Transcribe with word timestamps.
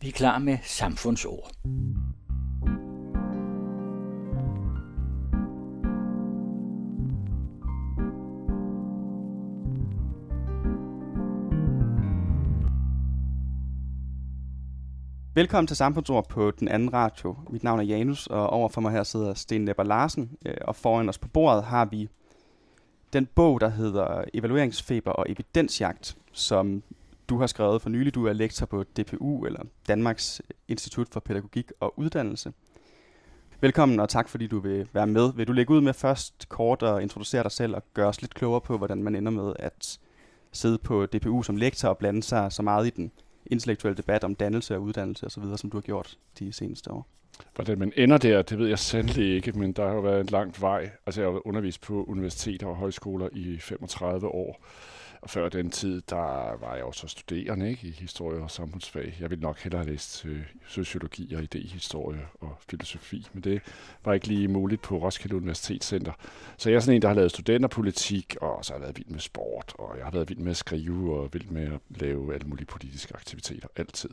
Vi 0.00 0.08
er 0.08 0.12
klar 0.12 0.38
med 0.38 0.58
samfundsord. 0.62 1.50
Velkommen 15.34 15.66
til 15.66 15.76
Samfundsord 15.76 16.28
på 16.28 16.50
den 16.50 16.68
anden 16.68 16.92
radio. 16.92 17.36
Mit 17.50 17.64
navn 17.64 17.80
er 17.80 17.84
Janus, 17.84 18.26
og 18.26 18.50
overfor 18.50 18.80
mig 18.80 18.92
her 18.92 19.02
sidder 19.02 19.34
Sten 19.34 19.64
Nepper 19.64 19.82
Larsen. 19.82 20.30
Øh, 20.46 20.54
og 20.60 20.76
foran 20.76 21.08
os 21.08 21.18
på 21.18 21.28
bordet 21.28 21.64
har 21.64 21.84
vi 21.84 22.08
den 23.12 23.26
bog, 23.26 23.60
der 23.60 23.68
hedder 23.68 24.24
Evalueringsfeber 24.34 25.10
og 25.10 25.30
evidensjagt, 25.30 26.16
som 26.32 26.82
du 27.28 27.38
har 27.38 27.46
skrevet 27.46 27.82
for 27.82 27.90
nylig. 27.90 28.14
Du 28.14 28.26
er 28.26 28.32
lektor 28.32 28.66
på 28.66 28.82
DPU, 28.82 29.44
eller 29.46 29.62
Danmarks 29.88 30.42
Institut 30.68 31.08
for 31.08 31.20
Pædagogik 31.20 31.72
og 31.80 31.98
Uddannelse. 31.98 32.52
Velkommen, 33.60 34.00
og 34.00 34.08
tak 34.08 34.28
fordi 34.28 34.46
du 34.46 34.58
vil 34.58 34.88
være 34.92 35.06
med. 35.06 35.32
Vil 35.34 35.46
du 35.46 35.52
lægge 35.52 35.74
ud 35.74 35.80
med 35.80 35.94
først 35.94 36.48
kort 36.48 36.82
og 36.82 37.02
introducere 37.02 37.42
dig 37.42 37.52
selv 37.52 37.74
og 37.74 37.82
gøre 37.94 38.08
os 38.08 38.20
lidt 38.20 38.34
klogere 38.34 38.60
på, 38.60 38.78
hvordan 38.78 39.02
man 39.02 39.14
ender 39.14 39.32
med 39.32 39.52
at 39.58 39.98
sidde 40.52 40.78
på 40.78 41.06
DPU 41.06 41.42
som 41.42 41.56
lektor 41.56 41.88
og 41.88 41.98
blande 41.98 42.22
sig 42.22 42.52
så 42.52 42.62
meget 42.62 42.86
i 42.86 42.90
den 42.90 43.12
intellektuelle 43.46 43.96
debat 43.96 44.24
om 44.24 44.34
dannelse 44.34 44.76
og 44.76 44.82
uddannelse 44.82 45.26
osv., 45.26 45.42
som 45.56 45.70
du 45.70 45.76
har 45.76 45.82
gjort 45.82 46.18
de 46.38 46.52
seneste 46.52 46.90
år? 46.90 47.06
Hvordan 47.54 47.78
man 47.78 47.92
ender 47.96 48.18
der, 48.18 48.42
det 48.42 48.58
ved 48.58 48.68
jeg 48.68 48.78
sandelig 48.78 49.34
ikke, 49.34 49.52
men 49.52 49.72
der 49.72 49.86
har 49.86 49.94
jo 49.94 50.00
været 50.00 50.20
en 50.20 50.26
lang 50.26 50.60
vej. 50.60 50.90
Altså 51.06 51.20
jeg 51.20 51.30
har 51.30 51.46
undervist 51.46 51.80
på 51.80 52.04
universiteter 52.04 52.66
og 52.66 52.76
højskoler 52.76 53.28
i 53.32 53.58
35 53.58 54.28
år, 54.28 54.64
og 55.20 55.30
før 55.30 55.48
den 55.48 55.70
tid, 55.70 56.02
der 56.10 56.56
var 56.56 56.74
jeg 56.74 56.84
også 56.84 57.08
studerende 57.08 57.70
ikke, 57.70 57.88
i 57.88 57.90
historie 57.90 58.40
og 58.40 58.50
samfundsfag. 58.50 59.16
Jeg 59.20 59.30
ville 59.30 59.42
nok 59.42 59.58
hellere 59.58 59.82
have 59.82 59.90
læst 59.90 60.26
øh, 60.26 60.42
sociologi 60.66 61.34
og 61.34 61.42
idehistorie 61.42 62.26
og 62.40 62.56
filosofi, 62.70 63.28
men 63.32 63.42
det 63.42 63.62
var 64.04 64.12
ikke 64.12 64.26
lige 64.26 64.48
muligt 64.48 64.82
på 64.82 64.98
Roskilde 64.98 65.36
Universitetscenter. 65.36 66.12
Så 66.56 66.70
jeg 66.70 66.76
er 66.76 66.80
sådan 66.80 66.96
en, 66.96 67.02
der 67.02 67.08
har 67.08 67.14
lavet 67.14 67.30
studenterpolitik, 67.30 68.36
og 68.40 68.64
så 68.64 68.72
har 68.72 68.78
jeg 68.78 68.82
været 68.82 68.96
vild 68.96 69.08
med 69.08 69.20
sport, 69.20 69.74
og 69.78 69.96
jeg 69.96 70.04
har 70.04 70.12
været 70.12 70.28
vild 70.28 70.38
med 70.38 70.50
at 70.50 70.56
skrive 70.56 71.20
og 71.20 71.28
vild 71.32 71.48
med 71.48 71.72
at 71.72 71.80
lave 71.88 72.34
alle 72.34 72.46
mulige 72.46 72.66
politiske 72.66 73.14
aktiviteter, 73.16 73.68
altid. 73.76 74.10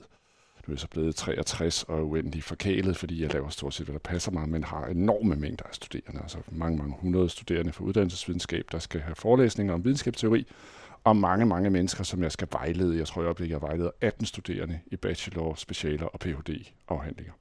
Nu 0.68 0.72
er 0.72 0.76
jeg 0.76 0.80
så 0.80 0.88
blevet 0.88 1.16
63 1.16 1.84
og 1.84 2.10
uendelig 2.10 2.44
forkælet, 2.44 2.98
fordi 2.98 3.22
jeg 3.22 3.34
laver 3.34 3.50
stort 3.50 3.74
set, 3.74 3.86
hvad 3.86 3.94
der 3.94 4.00
passer 4.00 4.32
mig, 4.32 4.50
men 4.50 4.64
har 4.64 4.86
enorme 4.86 5.36
mængder 5.36 5.66
af 5.66 5.76
studerende, 5.76 6.22
altså 6.22 6.38
mange, 6.52 6.78
mange 6.78 6.96
hundrede 7.00 7.30
studerende 7.30 7.72
for 7.72 7.84
uddannelsesvidenskab, 7.84 8.66
der 8.72 8.80
skal 8.80 9.02
have 9.02 9.16
forelæsninger 9.16 9.74
om 9.74 9.84
videnskabsteori, 9.84 10.48
og 11.06 11.16
mange, 11.16 11.46
mange 11.46 11.70
mennesker, 11.70 12.04
som 12.04 12.24
jeg 12.24 12.32
skal 12.32 12.48
vejlede. 12.52 12.98
Jeg 12.98 13.08
tror, 13.08 13.22
jeg 13.22 13.26
øjeblikket, 13.26 13.54
jeg 13.54 13.62
vejleder 13.62 13.92
18 14.02 14.26
studerende 14.26 14.80
i 14.88 14.96
bachelor, 14.96 15.56
specialer 15.56 16.06
og 16.06 16.20
Ph.D.-afhandlinger. 16.20 17.32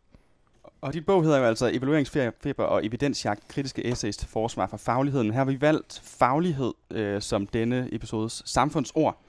Og 0.81 0.93
dit 0.93 1.07
bog 1.07 1.23
hedder 1.23 1.39
jo 1.39 1.45
altså 1.45 1.70
Evalueringsfeber 1.73 2.65
og 2.65 2.87
evidensjagt, 2.87 3.48
kritiske 3.48 3.87
essays 3.87 4.17
til 4.17 4.29
forsvar 4.29 4.67
for 4.67 4.77
fagligheden. 4.77 5.31
Her 5.31 5.39
har 5.39 5.45
vi 5.45 5.61
valgt 5.61 6.01
faglighed 6.05 6.73
øh, 6.91 7.23
som 7.23 7.47
denne 7.47 7.89
episodes 7.92 8.42
samfundsord. 8.47 9.20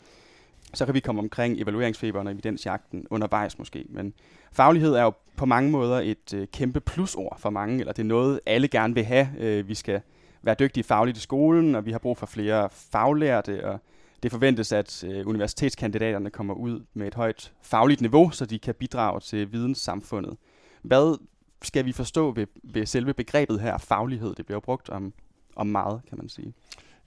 Så 0.74 0.86
kan 0.86 0.94
vi 0.94 1.00
komme 1.00 1.22
omkring 1.22 1.62
evalueringsfeberen 1.62 2.28
og 2.28 2.34
evidensjagten 2.34 3.08
undervejs 3.10 3.60
måske. 3.60 3.86
Men 3.90 4.14
faglighed 4.52 4.94
er 4.94 5.04
jo 5.04 5.14
på 5.36 5.46
mange 5.46 5.72
måder 5.72 6.00
et 6.00 6.34
øh, 6.34 6.48
kæmpe 6.48 6.80
plusord 6.80 7.40
for 7.40 7.50
mange, 7.50 7.80
eller 7.80 7.94
det 7.94 8.02
er 8.02 8.08
noget, 8.08 8.40
alle 8.46 8.68
gerne 8.68 8.94
vil 8.94 9.04
have. 9.04 9.30
Øh, 9.38 9.68
vi 9.68 9.76
skal 9.76 10.02
være 10.42 10.56
dygtige 10.60 10.84
fagligt 10.84 11.18
i 11.18 11.22
skolen, 11.22 11.76
og 11.76 11.86
vi 11.86 11.92
har 11.92 12.00
brug 12.00 12.18
for 12.18 12.26
flere 12.26 12.70
faglærte, 12.72 13.68
og 13.68 13.80
det 14.24 14.32
forventes, 14.32 14.72
at 14.72 15.04
øh, 15.04 15.28
universitetskandidaterne 15.28 16.30
kommer 16.30 16.54
ud 16.54 16.86
med 16.94 17.08
et 17.08 17.14
højt 17.14 17.54
fagligt 17.62 18.02
niveau, 18.02 18.32
så 18.32 18.46
de 18.46 18.60
kan 18.60 18.76
bidrage 18.76 19.20
til 19.20 19.52
videnssamfundet. 19.52 20.38
Hvad 20.82 21.18
skal 21.62 21.86
vi 21.86 21.92
forstå 21.92 22.32
ved, 22.32 22.48
ved 22.64 22.86
selve 22.86 23.14
begrebet 23.14 23.62
her, 23.62 23.78
faglighed? 23.78 24.36
Det 24.36 24.46
bliver 24.46 24.60
brugt 24.60 24.90
om, 24.90 25.14
om 25.56 25.68
meget, 25.68 26.02
kan 26.10 26.18
man 26.18 26.30
sige. 26.30 26.54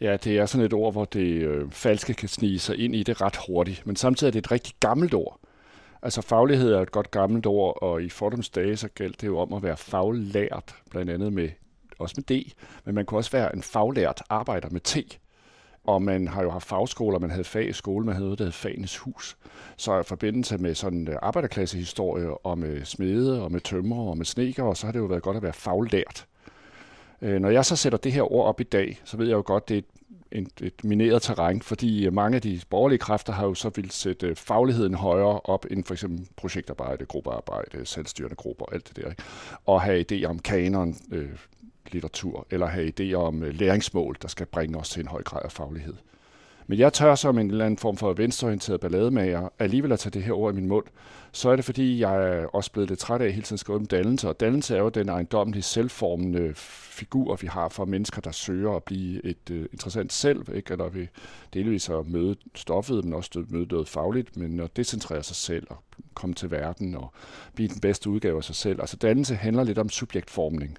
Ja, 0.00 0.16
det 0.16 0.38
er 0.38 0.47
sådan 0.47 0.66
et 0.66 0.72
ord, 0.72 0.93
hvor 0.93 1.05
det 1.05 1.43
øh, 1.43 1.71
falske 1.71 2.15
kan 2.15 2.28
snige 2.28 2.59
sig 2.59 2.78
ind 2.78 2.94
i 2.94 3.03
det 3.03 3.21
ret 3.21 3.38
hurtigt, 3.47 3.87
men 3.87 3.97
samtidig 3.97 4.28
er 4.28 4.33
det 4.33 4.38
et 4.38 4.50
rigtig 4.50 4.75
gammelt 4.81 5.15
ord. 5.15 5.41
Altså 6.03 6.22
faglighed 6.22 6.72
er 6.72 6.81
et 6.81 6.93
godt 6.93 7.10
gammelt 7.10 7.47
ord, 7.47 7.83
og 7.83 8.03
i 8.03 8.09
fordomsdage 8.09 8.77
så 8.77 8.88
galt 8.94 9.21
det 9.21 9.27
jo 9.27 9.38
om 9.38 9.53
at 9.53 9.62
være 9.62 9.77
faglært, 9.77 10.75
blandt 10.91 11.10
andet 11.10 11.33
med, 11.33 11.49
også 11.99 12.15
med 12.16 12.25
D, 12.25 12.53
men 12.84 12.94
man 12.94 13.06
kunne 13.06 13.19
også 13.19 13.31
være 13.31 13.56
en 13.56 13.62
faglært 13.62 14.22
arbejder 14.28 14.69
med 14.71 14.81
T 14.81 15.19
og 15.84 16.03
man 16.03 16.28
har 16.28 16.43
jo 16.43 16.50
haft 16.50 16.69
fagskoler, 16.69 17.19
man 17.19 17.31
havde 17.31 17.44
fag 17.44 17.69
i 17.69 17.72
skole, 17.72 18.06
man 18.06 18.15
havde 18.15 18.27
noget, 18.27 18.39
der 18.39 18.44
hed 18.44 18.53
Fagenes 18.53 18.99
Hus. 18.99 19.37
Så 19.77 20.00
i 20.00 20.03
forbindelse 20.03 20.59
med 20.59 20.75
sådan 20.75 21.09
øh, 21.09 21.16
arbejderklassehistorie, 21.22 22.37
og 22.37 22.59
med 22.59 22.84
smede, 22.84 23.43
og 23.43 23.53
med 23.53 23.61
tømrer 23.61 24.11
og 24.11 24.16
med 24.16 24.27
sneker, 24.27 24.75
så 24.75 24.87
har 24.87 24.93
det 24.93 24.99
jo 24.99 25.05
været 25.05 25.22
godt 25.22 25.37
at 25.37 25.43
være 25.43 25.53
faglært. 25.53 26.27
Øh, 27.22 27.41
når 27.41 27.50
jeg 27.50 27.65
så 27.65 27.77
sætter 27.77 27.99
det 27.99 28.12
her 28.12 28.33
ord 28.33 28.47
op 28.47 28.61
i 28.61 28.65
dag, 28.65 29.00
så 29.05 29.16
ved 29.16 29.27
jeg 29.27 29.34
jo 29.34 29.43
godt, 29.47 29.69
det 29.69 29.77
er 29.77 29.83
et, 30.33 30.49
et 30.61 30.84
mineret 30.84 31.22
terræn, 31.22 31.62
fordi 31.62 32.06
øh, 32.06 32.12
mange 32.12 32.37
af 32.37 32.43
de 32.43 32.60
borgerlige 32.71 32.99
kræfter 32.99 33.33
har 33.33 33.47
jo 33.47 33.55
så 33.55 33.71
vil 33.77 33.91
sætte 33.91 34.34
fagligheden 34.34 34.95
højere 34.95 35.41
op 35.41 35.66
end 35.71 35.84
for 35.84 35.95
eksempel 35.95 36.28
projektarbejde, 36.37 37.06
gruppearbejde, 37.06 37.87
selvstyrende 37.87 38.37
grupper 38.37 38.65
og 38.65 38.75
alt 38.75 38.89
det 38.89 38.97
der. 38.97 39.10
Ikke? 39.10 39.22
Og 39.66 39.83
have 39.83 40.05
idéer 40.12 40.27
om 40.27 40.39
kanon, 40.39 40.97
øh, 41.12 41.28
litteratur, 41.93 42.47
eller 42.50 42.66
have 42.66 42.93
idéer 43.00 43.16
om 43.16 43.43
øh, 43.43 43.54
læringsmål, 43.54 44.16
der 44.22 44.28
skal 44.28 44.47
bringe 44.47 44.78
os 44.78 44.91
til 44.91 45.00
en 45.00 45.09
høj 45.09 45.22
grad 45.22 45.41
af 45.44 45.53
faglighed. 45.53 45.94
Men 46.71 46.78
jeg 46.78 46.93
tør 46.93 47.15
som 47.15 47.38
en 47.38 47.50
eller 47.50 47.65
anden 47.65 47.78
form 47.78 47.97
for 47.97 48.12
venstreorienteret 48.12 48.81
ballademager 48.81 49.49
alligevel 49.59 49.93
at 49.93 49.98
tage 49.98 50.10
det 50.10 50.22
her 50.22 50.32
ord 50.32 50.53
i 50.53 50.56
min 50.56 50.69
mund, 50.69 50.84
så 51.32 51.48
er 51.48 51.56
det 51.56 51.65
fordi, 51.65 52.00
jeg 52.00 52.28
er 52.28 52.47
også 52.47 52.72
blevet 52.72 52.88
lidt 52.88 53.00
træt 53.00 53.21
af 53.21 53.27
at 53.27 53.32
hele 53.32 53.43
tiden 53.43 53.59
skrive 53.59 53.78
om 53.78 53.87
dannelse. 53.87 54.28
Og 54.28 54.41
dannelse 54.41 54.77
er 54.77 54.81
jo 54.81 54.88
den 54.88 55.09
ejendommelige 55.09 55.62
selvformende 55.62 56.53
figur, 56.54 57.37
vi 57.37 57.47
har 57.47 57.69
for 57.69 57.84
mennesker, 57.84 58.21
der 58.21 58.31
søger 58.31 58.72
at 58.72 58.84
blive 58.84 59.25
et 59.25 59.50
uh, 59.50 59.56
interessant 59.56 60.12
selv, 60.12 60.54
ikke? 60.54 60.72
eller 60.72 60.88
vi 60.88 61.09
delvis 61.54 61.88
at 61.88 62.06
møde 62.06 62.37
stoffet, 62.54 63.04
men 63.04 63.15
også 63.15 63.44
møde 63.48 63.66
noget 63.71 63.88
fagligt, 63.88 64.37
men 64.37 64.60
at 64.60 64.77
decentrere 64.77 65.22
sig 65.22 65.37
selv 65.37 65.66
og 65.71 65.77
komme 66.15 66.34
til 66.34 66.50
verden 66.50 66.94
og 66.94 67.12
blive 67.54 67.69
den 67.69 67.81
bedste 67.81 68.10
udgave 68.10 68.37
af 68.37 68.44
sig 68.44 68.54
selv. 68.54 68.81
Altså 68.81 68.97
dannelse 68.97 69.34
handler 69.34 69.65
lidt 69.65 69.78
om 69.78 69.88
subjektformning. 69.88 70.78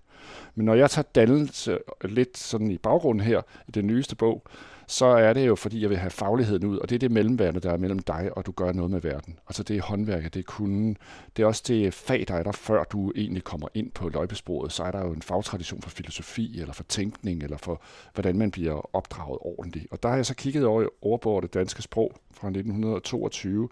Men 0.56 0.66
når 0.66 0.74
jeg 0.74 0.90
tager 0.90 1.08
dannelse 1.16 1.78
lidt 2.04 2.38
sådan 2.38 2.72
i 2.72 2.78
baggrunden 2.78 3.26
her, 3.26 3.42
i 3.68 3.72
den 3.72 3.88
nyeste 3.88 4.16
bog, 4.16 4.44
så 4.90 5.06
er 5.06 5.34
det 5.34 5.48
jo, 5.48 5.56
fordi 5.56 5.82
jeg 5.82 5.90
vil 5.90 5.98
have 5.98 6.10
fagligheden 6.10 6.66
ud, 6.66 6.78
og 6.78 6.90
det 6.90 6.96
er 6.96 7.00
det 7.00 7.12
mellemværende, 7.12 7.60
der 7.60 7.72
er 7.72 7.78
mellem 7.78 8.00
dig 8.00 8.30
og 8.36 8.46
du 8.46 8.52
gør 8.52 8.72
noget 8.72 8.92
med 8.92 9.02
verden. 9.02 9.40
Altså 9.48 9.64
det 9.64 9.78
er 9.78 9.82
håndværket, 9.82 10.34
det 10.34 10.40
er 10.40 10.44
kunden, 10.44 10.98
det 11.38 11.44
er 11.44 11.48
også 11.48 11.64
det 11.68 11.94
fag, 11.94 12.26
der 12.28 12.34
er 12.34 12.44
der, 12.44 12.52
før 12.52 12.84
du 12.84 13.12
egentlig 13.16 13.44
kommer 13.44 13.68
ind 13.74 13.92
på 13.92 14.10
løjpesporet, 14.10 14.72
så 14.72 14.84
er 14.84 14.92
der 14.92 15.06
jo 15.06 15.12
en 15.12 15.22
fagtradition 15.22 15.82
for 15.82 15.90
filosofi, 15.90 16.60
eller 16.60 16.74
for 16.74 16.84
tænkning, 16.84 17.44
eller 17.44 17.58
for, 17.58 17.82
hvordan 18.14 18.38
man 18.38 18.52
bliver 18.52 18.96
opdraget 18.96 19.38
ordentligt. 19.42 19.88
Og 19.92 20.04
der 20.04 20.10
har 20.10 20.16
jeg 20.16 20.26
så 20.26 20.36
kigget 20.36 20.66
over, 20.66 20.84
i 20.84 21.18
på 21.22 21.40
det 21.42 21.54
danske 21.54 21.82
sprog 21.82 22.12
fra 22.32 22.48
1922, 22.48 23.70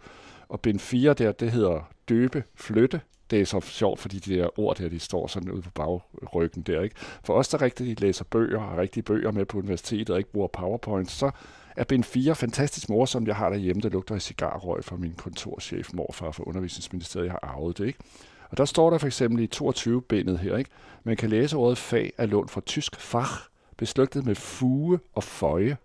og 0.49 0.61
bind 0.61 0.79
4 0.79 1.13
der, 1.13 1.31
det 1.31 1.51
hedder 1.51 1.89
døbe, 2.09 2.43
flytte, 2.55 3.01
det 3.29 3.41
er 3.41 3.45
så 3.45 3.59
sjovt, 3.59 3.99
fordi 3.99 4.19
de 4.19 4.35
der 4.35 4.59
ord 4.59 4.77
der, 4.77 4.89
de 4.89 4.99
står 4.99 5.27
sådan 5.27 5.51
ude 5.51 5.61
på 5.61 5.69
bagryggen 5.69 6.61
der. 6.61 6.81
Ikke? 6.81 6.95
For 7.23 7.33
os, 7.33 7.47
der 7.47 7.61
rigtig 7.61 8.01
læser 8.01 8.23
bøger 8.23 8.61
og 8.61 8.77
rigtige 8.77 9.03
bøger 9.03 9.31
med 9.31 9.45
på 9.45 9.57
universitetet 9.57 10.09
og 10.09 10.17
ikke 10.17 10.31
bruger 10.31 10.47
PowerPoint, 10.47 11.11
så 11.11 11.31
er 11.77 11.83
bind 11.83 12.03
4 12.03 12.35
fantastisk 12.35 12.89
morsom. 12.89 13.27
Jeg 13.27 13.35
har 13.35 13.49
derhjemme, 13.49 13.81
der 13.81 13.89
lugter 13.89 14.15
af 14.15 14.21
cigarrøg 14.21 14.83
fra 14.83 14.95
min 14.95 15.13
kontorchef, 15.13 15.93
morfar 15.93 16.31
fra 16.31 16.43
undervisningsministeriet. 16.43 17.25
Jeg 17.25 17.31
har 17.31 17.55
arvet 17.55 17.77
det, 17.77 17.85
ikke? 17.85 17.99
Og 18.49 18.57
der 18.57 18.65
står 18.65 18.89
der 18.89 18.97
for 18.97 19.07
eksempel 19.07 19.43
i 19.43 19.49
22-bindet 19.55 20.37
her, 20.37 20.57
ikke? 20.57 20.69
Man 21.03 21.17
kan 21.17 21.29
læse 21.29 21.57
ordet 21.57 21.77
fag 21.77 22.13
af 22.17 22.29
lån 22.29 22.49
fra 22.49 22.61
tysk 22.61 22.99
fach, 22.99 23.31
beslugtet 23.77 24.25
med 24.25 24.35
fuge 24.35 24.99
og 25.13 25.23
føje. 25.23 25.77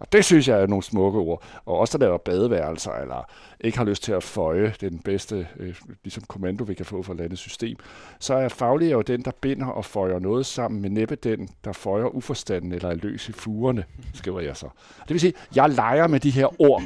Og 0.00 0.12
det 0.12 0.24
synes 0.24 0.48
jeg 0.48 0.62
er 0.62 0.66
nogle 0.66 0.82
smukke 0.82 1.18
ord. 1.18 1.42
Og 1.66 1.78
også 1.78 1.98
der 1.98 2.04
laver 2.04 2.18
badeværelser, 2.18 2.92
eller 2.92 3.28
ikke 3.60 3.78
har 3.78 3.84
lyst 3.84 4.02
til 4.02 4.12
at 4.12 4.22
føje 4.22 4.74
den 4.80 4.98
bedste 4.98 5.48
øh, 5.56 5.74
ligesom 6.04 6.24
kommando, 6.28 6.64
vi 6.64 6.74
kan 6.74 6.86
få 6.86 7.02
fra 7.02 7.14
landets 7.14 7.40
system, 7.40 7.76
så 8.18 8.34
er 8.34 8.48
faglig 8.48 8.92
jo 8.92 9.02
den, 9.02 9.22
der 9.22 9.30
binder 9.40 9.66
og 9.66 9.84
føjer 9.84 10.18
noget 10.18 10.46
sammen, 10.46 10.82
med 10.82 10.90
næppe 10.90 11.14
den, 11.14 11.48
der 11.64 11.72
føjer 11.72 12.06
uforstanden 12.06 12.72
eller 12.72 12.88
er 12.88 12.94
løs 12.94 13.28
i 13.28 13.32
fugerne, 13.32 13.84
skriver 14.14 14.40
jeg 14.40 14.56
så. 14.56 14.68
Det 15.02 15.10
vil 15.10 15.20
sige, 15.20 15.32
jeg 15.54 15.70
leger 15.70 16.06
med 16.06 16.20
de 16.20 16.30
her 16.30 16.60
ord, 16.60 16.82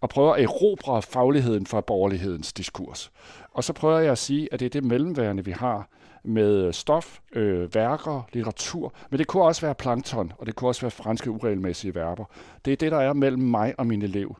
og 0.00 0.08
prøver 0.08 0.34
at 0.34 0.42
erobre 0.42 1.02
fagligheden 1.02 1.66
fra 1.66 1.80
borgerlighedens 1.80 2.52
diskurs. 2.52 3.12
Og 3.52 3.64
så 3.64 3.72
prøver 3.72 3.98
jeg 3.98 4.12
at 4.12 4.18
sige, 4.18 4.48
at 4.52 4.60
det 4.60 4.66
er 4.66 4.70
det 4.70 4.84
mellemværende, 4.84 5.44
vi 5.44 5.50
har 5.50 5.88
med 6.24 6.64
øh, 6.64 6.72
stof, 6.72 7.18
øh, 7.32 7.74
værker, 7.74 8.28
litteratur, 8.32 8.94
men 9.10 9.18
det 9.18 9.26
kunne 9.26 9.42
også 9.42 9.60
være 9.60 9.74
plankton, 9.74 10.32
og 10.38 10.46
det 10.46 10.54
kunne 10.54 10.70
også 10.70 10.80
være 10.80 10.90
franske 10.90 11.30
uregelmæssige 11.30 11.94
verber. 11.94 12.24
Det 12.64 12.72
er 12.72 12.76
det, 12.76 12.92
der 12.92 12.98
er 12.98 13.12
mellem 13.12 13.42
mig 13.42 13.74
og 13.78 13.86
min 13.86 14.02
elev 14.02 14.36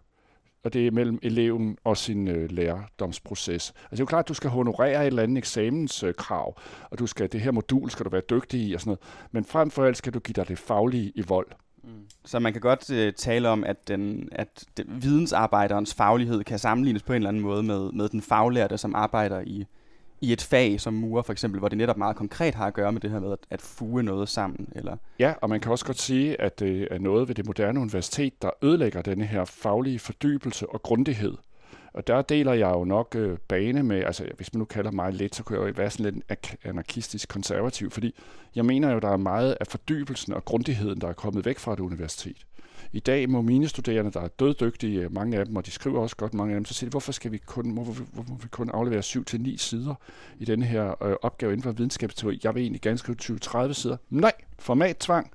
og 0.64 0.72
det 0.72 0.86
er 0.86 0.90
mellem 0.90 1.18
eleven 1.22 1.78
og 1.84 1.96
sin 1.96 2.28
øh, 2.28 2.50
lærerdomsproces. 2.50 3.70
Altså 3.70 3.90
det 3.90 4.00
er 4.00 4.02
jo 4.02 4.06
klart, 4.06 4.24
at 4.24 4.28
du 4.28 4.34
skal 4.34 4.50
honorere 4.50 5.02
et 5.02 5.06
eller 5.06 5.22
andet 5.22 5.38
eksamenskrav, 5.38 6.54
øh, 6.58 6.86
og 6.90 6.98
du 6.98 7.06
skal, 7.06 7.32
det 7.32 7.40
her 7.40 7.50
modul 7.50 7.90
skal 7.90 8.04
du 8.04 8.10
være 8.10 8.22
dygtig 8.30 8.60
i 8.60 8.74
og 8.74 8.80
sådan 8.80 8.90
noget, 8.90 9.00
men 9.32 9.44
frem 9.44 9.70
for 9.70 9.84
alt 9.84 9.96
skal 9.96 10.14
du 10.14 10.18
give 10.18 10.32
dig 10.32 10.48
det 10.48 10.58
faglige 10.58 11.12
i 11.14 11.22
vold. 11.28 11.46
Mm. 11.84 11.90
Så 12.24 12.38
man 12.38 12.52
kan 12.52 12.60
godt 12.60 12.90
øh, 12.90 13.12
tale 13.12 13.48
om, 13.48 13.64
at, 13.64 13.88
den, 13.88 14.28
at 14.32 14.64
den, 14.76 14.86
vidensarbejderens 15.02 15.94
faglighed 15.94 16.44
kan 16.44 16.58
sammenlignes 16.58 17.02
på 17.02 17.12
en 17.12 17.16
eller 17.16 17.28
anden 17.28 17.42
måde 17.42 17.62
med, 17.62 17.92
med 17.92 18.08
den 18.08 18.22
faglærte, 18.22 18.78
som 18.78 18.94
arbejder 18.94 19.40
i, 19.40 19.66
i 20.20 20.32
et 20.32 20.42
fag 20.42 20.80
som 20.80 20.94
murer 20.94 21.22
for 21.22 21.32
eksempel, 21.32 21.58
hvor 21.58 21.68
det 21.68 21.78
netop 21.78 21.96
meget 21.96 22.16
konkret 22.16 22.54
har 22.54 22.66
at 22.66 22.74
gøre 22.74 22.92
med 22.92 23.00
det 23.00 23.10
her 23.10 23.20
med 23.20 23.32
at, 23.32 23.38
at 23.50 23.62
fuge 23.62 24.02
noget 24.02 24.28
sammen. 24.28 24.68
Eller 24.76 24.96
Ja, 25.18 25.34
og 25.42 25.48
man 25.48 25.60
kan 25.60 25.72
også 25.72 25.84
godt 25.84 26.00
sige, 26.00 26.40
at 26.40 26.60
det 26.60 26.88
er 26.90 26.98
noget 26.98 27.28
ved 27.28 27.34
det 27.34 27.46
moderne 27.46 27.80
universitet, 27.80 28.42
der 28.42 28.50
ødelægger 28.62 29.02
denne 29.02 29.24
her 29.24 29.44
faglige 29.44 29.98
fordybelse 29.98 30.68
og 30.68 30.82
grundighed. 30.82 31.34
Og 31.92 32.06
der 32.06 32.22
deler 32.22 32.52
jeg 32.52 32.70
jo 32.70 32.84
nok 32.84 33.14
øh, 33.14 33.38
bane 33.48 33.82
med, 33.82 34.04
altså 34.04 34.28
hvis 34.36 34.54
man 34.54 34.58
nu 34.58 34.64
kalder 34.64 34.90
mig 34.90 35.12
lidt, 35.12 35.34
så 35.34 35.44
kan 35.44 35.56
jeg 35.56 35.68
jo 35.68 35.72
være 35.76 35.90
sådan 35.90 36.22
lidt 36.28 36.56
anarkistisk 36.64 37.28
konservativ, 37.28 37.90
fordi 37.90 38.14
jeg 38.54 38.64
mener 38.64 38.92
jo, 38.92 38.98
der 38.98 39.08
er 39.08 39.16
meget 39.16 39.56
af 39.60 39.66
fordybelsen 39.66 40.32
og 40.32 40.44
grundigheden, 40.44 41.00
der 41.00 41.08
er 41.08 41.12
kommet 41.12 41.44
væk 41.44 41.58
fra 41.58 41.72
et 41.72 41.80
universitet. 41.80 42.46
I 42.92 43.00
dag 43.00 43.30
må 43.30 43.42
mine 43.42 43.68
studerende, 43.68 44.10
der 44.10 44.20
er 44.20 44.28
døddygtige, 44.28 45.00
øh, 45.00 45.14
mange 45.14 45.38
af 45.38 45.46
dem, 45.46 45.56
og 45.56 45.66
de 45.66 45.70
skriver 45.70 46.00
også 46.00 46.16
godt 46.16 46.34
mange 46.34 46.54
af 46.54 46.56
dem, 46.56 46.64
så 46.64 46.74
siger 46.74 46.88
de, 46.88 46.90
hvorfor 46.90 47.12
skal 47.12 47.32
vi 47.32 47.38
kun, 47.38 47.70
hvorfor, 47.70 47.92
hvorfor 48.12 48.30
må 48.30 48.36
vi 48.42 48.48
kun 48.48 48.70
aflevere 48.70 49.00
7-9 49.00 49.56
sider 49.56 49.94
i 50.38 50.44
denne 50.44 50.64
her 50.64 51.04
øh, 51.04 51.16
opgave 51.22 51.52
inden 51.52 51.62
for 51.62 51.72
videnskabsteori? 51.72 52.40
Jeg 52.44 52.54
vil 52.54 52.62
egentlig 52.62 52.80
gerne 52.80 52.98
skrive 52.98 53.16
20-30 53.22 53.72
sider. 53.72 53.96
Nej, 54.10 54.32
formattvang 54.58 55.30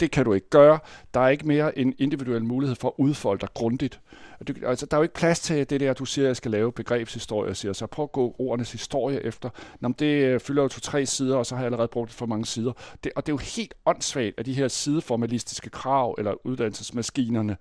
det 0.00 0.10
kan 0.10 0.24
du 0.24 0.32
ikke 0.32 0.50
gøre. 0.50 0.78
Der 1.14 1.20
er 1.20 1.28
ikke 1.28 1.48
mere 1.48 1.78
en 1.78 1.94
individuel 1.98 2.44
mulighed 2.44 2.76
for 2.76 2.88
at 2.88 2.94
udfolde 2.98 3.40
dig 3.40 3.48
grundigt. 3.54 4.00
Du, 4.48 4.54
altså, 4.66 4.86
der 4.86 4.96
er 4.96 4.98
jo 4.98 5.02
ikke 5.02 5.14
plads 5.14 5.40
til 5.40 5.70
det 5.70 5.80
der, 5.80 5.92
du 5.92 6.04
siger, 6.04 6.24
at 6.24 6.28
jeg 6.28 6.36
skal 6.36 6.50
lave 6.50 6.72
begrebshistorie, 6.72 7.50
og 7.50 7.56
siger, 7.56 7.72
så 7.72 7.86
prøv 7.86 8.02
at 8.02 8.12
gå 8.12 8.36
ordenes 8.38 8.72
historie 8.72 9.24
efter. 9.24 9.50
Nå, 9.80 9.88
det 9.98 10.06
øh, 10.06 10.40
fylder 10.40 10.62
jo 10.62 10.68
to-tre 10.68 11.06
sider, 11.06 11.36
og 11.36 11.46
så 11.46 11.54
har 11.54 11.62
jeg 11.62 11.66
allerede 11.66 11.88
brugt 11.88 12.12
for 12.12 12.26
mange 12.26 12.46
sider. 12.46 12.72
Det, 13.04 13.12
og 13.16 13.26
det 13.26 13.32
er 13.32 13.34
jo 13.34 13.40
helt 13.56 13.74
åndssvagt, 13.86 14.34
at 14.38 14.46
de 14.46 14.52
her 14.52 14.68
sideformalistiske 14.68 15.70
krav, 15.70 16.14
eller 16.18 16.46
uddannelsesmaskinerne, 16.46 17.56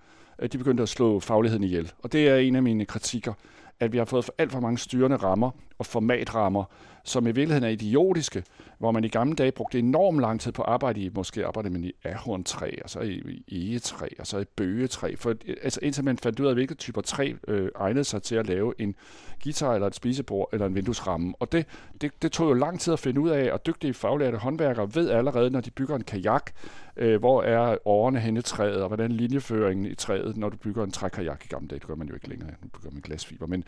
de 0.51 0.57
begyndte 0.57 0.83
at 0.83 0.89
slå 0.89 1.19
fagligheden 1.19 1.63
ihjel. 1.63 1.91
Og 2.03 2.11
det 2.11 2.27
er 2.27 2.35
en 2.35 2.55
af 2.55 2.63
mine 2.63 2.85
kritikker, 2.85 3.33
at 3.79 3.93
vi 3.93 3.97
har 3.97 4.05
fået 4.05 4.25
for 4.25 4.33
alt 4.37 4.51
for 4.51 4.59
mange 4.59 4.77
styrende 4.77 5.15
rammer 5.15 5.51
og 5.79 5.85
formatrammer, 5.85 6.63
som 7.03 7.27
i 7.27 7.31
virkeligheden 7.31 7.63
er 7.63 7.69
idiotiske, 7.69 8.43
hvor 8.77 8.91
man 8.91 9.03
i 9.03 9.07
gamle 9.07 9.35
dage 9.35 9.51
brugte 9.51 9.79
enormt 9.79 10.19
lang 10.19 10.41
tid 10.41 10.51
på 10.51 10.61
at 10.61 10.69
arbejde 10.69 11.01
i, 11.01 11.09
måske 11.15 11.45
arbejde 11.45 11.69
man 11.69 11.83
i 11.83 11.91
ahorntræ, 12.03 12.71
og 12.83 12.89
så 12.89 12.99
i 12.99 13.43
egetræ, 13.51 14.07
og 14.19 14.27
så 14.27 14.39
i 14.39 14.45
bøgetræ, 14.45 15.15
for, 15.17 15.35
altså 15.63 15.79
indtil 15.83 16.03
man 16.03 16.17
fandt 16.17 16.39
ud 16.39 16.47
af, 16.47 16.53
hvilke 16.53 16.75
typer 16.75 17.01
træ 17.01 17.33
øh, 17.47 17.69
egnede 17.75 18.03
sig 18.03 18.23
til 18.23 18.35
at 18.35 18.47
lave 18.47 18.73
en 18.79 18.95
guitar, 19.43 19.73
eller 19.73 19.87
et 19.87 19.95
spisebord, 19.95 20.49
eller 20.53 20.65
en 20.65 20.75
vinduesramme. 20.75 21.33
Og 21.39 21.51
det, 21.51 21.65
det, 22.01 22.11
det 22.21 22.31
tog 22.31 22.49
jo 22.49 22.53
lang 22.53 22.79
tid 22.79 22.93
at 22.93 22.99
finde 22.99 23.21
ud 23.21 23.29
af, 23.29 23.51
og 23.51 23.65
dygtige 23.65 23.93
faglærte 23.93 24.37
håndværkere 24.37 24.95
ved 24.95 25.09
allerede, 25.09 25.49
når 25.49 25.61
de 25.61 25.71
bygger 25.71 25.95
en 25.95 26.03
kajak, 26.03 26.51
øh, 26.97 27.19
hvor 27.19 27.43
er 27.43 27.77
årene 27.85 28.19
henne 28.19 28.39
i 28.39 28.43
træet, 28.43 28.81
og 28.81 28.87
hvordan 28.87 29.11
linjeføringen 29.11 29.85
i 29.85 29.95
træet, 29.95 30.37
når 30.37 30.49
du 30.49 30.57
bygger 30.57 30.83
en 30.83 30.91
trækajak 30.91 31.45
i 31.45 31.47
gamle 31.47 31.67
dage, 31.67 31.79
det 31.79 31.87
gør 31.87 31.95
man 31.95 32.07
jo 32.07 32.13
ikke 32.13 32.29
længere, 32.29 32.49
nu 32.63 32.69
bygger 32.73 32.91
man 32.91 33.01
glasfiber, 33.01 33.47
men 33.47 33.63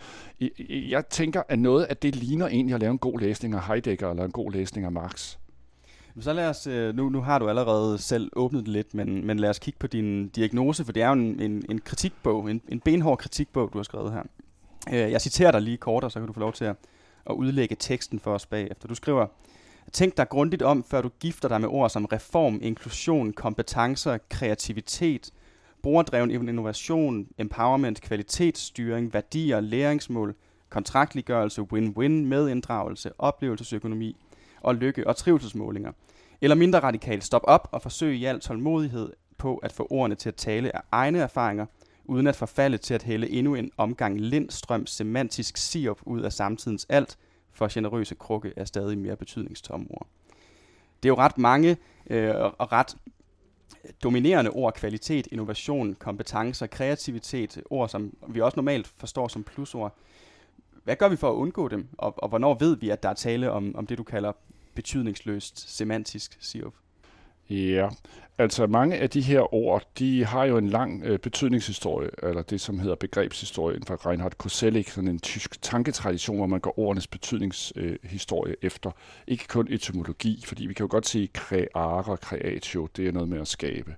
jeg 0.69 1.09
tænker, 1.09 1.41
at 1.49 1.59
noget 1.59 1.83
af 1.83 1.97
det 1.97 2.15
ligner 2.15 2.47
egentlig 2.47 2.73
at 2.73 2.81
lave 2.81 2.91
en 2.91 2.97
god 2.97 3.19
læsning 3.19 3.53
af 3.53 3.67
Heidegger, 3.67 4.09
eller 4.09 4.25
en 4.25 4.31
god 4.31 4.51
læsning 4.51 4.85
af 4.85 4.91
Marx. 4.91 5.37
Så 6.19 6.33
lad 6.33 6.49
os, 6.49 6.67
øh, 6.67 6.95
nu, 6.95 7.09
nu 7.09 7.21
har 7.21 7.39
du 7.39 7.49
allerede 7.49 7.97
selv 7.97 8.31
åbnet 8.35 8.61
det 8.61 8.73
lidt, 8.73 8.93
men, 8.93 9.27
men 9.27 9.39
lad 9.39 9.49
os 9.49 9.59
kigge 9.59 9.79
på 9.79 9.87
din 9.87 10.27
diagnose, 10.27 10.85
for 10.85 10.91
det 10.91 11.03
er 11.03 11.07
jo 11.07 11.13
en, 11.13 11.39
en, 11.39 11.65
en 11.69 11.81
kritikbog, 11.81 12.51
en, 12.51 12.61
en 12.69 12.79
benhård 12.79 13.17
kritikbog, 13.17 13.69
du 13.73 13.77
har 13.77 13.83
skrevet 13.83 14.11
her. 14.11 14.23
Øh, 14.93 15.11
jeg 15.11 15.21
citerer 15.21 15.51
dig 15.51 15.61
lige 15.61 15.77
kort, 15.77 16.03
og 16.03 16.11
så 16.11 16.19
kan 16.19 16.27
du 16.27 16.33
få 16.33 16.39
lov 16.39 16.53
til 16.53 16.65
at, 16.65 16.75
at 17.29 17.33
udlægge 17.33 17.75
teksten 17.79 18.19
for 18.19 18.33
os 18.33 18.45
bagefter. 18.45 18.87
Du 18.87 18.95
skriver, 18.95 19.27
Tænk 19.93 20.17
dig 20.17 20.29
grundigt 20.29 20.61
om, 20.61 20.83
før 20.83 21.01
du 21.01 21.09
gifter 21.19 21.47
dig 21.47 21.61
med 21.61 21.69
ord 21.69 21.89
som 21.89 22.05
reform, 22.05 22.59
inklusion, 22.61 23.33
kompetencer, 23.33 24.17
kreativitet, 24.29 25.31
brugerdreven 25.83 26.31
innovation, 26.31 27.27
empowerment, 27.37 28.01
kvalitetsstyring, 28.01 29.13
værdier, 29.13 29.59
læringsmål, 29.59 30.35
kontraktliggørelse, 30.69 31.61
win-win, 31.61 32.25
medinddragelse, 32.25 33.11
oplevelsesøkonomi 33.17 34.15
og 34.61 34.75
lykke- 34.75 35.07
og 35.07 35.15
trivselsmålinger. 35.15 35.91
Eller 36.41 36.55
mindre 36.55 36.79
radikalt, 36.79 37.23
stop 37.23 37.41
op 37.43 37.69
og 37.71 37.81
forsøg 37.81 38.15
i 38.15 38.25
al 38.25 38.39
tålmodighed 38.39 39.13
på 39.37 39.57
at 39.57 39.71
få 39.71 39.87
ordene 39.89 40.15
til 40.15 40.29
at 40.29 40.35
tale 40.35 40.75
af 40.75 40.81
egne 40.91 41.19
erfaringer, 41.19 41.65
uden 42.05 42.27
at 42.27 42.35
forfalde 42.35 42.77
til 42.77 42.93
at 42.93 43.03
hælde 43.03 43.29
endnu 43.29 43.55
en 43.55 43.71
omgang 43.77 44.19
lindstrøm 44.21 44.85
semantisk 44.85 45.57
sirup 45.57 45.99
ud 46.03 46.21
af 46.21 46.33
samtidens 46.33 46.85
alt, 46.89 47.17
for 47.57 47.67
generøse 47.71 48.15
krukke 48.15 48.53
er 48.55 48.65
stadig 48.65 48.97
mere 48.97 49.15
betydningstomme 49.15 49.87
ord. 49.89 50.07
Det 51.03 51.09
er 51.09 51.11
jo 51.11 51.17
ret 51.17 51.37
mange 51.37 51.77
øh, 52.09 52.35
og 52.35 52.71
ret 52.71 52.97
dominerende 54.03 54.51
ord, 54.51 54.73
kvalitet, 54.73 55.27
innovation, 55.31 55.95
kompetencer, 55.95 56.67
kreativitet, 56.67 57.61
ord, 57.69 57.89
som 57.89 58.13
vi 58.27 58.41
også 58.41 58.55
normalt 58.55 58.87
forstår 58.87 59.27
som 59.27 59.43
plusord. 59.43 59.95
Hvad 60.83 60.95
gør 60.95 61.09
vi 61.09 61.15
for 61.15 61.29
at 61.29 61.35
undgå 61.35 61.67
dem, 61.67 61.87
og, 61.97 62.13
og 62.17 62.29
hvornår 62.29 62.53
ved 62.53 62.77
vi, 62.77 62.89
at 62.89 63.03
der 63.03 63.09
er 63.09 63.13
tale 63.13 63.51
om, 63.51 63.75
om 63.75 63.87
det, 63.87 63.97
du 63.97 64.03
kalder 64.03 64.31
betydningsløst 64.73 65.75
semantisk 65.77 66.37
sirup? 66.39 66.73
Ja, 67.49 67.89
altså 68.37 68.67
mange 68.67 68.95
af 68.97 69.09
de 69.09 69.21
her 69.21 69.53
ord, 69.53 69.83
de 69.99 70.25
har 70.25 70.45
jo 70.45 70.57
en 70.57 70.69
lang 70.69 71.03
øh, 71.03 71.19
betydningshistorie, 71.19 72.09
eller 72.23 72.41
det 72.41 72.61
som 72.61 72.79
hedder 72.79 72.95
begrebshistorie 72.95 73.79
fra 73.87 73.95
Reinhard 73.95 74.37
Koselleck, 74.37 74.89
sådan 74.89 75.07
en 75.07 75.19
tysk 75.19 75.61
tanketradition, 75.61 76.37
hvor 76.37 76.45
man 76.45 76.59
går 76.59 76.79
ordenes 76.79 77.07
betydningshistorie 77.07 78.51
øh, 78.51 78.57
efter. 78.61 78.91
Ikke 79.27 79.47
kun 79.47 79.67
etymologi, 79.69 80.43
fordi 80.45 80.65
vi 80.65 80.73
kan 80.73 80.83
jo 80.83 80.91
godt 80.91 81.07
sige 81.07 81.29
creare, 81.33 82.17
creatio, 82.17 82.87
det 82.95 83.07
er 83.07 83.11
noget 83.11 83.29
med 83.29 83.39
at 83.39 83.47
skabe. 83.47 83.95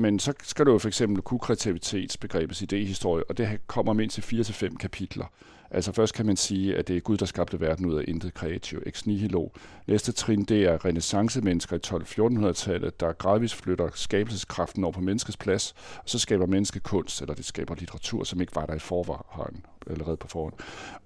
Men 0.00 0.18
så 0.18 0.32
skal 0.42 0.66
du 0.66 0.72
jo 0.72 0.78
for 0.78 0.88
eksempel 0.88 1.22
kunne 1.22 1.40
kreativitetsbegrebets 1.40 2.62
idehistorie, 2.62 3.24
og 3.24 3.38
det 3.38 3.60
kommer 3.66 3.92
mindst 3.92 4.22
til 4.22 4.42
4-5 4.42 4.76
kapitler. 4.76 5.24
Altså 5.70 5.92
først 5.92 6.14
kan 6.14 6.26
man 6.26 6.36
sige, 6.36 6.76
at 6.76 6.88
det 6.88 6.96
er 6.96 7.00
Gud, 7.00 7.16
der 7.16 7.26
skabte 7.26 7.60
verden 7.60 7.86
ud 7.86 7.94
af 7.94 8.04
intet 8.08 8.34
kreativ, 8.34 8.82
ex 8.86 9.06
nihilo. 9.06 9.48
Næste 9.86 10.12
trin, 10.12 10.44
det 10.44 10.64
er 10.64 10.84
renaissancemennesker 10.84 11.76
i 11.76 11.80
12-1400-tallet, 11.86 13.00
der 13.00 13.12
gradvist 13.12 13.54
flytter 13.54 13.90
skabelseskraften 13.94 14.84
over 14.84 14.92
på 14.92 15.00
menneskets 15.00 15.36
plads, 15.36 15.74
og 15.96 16.08
så 16.08 16.18
skaber 16.18 16.46
mennesket 16.46 16.82
kunst, 16.82 17.20
eller 17.20 17.34
det 17.34 17.44
skaber 17.44 17.74
litteratur, 17.74 18.24
som 18.24 18.40
ikke 18.40 18.56
var 18.56 18.66
der 18.66 18.74
i 18.74 18.78
forvejen, 18.78 19.64
allerede 19.90 20.16
på 20.16 20.28
forhånd. 20.28 20.54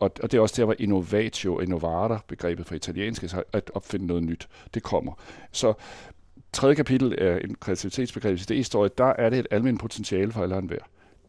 Og, 0.00 0.10
og 0.22 0.32
det 0.32 0.38
er 0.38 0.42
også 0.42 0.54
der, 0.56 0.64
hvor 0.64 0.76
innovatio, 0.78 1.60
innovator, 1.60 2.24
begrebet 2.28 2.66
fra 2.66 2.74
italiensk, 2.74 3.22
altså 3.22 3.42
at 3.52 3.70
opfinde 3.74 4.06
noget 4.06 4.22
nyt, 4.22 4.48
det 4.74 4.82
kommer. 4.82 5.12
Så 5.52 5.74
tredje 6.54 6.74
kapitel 6.74 7.18
af 7.18 7.40
en 7.44 7.54
kreativitetsbegreb 7.54 8.38
i 8.50 8.54
historie, 8.54 8.90
der 8.98 9.04
er 9.18 9.30
det 9.30 9.38
et 9.38 9.46
almindeligt 9.50 9.80
potentiale 9.80 10.32
for 10.32 10.42
alle 10.42 10.56
enhver. 10.56 10.78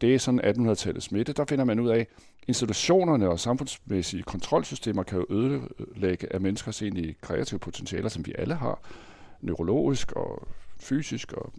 Det 0.00 0.14
er 0.14 0.18
sådan 0.18 0.40
1800-tallets 0.40 1.08
midte. 1.10 1.32
Der 1.32 1.44
finder 1.44 1.64
man 1.64 1.80
ud 1.80 1.88
af, 1.88 2.06
institutionerne 2.48 3.28
og 3.28 3.40
samfundsmæssige 3.40 4.22
kontrolsystemer 4.22 5.02
kan 5.02 5.18
jo 5.18 5.26
ødelægge 5.30 6.32
af 6.34 6.40
menneskers 6.40 6.82
egentlige 6.82 7.14
kreative 7.20 7.60
potentialer, 7.60 8.08
som 8.08 8.26
vi 8.26 8.34
alle 8.38 8.54
har, 8.54 8.80
neurologisk 9.40 10.12
og 10.12 10.48
fysisk 10.80 11.32
og 11.32 11.52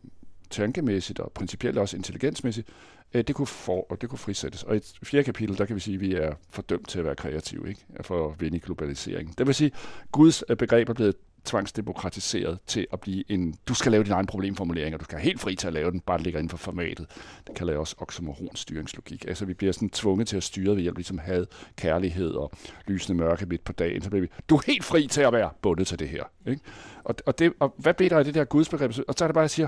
tankemæssigt 0.50 1.20
og 1.20 1.32
principielt 1.32 1.78
også 1.78 1.98
intelligensmæssigt, 1.98 2.68
det 3.14 3.36
kunne, 3.36 3.48
for, 3.48 3.92
og 3.92 4.02
det 4.02 4.10
kunne 4.10 4.20
frisættes. 4.20 4.64
Og 4.64 4.76
i 4.76 4.78
et 4.78 4.94
fjerde 5.04 5.24
kapitel, 5.24 5.58
der 5.58 5.66
kan 5.66 5.76
vi 5.76 5.80
sige, 5.80 5.96
at 5.96 6.02
vi 6.02 6.14
er 6.14 6.34
fordømt 6.50 6.90
til 6.90 7.00
at 7.00 7.06
være 7.06 7.16
kreative, 7.16 7.70
ikke? 7.70 7.86
for 8.02 8.30
at 8.30 8.42
vinde 8.42 8.58
i 8.58 8.60
globaliseringen. 8.60 9.34
Det 9.38 9.48
vil 9.48 9.56
sige, 9.56 9.72
at 9.74 10.12
Guds 10.12 10.44
øh, 10.50 10.58
begreb 10.58 10.90
er 10.90 10.94
blevet 10.94 11.16
tvangsdemokratiseret 11.48 12.60
til 12.68 12.88
at 12.94 13.00
blive 13.00 13.32
en, 13.32 13.56
du 13.68 13.74
skal 13.74 13.92
lave 13.92 14.04
din 14.04 14.12
egen 14.12 14.26
problemformulering, 14.26 14.94
og 14.94 15.00
du 15.00 15.06
skal 15.06 15.18
have 15.18 15.24
helt 15.24 15.40
fri 15.40 15.56
til 15.56 15.68
at 15.68 15.74
lave 15.74 15.92
den, 15.92 16.00
bare 16.00 16.22
ligger 16.22 16.40
inden 16.40 16.50
for 16.50 16.58
formatet. 16.58 17.06
Det 17.48 17.56
kalder 17.56 17.74
jeg 17.74 17.80
også 17.80 17.96
oxymoron-styringslogik. 17.98 19.26
Altså 19.28 19.46
vi 19.46 19.54
bliver 19.54 19.74
sådan 19.74 19.90
tvunget 19.90 20.28
til 20.28 20.38
at 20.38 20.44
styre 20.44 20.76
ved 20.76 20.82
hjælp 20.82 20.98
ligesom 20.98 21.18
had, 21.18 21.46
kærlighed 21.76 22.32
og 22.32 22.52
lysende 22.88 23.18
mørke 23.18 23.46
midt 23.46 23.64
på 23.64 23.74
dagen. 23.74 24.02
Så 24.02 24.10
bliver 24.10 24.22
vi, 24.22 24.28
du 24.50 24.56
er 24.56 24.62
helt 24.68 24.84
fri 24.84 25.08
til 25.08 25.22
at 25.22 25.34
være 25.34 25.50
bundet 25.62 25.88
til 25.88 26.00
det 26.00 26.10
her. 26.10 26.24
Ikke? 26.48 26.62
Og, 27.04 27.16
og, 27.26 27.40
det, 27.40 27.54
og 27.60 27.74
hvad 27.78 27.94
bliver 27.94 28.10
der 28.10 28.20
i 28.20 28.24
det 28.24 28.36
der 28.36 28.44
gudsbegreb? 28.44 28.92
Og 29.08 29.14
så 29.18 29.26
er 29.26 29.28
det 29.28 29.34
bare, 29.34 29.44
at 29.44 29.44
jeg 29.44 29.50
siger, 29.50 29.68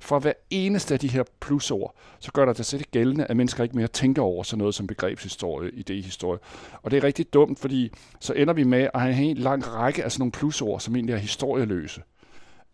for 0.00 0.18
hver 0.18 0.32
eneste 0.50 0.94
af 0.94 1.00
de 1.00 1.08
her 1.08 1.22
plusord, 1.40 1.94
så 2.20 2.32
gør 2.32 2.44
der 2.44 2.52
det 2.52 2.66
sig 2.66 2.80
gældende, 2.90 3.24
at 3.24 3.36
mennesker 3.36 3.62
ikke 3.62 3.76
mere 3.76 3.88
tænker 3.88 4.22
over 4.22 4.42
sådan 4.42 4.58
noget 4.58 4.74
som 4.74 4.86
begrebshistorie, 4.86 5.70
idehistorie. 5.72 6.38
Og 6.82 6.90
det 6.90 6.96
er 6.96 7.04
rigtig 7.04 7.32
dumt, 7.32 7.58
fordi 7.58 7.92
så 8.20 8.32
ender 8.32 8.54
vi 8.54 8.64
med 8.64 8.88
at 8.94 9.00
have 9.00 9.10
en 9.10 9.16
helt 9.16 9.38
lang 9.38 9.74
række 9.74 10.04
af 10.04 10.12
sådan 10.12 10.20
nogle 10.20 10.32
plusord, 10.32 10.80
som 10.80 10.96
egentlig 10.96 11.12
er 11.12 11.18
historieløse. 11.18 12.02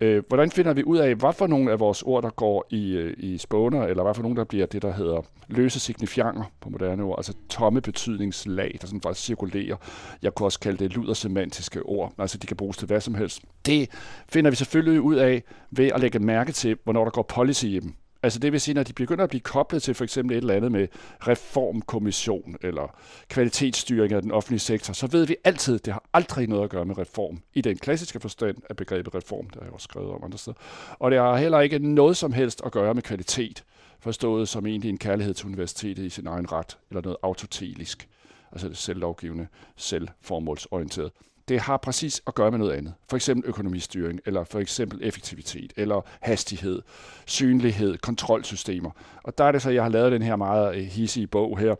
Øh, 0.00 0.22
hvordan 0.28 0.50
finder 0.50 0.72
vi 0.72 0.84
ud 0.84 0.98
af, 0.98 1.14
hvad 1.14 1.32
for 1.32 1.46
nogle 1.46 1.72
af 1.72 1.80
vores 1.80 2.02
ord, 2.02 2.22
der 2.22 2.30
går 2.30 2.66
i, 2.70 2.92
øh, 2.92 3.14
i 3.18 3.38
spåner, 3.38 3.82
eller 3.82 4.02
hvad 4.02 4.14
for 4.14 4.22
nogle, 4.22 4.36
der 4.36 4.44
bliver 4.44 4.66
det, 4.66 4.82
der 4.82 4.92
hedder 4.92 5.22
løse 5.48 5.80
signifianger 5.80 6.44
på 6.60 6.70
moderne 6.70 7.02
ord, 7.02 7.18
altså 7.18 7.34
tomme 7.48 7.80
betydningslag, 7.80 8.78
der 8.80 8.86
sådan 8.86 9.00
faktisk 9.00 9.26
cirkulerer. 9.26 9.76
Jeg 10.22 10.34
kunne 10.34 10.46
også 10.46 10.60
kalde 10.60 10.78
det 10.78 10.94
ludersemantiske 10.94 11.82
ord, 11.82 12.12
altså 12.18 12.38
de 12.38 12.46
kan 12.46 12.56
bruges 12.56 12.76
til 12.76 12.86
hvad 12.86 13.00
som 13.00 13.14
helst. 13.14 13.42
Det 13.66 13.90
finder 14.28 14.50
vi 14.50 14.56
selvfølgelig 14.56 15.00
ud 15.00 15.14
af 15.14 15.42
ved 15.70 15.86
at 15.86 16.00
lægge 16.00 16.18
mærke 16.18 16.52
til, 16.52 16.76
hvornår 16.84 17.04
der 17.04 17.10
går 17.10 17.22
policy 17.22 17.64
i 17.64 17.78
dem. 17.78 17.94
Altså 18.26 18.38
det 18.38 18.52
vil 18.52 18.60
sige, 18.60 18.74
når 18.74 18.82
de 18.82 18.92
begynder 18.92 19.24
at 19.24 19.30
blive 19.30 19.40
koblet 19.40 19.82
til 19.82 19.94
for 19.94 20.04
eksempel 20.04 20.36
et 20.36 20.40
eller 20.40 20.54
andet 20.54 20.72
med 20.72 20.88
reformkommission 21.28 22.56
eller 22.62 22.98
kvalitetsstyring 23.28 24.12
af 24.12 24.22
den 24.22 24.30
offentlige 24.30 24.60
sektor, 24.60 24.92
så 24.92 25.06
ved 25.06 25.26
vi 25.26 25.36
altid, 25.44 25.74
at 25.74 25.84
det 25.84 25.92
har 25.92 26.04
aldrig 26.14 26.48
noget 26.48 26.64
at 26.64 26.70
gøre 26.70 26.84
med 26.84 26.98
reform 26.98 27.40
i 27.54 27.60
den 27.60 27.78
klassiske 27.78 28.20
forstand 28.20 28.56
af 28.70 28.76
begrebet 28.76 29.14
reform, 29.14 29.50
der 29.50 29.60
har 29.60 29.66
jeg 29.66 29.72
også 29.72 29.84
skrevet 29.84 30.10
om 30.10 30.24
andre 30.24 30.38
steder. 30.38 30.56
Og 30.98 31.10
det 31.10 31.18
har 31.18 31.36
heller 31.36 31.60
ikke 31.60 31.78
noget 31.78 32.16
som 32.16 32.32
helst 32.32 32.62
at 32.64 32.72
gøre 32.72 32.94
med 32.94 33.02
kvalitet, 33.02 33.64
forstået 34.00 34.48
som 34.48 34.66
egentlig 34.66 34.88
en 34.88 34.98
kærlighed 34.98 35.34
til 35.34 35.46
universitetet 35.46 36.04
i 36.04 36.10
sin 36.10 36.26
egen 36.26 36.52
ret, 36.52 36.78
eller 36.90 37.02
noget 37.02 37.16
autotelisk, 37.22 38.08
altså 38.52 38.68
det 38.68 38.76
selvlovgivende, 38.76 39.46
selvformålsorienteret 39.76 41.10
det 41.48 41.60
har 41.60 41.76
præcis 41.76 42.22
at 42.26 42.34
gøre 42.34 42.50
med 42.50 42.58
noget 42.58 42.72
andet. 42.72 42.94
For 43.08 43.16
eksempel 43.16 43.48
økonomistyring, 43.48 44.20
eller 44.26 44.44
for 44.44 44.58
eksempel 44.58 45.00
effektivitet, 45.02 45.72
eller 45.76 46.00
hastighed, 46.20 46.82
synlighed, 47.26 47.98
kontrolsystemer. 47.98 48.90
Og 49.22 49.38
der 49.38 49.44
er 49.44 49.52
det 49.52 49.62
så, 49.62 49.68
at 49.68 49.74
jeg 49.74 49.82
har 49.82 49.90
lavet 49.90 50.12
den 50.12 50.22
her 50.22 50.36
meget 50.36 50.76
øh, 50.76 50.82
hissige 50.82 51.26
bog 51.26 51.58
her. 51.58 51.74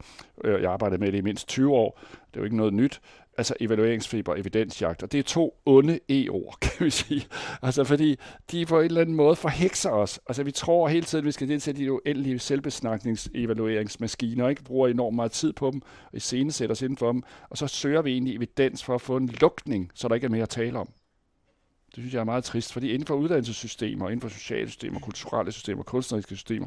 Øh, 0.44 0.62
jeg 0.62 0.73
arbejder 0.73 0.99
med 0.99 1.12
det 1.12 1.18
i 1.18 1.20
mindst 1.20 1.49
20 1.49 1.73
år. 1.73 2.00
Det 2.37 2.40
er 2.40 2.43
jo 2.43 2.45
ikke 2.45 2.57
noget 2.57 2.75
nyt 2.75 3.00
altså 3.38 3.55
evalueringsfeber 3.61 4.33
og 4.33 4.40
evidensjagt. 4.40 5.02
Og 5.02 5.12
det 5.12 5.19
er 5.19 5.23
to 5.23 5.61
onde 5.66 6.00
e-ord, 6.09 6.59
kan 6.62 6.85
vi 6.85 6.90
sige. 6.90 7.26
Altså 7.62 7.85
fordi 7.85 8.16
de 8.50 8.66
på 8.66 8.81
en 8.81 8.85
eller 8.85 9.00
anden 9.00 9.16
måde 9.16 9.37
forhekser 9.37 9.90
os. 9.90 10.21
Altså 10.28 10.43
vi 10.43 10.50
tror 10.50 10.88
hele 10.88 11.05
tiden, 11.05 11.23
at 11.23 11.26
vi 11.26 11.33
skal 11.33 11.49
deltage 11.49 11.76
i 11.76 11.81
de 11.85 11.93
uendelige 11.93 12.38
selvbesnakningsevalueringsmaskiner, 12.38 14.49
ikke 14.49 14.64
bruger 14.64 14.88
enormt 14.88 15.16
meget 15.16 15.33
tid 15.33 15.52
på 15.52 15.71
dem, 15.71 15.83
og 16.12 16.16
i 16.16 16.21
sætter 16.50 16.71
os 16.71 16.83
inden 16.83 16.97
for 16.97 17.12
dem, 17.12 17.23
og 17.50 17.59
så 17.59 17.66
søger 17.66 18.02
vi 18.02 18.12
egentlig 18.12 18.37
evidens 18.37 18.85
for 18.85 18.95
at 18.95 19.00
få 19.00 19.16
en 19.16 19.28
lugtning, 19.40 19.90
så 19.95 20.09
der 20.09 20.14
ikke 20.14 20.25
er 20.25 20.31
mere 20.31 20.43
at 20.43 20.49
tale 20.49 20.78
om. 20.78 20.87
Det 21.87 21.95
synes 21.95 22.14
jeg 22.14 22.21
er 22.21 22.25
meget 22.25 22.45
trist, 22.45 22.73
fordi 22.73 22.93
inden 22.93 23.07
for 23.07 23.14
uddannelsessystemer, 23.14 24.07
inden 24.07 24.21
for 24.21 24.28
sociale 24.28 24.69
systemer, 24.69 25.00
kulturelle 25.00 25.52
systemer, 25.52 25.83
kunstneriske 25.83 26.37
systemer, 26.37 26.66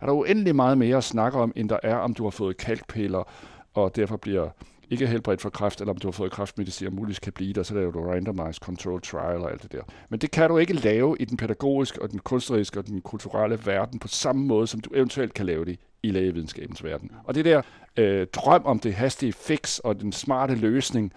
er 0.00 0.06
der 0.06 0.12
uendelig 0.12 0.56
meget 0.56 0.78
mere 0.78 0.96
at 0.96 1.04
snakke 1.04 1.38
om, 1.38 1.52
end 1.56 1.68
der 1.68 1.78
er, 1.82 1.96
om 1.96 2.14
du 2.14 2.22
har 2.22 2.30
fået 2.30 2.56
kalkpiller, 2.56 3.32
og 3.74 3.96
derfor 3.96 4.16
bliver 4.16 4.48
ikke 4.90 5.06
helbredt 5.06 5.40
for 5.40 5.50
kræft, 5.50 5.80
eller 5.80 5.92
om 5.92 5.98
du 5.98 6.06
har 6.06 6.12
fået 6.12 6.32
kræftmedicin 6.32 6.86
og 6.86 6.92
muligvis 6.92 7.18
kan 7.18 7.32
blive 7.32 7.52
der, 7.52 7.62
så 7.62 7.74
laver 7.74 7.92
du 7.92 8.00
randomized 8.00 8.60
control 8.60 9.00
trial 9.02 9.40
og 9.40 9.52
alt 9.52 9.62
det 9.62 9.72
der. 9.72 9.82
Men 10.08 10.20
det 10.20 10.30
kan 10.30 10.50
du 10.50 10.58
ikke 10.58 10.72
lave 10.72 11.16
i 11.20 11.24
den 11.24 11.36
pædagogiske 11.36 12.02
og 12.02 12.10
den 12.10 12.18
kunstneriske 12.18 12.78
og 12.78 12.86
den 12.86 13.00
kulturelle 13.00 13.58
verden 13.64 13.98
på 13.98 14.08
samme 14.08 14.44
måde, 14.46 14.66
som 14.66 14.80
du 14.80 14.90
eventuelt 14.94 15.34
kan 15.34 15.46
lave 15.46 15.64
det 15.64 15.78
i 16.02 16.10
lægevidenskabens 16.10 16.84
verden. 16.84 17.10
Og 17.24 17.34
det 17.34 17.44
der 17.44 17.62
øh, 17.96 18.26
drøm 18.26 18.62
om 18.64 18.78
det 18.78 18.94
hastige 18.94 19.32
fix 19.32 19.78
og 19.78 20.00
den 20.00 20.12
smarte 20.12 20.54
løsning, 20.54 21.12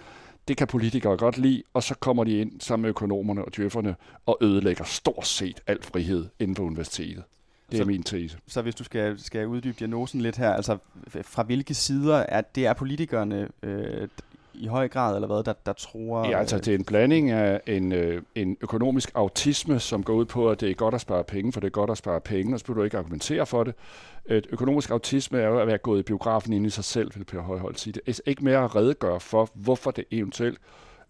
det 0.47 0.57
kan 0.57 0.67
politikere 0.67 1.17
godt 1.17 1.37
lide, 1.37 1.63
og 1.73 1.83
så 1.83 1.95
kommer 1.95 2.23
de 2.23 2.37
ind 2.37 2.61
sammen 2.61 2.81
med 2.81 2.89
økonomerne 2.89 3.45
og 3.45 3.55
djøfferne 3.55 3.95
og 4.25 4.37
ødelægger 4.41 4.83
stort 4.83 5.27
set 5.27 5.61
al 5.67 5.83
frihed 5.83 6.25
inden 6.39 6.55
for 6.55 6.63
universitetet. 6.63 7.23
Det 7.73 7.79
er 7.79 7.83
så, 7.83 7.87
min 7.87 8.03
tese. 8.03 8.37
Så 8.47 8.61
hvis 8.61 8.75
du 8.75 8.83
skal, 8.83 9.19
skal 9.19 9.47
uddybe 9.47 9.75
diagnosen 9.79 10.21
lidt 10.21 10.37
her, 10.37 10.53
altså 10.53 10.77
fra 11.21 11.43
hvilke 11.43 11.73
sider 11.73 12.15
er 12.17 12.41
det 12.41 12.65
er 12.65 12.73
politikerne 12.73 13.47
øh, 13.63 14.07
i 14.53 14.67
høj 14.67 14.87
grad, 14.87 15.15
eller 15.15 15.27
hvad, 15.27 15.43
der, 15.43 15.53
der 15.65 15.73
tror... 15.73 16.29
Ja, 16.29 16.39
altså 16.39 16.57
det 16.57 16.67
er 16.67 16.77
en 16.77 16.83
blanding 16.83 17.31
af 17.31 17.61
en, 17.67 17.91
øh, 17.91 18.21
en 18.35 18.57
økonomisk 18.61 19.11
autisme, 19.15 19.79
som 19.79 20.03
går 20.03 20.13
ud 20.13 20.25
på, 20.25 20.49
at 20.49 20.61
det 20.61 20.69
er 20.69 20.73
godt 20.73 20.95
at 20.95 21.01
spare 21.01 21.23
penge, 21.23 21.51
for 21.51 21.59
det 21.59 21.67
er 21.67 21.71
godt 21.71 21.89
at 21.89 21.97
spare 21.97 22.21
penge, 22.21 22.55
og 22.55 22.59
så 22.59 22.65
vil 22.67 22.75
du 22.75 22.83
ikke 22.83 22.97
argumentere 22.97 23.45
for 23.45 23.63
det. 23.63 23.73
Et 24.25 24.47
økonomisk 24.49 24.89
autisme 24.89 25.39
er 25.39 25.47
jo 25.47 25.59
at 25.59 25.67
være 25.67 25.77
gået 25.77 25.99
i 25.99 26.03
biografen 26.03 26.53
ind 26.53 26.65
i 26.65 26.69
sig 26.69 26.83
selv, 26.83 27.11
vil 27.15 27.23
Per 27.23 27.41
Højholdt 27.41 27.79
sige. 27.79 27.93
Det 27.93 28.01
er 28.07 28.21
ikke 28.25 28.43
mere 28.43 28.63
at 28.63 28.75
redegøre 28.75 29.19
for, 29.19 29.49
hvorfor 29.53 29.91
det 29.91 30.05
eventuelt 30.11 30.57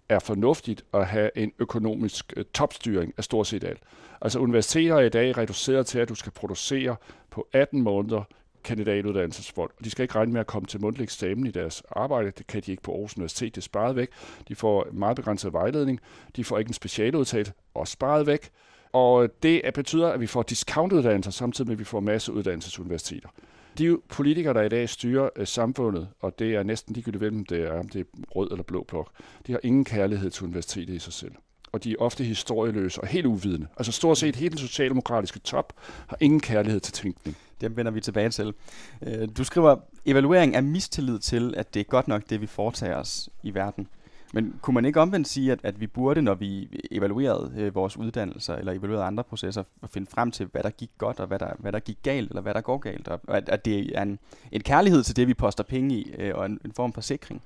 er 0.10 0.20
fornuftigt 0.20 0.86
at 0.94 1.08
have 1.08 1.30
en 1.36 1.52
økonomisk 1.60 2.34
øh, 2.38 2.46
topstyring 2.54 3.14
af 3.18 3.24
stort 3.24 3.48
set 3.48 3.64
alt. 3.64 3.80
Altså 4.22 4.40
universiteter 4.40 4.96
er 4.96 5.02
i 5.02 5.10
dag 5.10 5.38
reduceret 5.38 5.86
til, 5.86 6.00
at 6.00 6.10
du 6.10 6.16
skal 6.16 6.32
producere 6.32 6.96
på 7.30 7.48
18 7.54 7.82
måneder 7.82 8.24
kandidatuddannelsesfolk. 8.64 9.74
De 9.84 9.90
skal 9.90 10.04
ikke 10.04 10.16
regne 10.16 10.34
med 10.34 10.40
at 10.40 10.48
komme 10.48 10.68
til 10.68 10.82
mundtlig 10.82 11.04
eksamen 11.04 11.48
i 11.48 11.52
deres 11.52 11.84
arbejde. 11.92 12.32
Det 12.38 12.48
kan 12.48 12.62
de 12.66 12.72
ikke 12.72 12.84
på 12.84 12.92
Aarhus 12.92 13.18
Universitet. 13.18 13.56
Det 13.56 13.62
er 13.62 13.64
sparet 13.64 13.96
væk. 13.96 14.10
De 14.48 14.56
får 14.56 14.88
meget 14.92 15.16
begrænset 15.16 15.54
vejledning. 15.54 16.00
De 16.36 16.44
får 16.44 16.60
ikke 16.60 16.70
en 16.70 16.74
specialudtalt 16.74 17.54
Også 17.74 17.92
sparet 17.92 18.28
væk. 18.28 18.50
Og 18.94 19.30
det 19.44 19.62
betyder, 19.74 20.10
at 20.10 20.22
vi 20.22 20.28
får 20.28 20.44
discountuddannelser, 20.44 21.32
samtidig 21.32 21.68
med, 21.68 21.76
at 21.76 21.80
vi 21.80 21.84
får 21.84 22.00
masse 22.00 22.34
uddannelsesuniversiteter. 22.34 23.30
De 23.78 23.98
politikere, 24.10 24.54
der 24.54 24.62
i 24.62 24.70
dag 24.70 24.90
styrer 24.90 25.30
øh, 25.36 25.48
samfundet, 25.48 26.08
og 26.20 26.40
det 26.40 26.56
er 26.56 26.64
næsten 26.64 26.94
ligegyldigt, 26.94 27.22
hvem 27.24 27.46
det 27.46 27.62
er, 27.62 27.80
om 27.80 27.90
det 27.90 28.02
er 28.02 28.06
rød 28.36 28.52
eller 28.52 28.64
blå 28.64 28.84
blok, 28.84 29.10
de 29.48 29.52
har 29.52 29.60
ingen 29.64 29.86
kærlighed 29.86 30.30
til 30.30 30.44
universitetet 30.44 30.94
i 30.94 31.00
sig 31.00 31.14
selv. 31.14 31.32
Og 31.72 31.84
de 31.84 31.92
er 31.92 31.96
ofte 32.00 32.24
historieløse 32.24 33.02
og 33.02 33.08
helt 33.08 33.26
uvidende. 33.26 33.68
Altså 33.78 33.92
stort 33.92 34.18
set 34.18 34.36
hele 34.36 34.50
den 34.50 34.58
socialdemokratiske 34.58 35.40
top 35.40 35.74
har 36.08 36.18
ingen 36.20 36.40
kærlighed 36.40 36.80
til 36.80 36.94
tænkning. 36.94 37.38
Dem 37.62 37.78
vender 37.78 37.92
vi 37.92 38.02
tilbage 38.02 38.30
til. 38.30 38.54
Øh, 39.02 39.28
du 39.38 39.44
skriver, 39.44 39.76
evaluering 40.06 40.56
er 40.56 40.62
mistillid 40.62 41.20
til, 41.20 41.54
at 41.58 41.74
det 41.74 41.80
er 41.80 41.84
godt 41.84 42.08
nok 42.08 42.22
det, 42.30 42.42
vi 42.42 42.48
foretager 42.48 42.96
os 42.96 43.30
i 43.44 43.54
verden. 43.54 43.88
Men 44.36 44.60
kunne 44.62 44.74
man 44.74 44.86
ikke 44.86 45.02
omvendt 45.02 45.28
sige, 45.28 45.52
at, 45.52 45.60
at 45.64 45.80
vi 45.80 45.88
burde, 45.88 46.22
når 46.22 46.34
vi 46.34 46.70
evaluerede 46.92 47.54
øh, 47.58 47.76
vores 47.76 47.98
uddannelser 47.98 48.56
eller 48.56 48.72
evaluerede 48.74 49.04
andre 49.04 49.24
processer, 49.24 49.64
at 49.84 49.90
finde 49.90 50.08
frem 50.12 50.32
til, 50.32 50.46
hvad 50.52 50.64
der 50.64 50.70
gik 50.70 50.90
godt 50.98 51.20
og 51.20 51.28
hvad 51.28 51.40
der, 51.40 51.54
hvad 51.60 51.72
der 51.72 51.80
gik 51.80 51.98
galt, 52.04 52.30
eller 52.30 52.42
hvad 52.42 52.54
der 52.54 52.62
går 52.62 52.78
galt, 52.78 53.08
og 53.08 53.20
at, 53.28 53.50
at 53.50 53.66
det 53.66 53.98
er 53.98 54.02
en, 54.02 54.20
en 54.52 54.62
kærlighed 54.62 55.04
til 55.04 55.16
det, 55.16 55.28
vi 55.28 55.34
poster 55.34 55.64
penge 55.64 55.96
i, 55.96 56.16
øh, 56.20 56.36
og 56.36 56.46
en, 56.46 56.60
en 56.66 56.72
form 56.72 56.94
for 56.94 57.02
sikring? 57.02 57.42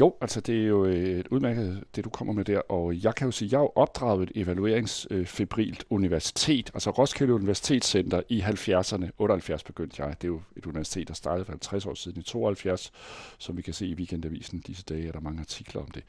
Jo, 0.00 0.14
altså 0.20 0.40
det 0.40 0.62
er 0.62 0.66
jo 0.66 0.84
øh, 0.84 0.94
et 0.94 1.28
udmærket, 1.28 1.84
det 1.96 2.04
du 2.04 2.10
kommer 2.10 2.34
med 2.34 2.44
der, 2.44 2.58
og 2.58 3.04
jeg 3.04 3.14
kan 3.14 3.26
jo 3.26 3.30
sige, 3.30 3.48
jeg 3.52 3.58
har 3.58 3.64
jo 3.64 3.72
opdraget 3.74 4.22
et 4.22 4.42
evalueringsfebrilt 4.42 5.78
øh, 5.80 5.96
universitet, 5.96 6.70
altså 6.74 6.90
Roskilde 6.90 7.34
Universitetscenter 7.34 8.22
i 8.28 8.40
70'erne, 8.40 9.10
78 9.18 9.62
begyndte 9.62 10.02
jeg, 10.02 10.14
det 10.22 10.28
er 10.28 10.32
jo 10.32 10.40
et 10.56 10.66
universitet, 10.66 11.08
der 11.08 11.14
startede 11.14 11.44
for 11.44 11.52
50 11.52 11.86
år 11.86 11.94
siden 11.94 12.20
i 12.20 12.22
72, 12.22 12.92
som 13.38 13.56
vi 13.56 13.62
kan 13.62 13.74
se 13.74 13.86
i 13.86 13.94
Weekendavisen 13.94 14.58
disse 14.58 14.84
dage, 14.88 15.08
er 15.08 15.12
der 15.12 15.20
mange 15.20 15.40
artikler 15.40 15.82
om 15.82 15.90
det. 15.90 16.02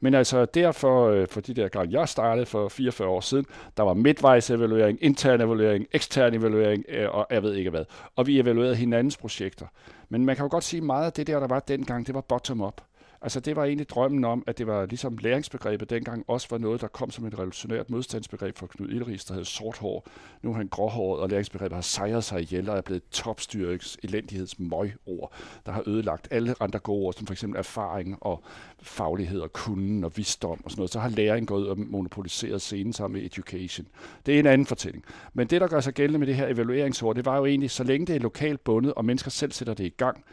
Men 0.00 0.14
altså 0.14 0.44
derfor, 0.44 1.08
øh, 1.08 1.28
for 1.28 1.40
de 1.40 1.54
der 1.54 1.68
gange, 1.68 2.00
jeg 2.00 2.08
startede 2.08 2.46
for 2.46 2.68
44 2.68 3.08
år 3.08 3.20
siden, 3.20 3.46
der 3.76 3.82
var 3.82 3.94
midtvejsevaluering, 3.94 4.98
intern 5.00 5.40
evaluering, 5.40 5.86
ekstern 5.92 6.34
evaluering, 6.34 6.84
og 7.08 7.26
jeg 7.30 7.42
ved 7.42 7.54
ikke 7.54 7.70
hvad. 7.70 7.84
Og 8.16 8.26
vi 8.26 8.40
evaluerede 8.40 8.76
hinandens 8.76 9.16
projekter. 9.16 9.66
Men 10.08 10.24
man 10.24 10.36
kan 10.36 10.44
jo 10.44 10.48
godt 10.50 10.64
sige, 10.64 10.80
meget 10.80 11.06
af 11.06 11.12
det 11.12 11.26
der, 11.26 11.40
der 11.40 11.46
var 11.46 11.60
dengang, 11.60 12.06
det 12.06 12.14
var 12.14 12.20
bottom-up. 12.20 12.80
Altså 13.24 13.40
det 13.40 13.56
var 13.56 13.64
egentlig 13.64 13.88
drømmen 13.88 14.24
om, 14.24 14.44
at 14.46 14.58
det 14.58 14.66
var 14.66 14.86
ligesom 14.86 15.16
læringsbegrebet 15.16 15.90
dengang 15.90 16.24
også 16.28 16.46
var 16.50 16.58
noget, 16.58 16.80
der 16.80 16.88
kom 16.88 17.10
som 17.10 17.26
et 17.26 17.34
revolutionært 17.38 17.90
modstandsbegreb 17.90 18.56
for 18.56 18.66
Knud 18.66 18.88
Ilderis, 18.88 19.24
der 19.24 19.34
havde 19.34 19.44
sort 19.44 19.78
hår. 19.78 20.08
Nu 20.42 20.50
er 20.50 20.54
han 20.54 20.68
gråhåret, 20.68 21.20
og 21.20 21.28
læringsbegrebet 21.28 21.74
har 21.74 21.82
sejret 21.82 22.24
sig 22.24 22.40
ihjel 22.40 22.68
og 22.68 22.76
er 22.76 22.80
blevet 22.80 23.02
topstyrets 23.10 23.98
elendighedsmøgord, 24.02 25.32
der 25.66 25.72
har 25.72 25.82
ødelagt 25.86 26.28
alle 26.30 26.54
andre 26.60 26.78
gode 26.78 27.06
ord, 27.06 27.14
som 27.14 27.26
for 27.26 27.34
eksempel 27.34 27.58
erfaring 27.58 28.18
og 28.20 28.42
faglighed 28.82 29.40
og 29.40 29.52
kunden 29.52 30.04
og 30.04 30.16
visdom 30.16 30.60
og 30.64 30.70
sådan 30.70 30.80
noget. 30.80 30.92
Så 30.92 31.00
har 31.00 31.08
læring 31.08 31.46
gået 31.46 31.68
og 31.68 31.78
monopoliseret 31.78 32.62
scenen 32.62 32.92
sammen 32.92 33.20
med 33.20 33.26
education. 33.26 33.86
Det 34.26 34.34
er 34.34 34.38
en 34.38 34.46
anden 34.46 34.66
fortælling. 34.66 35.04
Men 35.34 35.46
det, 35.46 35.60
der 35.60 35.66
gør 35.66 35.80
sig 35.80 35.94
gældende 35.94 36.18
med 36.18 36.26
det 36.26 36.34
her 36.34 36.48
evalueringsord, 36.48 37.16
det 37.16 37.24
var 37.24 37.36
jo 37.36 37.44
egentlig, 37.44 37.70
så 37.70 37.84
længe 37.84 38.06
det 38.06 38.16
er 38.16 38.20
lokalt 38.20 38.64
bundet, 38.64 38.94
og 38.94 39.04
mennesker 39.04 39.30
selv 39.30 39.52
sætter 39.52 39.74
det 39.74 39.84
i 39.84 39.94
gang, 39.96 40.24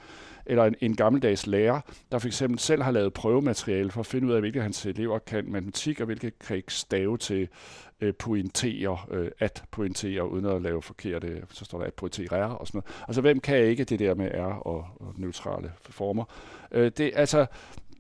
eller 0.46 0.66
en, 0.66 0.76
en 0.82 0.96
gammeldags 0.96 1.48
lærer, 1.48 1.82
der 2.12 2.20
for 2.20 2.28
eksempel 2.28 2.60
selv 2.60 2.82
har 2.82 2.92
lavet 2.92 3.14
prøvemateriale 3.14 3.92
for 3.92 4.00
at 4.00 4.06
finde 4.06 4.28
ud 4.28 4.34
af, 4.34 4.40
hvilke 4.40 4.62
hans 4.62 4.86
elever 4.86 5.20
kan 5.20 5.52
matematik, 5.52 6.00
og 6.00 6.06
hvilke 6.06 6.32
kan 6.32 6.58
ikke 6.58 6.74
stave 6.74 7.18
til 7.18 7.48
øh, 8.02 8.14
pointere, 8.14 8.98
øh, 9.12 9.32
at 9.40 9.64
pointere, 9.72 10.30
uden 10.30 10.46
at 10.46 10.62
lave 10.62 10.82
forkerte, 10.82 11.44
så 11.50 11.66
står 11.66 11.78
der 11.78 11.86
at 11.86 11.94
pointere 11.94 12.58
og 12.58 12.68
sådan 12.68 12.78
noget. 12.78 13.06
Altså, 13.08 13.22
hvem 13.22 13.40
kan 13.40 13.58
ikke 13.58 13.84
det 13.84 14.00
der 14.00 14.16
med 14.16 14.32
R 14.32 14.68
og, 14.68 14.86
og 15.00 15.14
neutrale 15.18 15.72
former? 15.82 16.24
Øh, 16.72 16.92
det, 16.98 17.12
altså, 17.16 17.46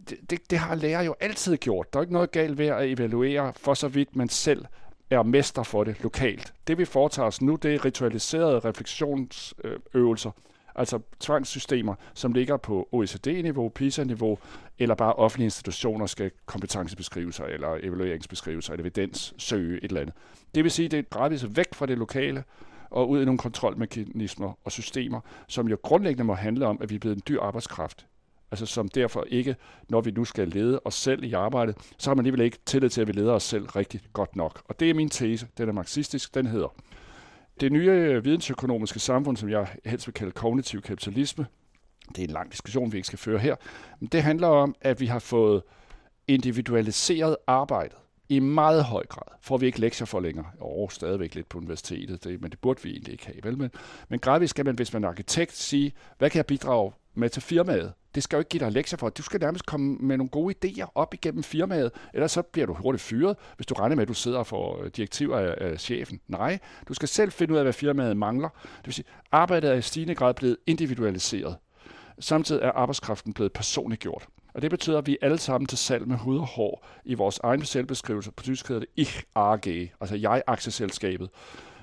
det, 0.09 0.17
det, 0.29 0.51
det 0.51 0.59
har 0.59 0.75
lærer 0.75 1.01
jo 1.01 1.15
altid 1.19 1.57
gjort. 1.57 1.93
Der 1.93 1.99
er 1.99 2.03
ikke 2.03 2.13
noget 2.13 2.31
galt 2.31 2.57
ved 2.57 2.67
at 2.67 2.89
evaluere, 2.89 3.53
for 3.57 3.73
så 3.73 3.87
vidt 3.87 4.15
man 4.15 4.29
selv 4.29 4.65
er 5.09 5.23
mester 5.23 5.63
for 5.63 5.83
det 5.83 6.03
lokalt. 6.03 6.53
Det 6.67 6.77
vi 6.77 6.85
foretager 6.85 7.27
os 7.27 7.41
nu, 7.41 7.55
det 7.55 7.75
er 7.75 7.85
ritualiserede 7.85 8.59
refleksionsøvelser, 8.59 10.31
altså 10.75 10.99
tvangssystemer, 11.19 11.95
som 12.13 12.33
ligger 12.33 12.57
på 12.57 12.89
OECD-niveau, 12.91 13.69
PISA-niveau, 13.69 14.39
eller 14.79 14.95
bare 14.95 15.13
offentlige 15.13 15.45
institutioner 15.45 16.05
skal 16.05 16.31
kompetencebeskrivelser, 16.45 17.45
eller 17.45 17.77
evalueringsbeskrivelser, 17.83 18.73
eller 18.73 18.83
evidens 18.83 19.33
søge 19.37 19.77
et 19.77 19.83
eller 19.83 20.01
andet. 20.01 20.15
Det 20.55 20.63
vil 20.63 20.71
sige, 20.71 20.85
at 20.85 20.91
det 20.91 20.99
er 20.99 21.03
gradvist 21.09 21.57
væk 21.57 21.73
fra 21.73 21.85
det 21.85 21.97
lokale, 21.97 22.43
og 22.89 23.09
ud 23.09 23.21
i 23.21 23.25
nogle 23.25 23.37
kontrolmekanismer 23.37 24.53
og 24.63 24.71
systemer, 24.71 25.21
som 25.47 25.67
jo 25.67 25.77
grundlæggende 25.81 26.23
må 26.23 26.33
handle 26.33 26.67
om, 26.67 26.77
at 26.81 26.89
vi 26.89 26.95
er 26.95 26.99
blevet 26.99 27.15
en 27.15 27.23
dyr 27.27 27.41
arbejdskraft. 27.41 28.05
Altså 28.51 28.65
som 28.65 28.87
derfor 28.87 29.25
ikke, 29.27 29.55
når 29.89 30.01
vi 30.01 30.11
nu 30.11 30.25
skal 30.25 30.47
lede 30.47 30.81
os 30.85 30.95
selv 30.95 31.23
i 31.23 31.33
arbejdet, 31.33 31.77
så 31.97 32.09
har 32.09 32.15
man 32.15 32.19
alligevel 32.19 32.45
ikke 32.45 32.57
tillid 32.65 32.89
til, 32.89 33.01
at 33.01 33.07
vi 33.07 33.11
leder 33.11 33.33
os 33.33 33.43
selv 33.43 33.65
rigtig 33.65 34.01
godt 34.13 34.35
nok. 34.35 34.61
Og 34.65 34.79
det 34.79 34.89
er 34.89 34.93
min 34.93 35.09
tese, 35.09 35.47
den 35.57 35.69
er 35.69 35.73
marxistisk, 35.73 36.35
den 36.35 36.45
hedder, 36.45 36.75
det 37.61 37.71
nye 37.71 37.89
øh, 37.89 38.25
vidensøkonomiske 38.25 38.99
samfund, 38.99 39.37
som 39.37 39.49
jeg 39.49 39.67
helst 39.85 40.07
vil 40.07 40.13
kalde 40.13 40.31
kognitiv 40.31 40.81
kapitalisme, 40.81 41.45
det 42.09 42.19
er 42.19 42.23
en 42.23 42.33
lang 42.33 42.51
diskussion, 42.51 42.91
vi 42.91 42.97
ikke 42.97 43.07
skal 43.07 43.19
føre 43.19 43.39
her, 43.39 43.55
men 43.99 44.09
det 44.11 44.23
handler 44.23 44.47
om, 44.47 44.75
at 44.81 44.99
vi 44.99 45.05
har 45.05 45.19
fået 45.19 45.63
individualiseret 46.27 47.37
arbejdet 47.47 47.97
i 48.29 48.39
meget 48.39 48.83
høj 48.83 49.05
grad. 49.05 49.37
Får 49.41 49.57
vi 49.57 49.65
ikke 49.65 49.79
lektier 49.79 50.05
for 50.05 50.19
længere. 50.19 50.45
Jo, 50.61 50.89
stadigvæk 50.89 51.35
lidt 51.35 51.49
på 51.49 51.57
universitetet, 51.57 52.23
det, 52.23 52.41
men 52.41 52.51
det 52.51 52.59
burde 52.59 52.83
vi 52.83 52.89
egentlig 52.89 53.11
ikke 53.11 53.25
have. 53.25 53.37
Vel? 53.43 53.57
Men, 53.57 53.71
men 54.09 54.19
gradvist 54.19 54.49
skal 54.49 54.65
man, 54.65 54.75
hvis 54.75 54.93
man 54.93 55.03
er 55.03 55.07
arkitekt, 55.07 55.57
sige, 55.57 55.93
hvad 56.17 56.29
kan 56.29 56.37
jeg 56.37 56.45
bidrage 56.45 56.91
med 57.13 57.29
til 57.29 57.41
firmaet? 57.41 57.93
Det 58.15 58.23
skal 58.23 58.37
jo 58.37 58.39
ikke 58.39 58.49
give 58.49 58.63
dig 58.63 58.71
lektier 58.71 58.97
for. 58.97 59.09
Du 59.09 59.23
skal 59.23 59.39
nærmest 59.39 59.65
komme 59.65 59.97
med 59.99 60.17
nogle 60.17 60.29
gode 60.29 60.55
idéer 60.65 60.91
op 60.95 61.13
igennem 61.13 61.43
firmaet, 61.43 61.91
ellers 62.13 62.31
så 62.31 62.41
bliver 62.41 62.65
du 62.65 62.73
hurtigt 62.73 63.03
fyret, 63.03 63.37
hvis 63.55 63.65
du 63.65 63.73
regner 63.73 63.95
med, 63.95 64.01
at 64.01 64.07
du 64.07 64.13
sidder 64.13 64.43
for 64.43 64.83
øh, 64.83 64.89
direktiver 64.89 65.37
af, 65.37 65.55
af 65.57 65.79
chefen. 65.79 66.19
Nej, 66.27 66.59
du 66.87 66.93
skal 66.93 67.07
selv 67.07 67.31
finde 67.31 67.53
ud 67.53 67.57
af, 67.57 67.65
hvad 67.65 67.73
firmaet 67.73 68.17
mangler. 68.17 68.49
Det 68.63 68.85
vil 68.85 68.93
sige, 68.93 69.05
arbejdet 69.31 69.69
er 69.69 69.75
i 69.75 69.81
stigende 69.81 70.15
grad 70.15 70.33
blevet 70.33 70.57
individualiseret. 70.67 71.55
Samtidig 72.19 72.61
er 72.61 72.71
arbejdskraften 72.71 73.33
blevet 73.33 73.53
personliggjort. 73.53 74.27
Og 74.53 74.61
det 74.61 74.69
betyder, 74.69 74.97
at 74.97 75.07
vi 75.07 75.17
alle 75.21 75.37
sammen 75.37 75.67
til 75.67 75.77
salg 75.77 76.07
med 76.07 76.17
hud 76.17 76.37
og 76.37 76.47
hår 76.47 76.87
i 77.05 77.13
vores 77.13 77.39
egen 77.43 77.65
selvbeskrivelse. 77.65 78.31
På 78.31 78.43
tysk 78.43 78.67
hedder 78.67 78.79
det 78.79 78.89
Ich 78.95 79.23
AG, 79.35 79.67
altså 80.01 80.15
jeg-aktieselskabet. 80.15 81.29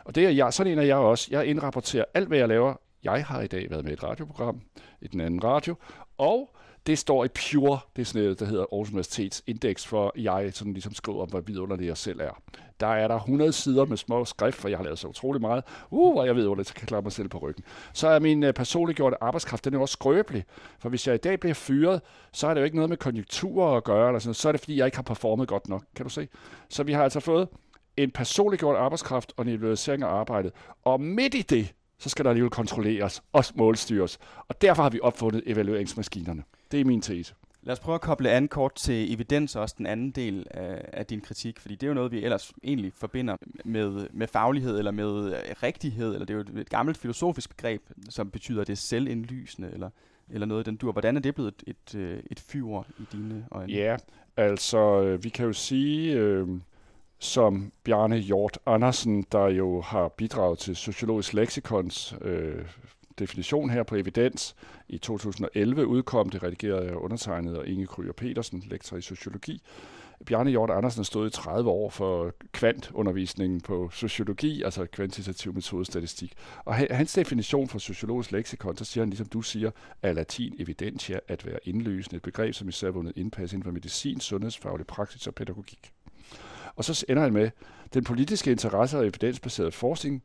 Og 0.05 0.15
det 0.15 0.25
er 0.27 0.31
jeg, 0.31 0.53
sådan 0.53 0.73
en 0.73 0.79
er 0.79 0.83
jeg 0.83 0.97
også. 0.97 1.29
Jeg 1.31 1.47
indrapporterer 1.47 2.05
alt, 2.15 2.29
hvad 2.29 2.39
jeg 2.39 2.49
laver. 2.49 2.75
Jeg 3.05 3.27
har 3.27 3.41
i 3.41 3.47
dag 3.47 3.71
været 3.71 3.85
med 3.85 3.93
i 3.93 3.95
et 3.95 4.03
radioprogram, 4.03 4.61
i 5.01 5.09
den 5.09 5.21
anden 5.21 5.45
radio, 5.45 5.77
og 6.19 6.51
det 6.87 6.99
står 6.99 7.25
i 7.25 7.29
Pure, 7.29 7.79
det 7.97 8.03
er 8.03 8.07
sådan 8.07 8.23
noget, 8.23 8.41
der 8.41 8.47
hedder 8.47 8.65
Aarhus 8.73 8.89
Universitets 8.89 9.43
Index, 9.47 9.87
for 9.87 10.13
jeg 10.17 10.51
sådan 10.55 10.73
ligesom 10.73 10.95
skriver 10.95 11.23
om, 11.23 11.29
hvor 11.29 11.41
vidunderlig 11.41 11.87
jeg 11.87 11.97
selv 11.97 12.21
er. 12.21 12.41
Der 12.81 12.87
er 12.87 13.09
der 13.09 13.15
100 13.15 13.53
sider 13.53 13.85
med 13.85 13.97
små 13.97 14.25
skrift, 14.25 14.57
for 14.57 14.69
jeg 14.69 14.79
har 14.79 14.85
lavet 14.85 14.99
så 14.99 15.09
utrolig 15.09 15.41
meget. 15.41 15.65
Uh, 15.91 16.17
og 16.17 16.27
jeg 16.27 16.37
ved, 16.37 16.47
hvor 16.47 16.57
jeg 16.57 16.67
kan 16.67 16.87
klare 16.87 17.03
mig 17.03 17.13
selv 17.13 17.29
på 17.29 17.39
ryggen. 17.39 17.65
Så 17.93 18.09
er 18.09 18.19
min 18.19 18.43
øh, 18.43 18.53
personliggjorte 18.55 19.23
arbejdskraft, 19.23 19.65
den 19.65 19.75
er 19.75 19.79
også 19.79 19.93
skrøbelig. 19.93 20.45
For 20.79 20.89
hvis 20.89 21.07
jeg 21.07 21.15
i 21.15 21.19
dag 21.19 21.41
bliver 21.41 21.55
fyret, 21.55 22.01
så 22.33 22.47
er 22.47 22.55
det 22.55 22.61
jo 22.61 22.65
ikke 22.65 22.77
noget 22.77 22.89
med 22.89 22.97
konjunkturer 22.97 23.77
at 23.77 23.85
gøre, 23.85 24.09
eller 24.09 24.19
sådan, 24.19 24.35
så 24.35 24.49
er 24.49 24.53
det 24.53 24.61
fordi, 24.61 24.77
jeg 24.77 24.87
ikke 24.87 24.99
har 24.99 25.03
performet 25.03 25.49
godt 25.49 25.69
nok, 25.69 25.83
kan 25.97 26.05
du 26.05 26.11
se. 26.11 26.29
Så 26.69 26.83
vi 26.83 26.93
har 26.93 27.03
altså 27.03 27.21
fået 27.21 27.49
en 27.97 28.11
personliggjort 28.11 28.77
arbejdskraft 28.77 29.33
og 29.37 29.45
en 29.47 29.51
evaluering 29.51 30.03
af 30.03 30.09
arbejdet. 30.09 30.53
Og 30.85 31.01
midt 31.01 31.35
i 31.35 31.43
det, 31.43 31.75
så 31.99 32.09
skal 32.09 32.25
der 32.25 32.31
alligevel 32.31 32.51
kontrolleres 32.51 33.23
og 33.33 33.45
målstyres. 33.55 34.19
Og 34.49 34.63
derfor 34.63 34.83
har 34.83 34.91
vi 34.91 35.01
opfundet 35.03 35.43
evalueringsmaskinerne. 35.47 36.43
Det 36.71 36.81
er 36.81 36.85
min 36.85 37.01
tese. 37.01 37.35
Lad 37.63 37.73
os 37.73 37.81
prøve 37.81 37.95
at 37.95 38.01
koble 38.01 38.31
an 38.31 38.49
kort 38.49 38.75
til 38.75 39.15
evidens 39.15 39.57
også, 39.57 39.75
den 39.79 39.87
anden 39.87 40.11
del 40.11 40.47
af, 40.51 40.85
af 40.93 41.07
din 41.07 41.21
kritik, 41.21 41.61
fordi 41.61 41.75
det 41.75 41.83
er 41.83 41.89
jo 41.89 41.95
noget, 41.95 42.13
vi 42.13 42.25
ellers 42.25 42.53
egentlig 42.65 42.93
forbinder 42.97 43.37
med, 43.65 44.07
med 44.13 44.27
faglighed 44.27 44.79
eller 44.79 44.91
med 44.91 45.33
øh, 45.33 45.41
rigtighed, 45.63 46.13
eller 46.13 46.27
det 46.27 46.35
er 46.35 46.39
jo 46.39 46.61
et, 46.61 46.71
gammelt 46.71 46.99
filosofisk 46.99 47.51
begreb, 47.51 47.83
som 48.09 48.31
betyder, 48.31 48.61
at 48.61 48.67
det 48.67 48.73
er 48.73 48.77
selvindlysende, 48.77 49.71
eller, 49.73 49.91
eller 50.31 50.47
noget 50.47 50.67
den 50.67 50.77
dur. 50.77 50.93
Hvordan 50.93 51.17
er 51.17 51.21
det 51.21 51.35
blevet 51.35 51.55
et, 51.67 51.77
et, 51.77 51.95
øh, 51.95 52.23
et 52.31 52.41
fyord 52.41 52.87
i 52.99 53.03
dine 53.13 53.47
øjne? 53.51 53.73
Ja, 53.73 53.97
altså 54.37 55.03
øh, 55.03 55.25
vi 55.25 55.29
kan 55.29 55.47
jo 55.47 55.53
sige, 55.53 56.13
øh, 56.13 56.49
som 57.19 57.73
Bjarne 57.85 58.19
Hjort 58.19 58.59
Andersen, 58.67 59.27
der 59.33 59.47
jo 59.49 59.81
har 59.81 60.09
bidraget 60.09 60.59
til 60.59 60.77
Sociologisk 60.77 61.33
Lexikons 61.33 62.15
øh, 62.21 62.65
definition 63.19 63.71
her 63.71 63.83
på 63.83 63.97
evidens. 63.97 64.57
I 64.89 64.99
2011 64.99 65.87
udkom 65.87 66.29
det, 66.29 66.43
redigeret 66.43 66.89
af 66.89 66.95
undertegnet 66.95 67.59
og 67.59 67.67
Inge 67.67 67.87
Kryer 67.87 68.13
Petersen, 68.13 68.65
lektor 68.67 68.97
i 68.97 69.01
sociologi. 69.03 69.63
Bjarne 70.27 70.51
Hjort 70.51 70.71
Andersen 70.71 71.05
stod 71.05 71.27
i 71.27 71.31
30 71.31 71.71
år 71.71 71.91
for 71.91 72.35
kvantundervisningen 72.53 73.61
på 73.61 73.91
sociologi, 73.93 74.63
altså 74.63 74.87
kvantitativ 74.87 75.55
metodestatistik. 75.55 76.33
Og 76.65 76.75
hans 76.75 77.13
definition 77.13 77.69
for 77.69 77.79
sociologisk 77.79 78.33
leksikon, 78.33 78.77
så 78.77 78.85
siger 78.85 79.03
han, 79.03 79.11
ligesom 79.11 79.27
du 79.27 79.43
siger, 79.43 79.71
at 80.03 80.15
latin 80.15 80.55
evidentia 80.59 81.19
at 81.29 81.47
være 81.47 81.59
indlysende, 81.65 82.17
et 82.17 82.23
begreb, 82.23 82.55
som 82.55 82.69
især 82.69 82.91
vundet 82.91 83.13
indpas 83.17 83.53
inden 83.53 83.65
for 83.65 83.71
medicin, 83.71 84.21
sundhedsfaglig 84.21 84.87
praksis 84.87 85.27
og 85.27 85.35
pædagogik. 85.35 85.93
Og 86.77 86.85
så 86.85 87.05
ender 87.09 87.23
han 87.23 87.33
med, 87.33 87.51
den 87.95 88.05
politiske 88.05 88.51
interesse 88.51 88.99
og 88.99 89.03
evidensbaseret 89.03 89.75
forskning, 89.75 90.23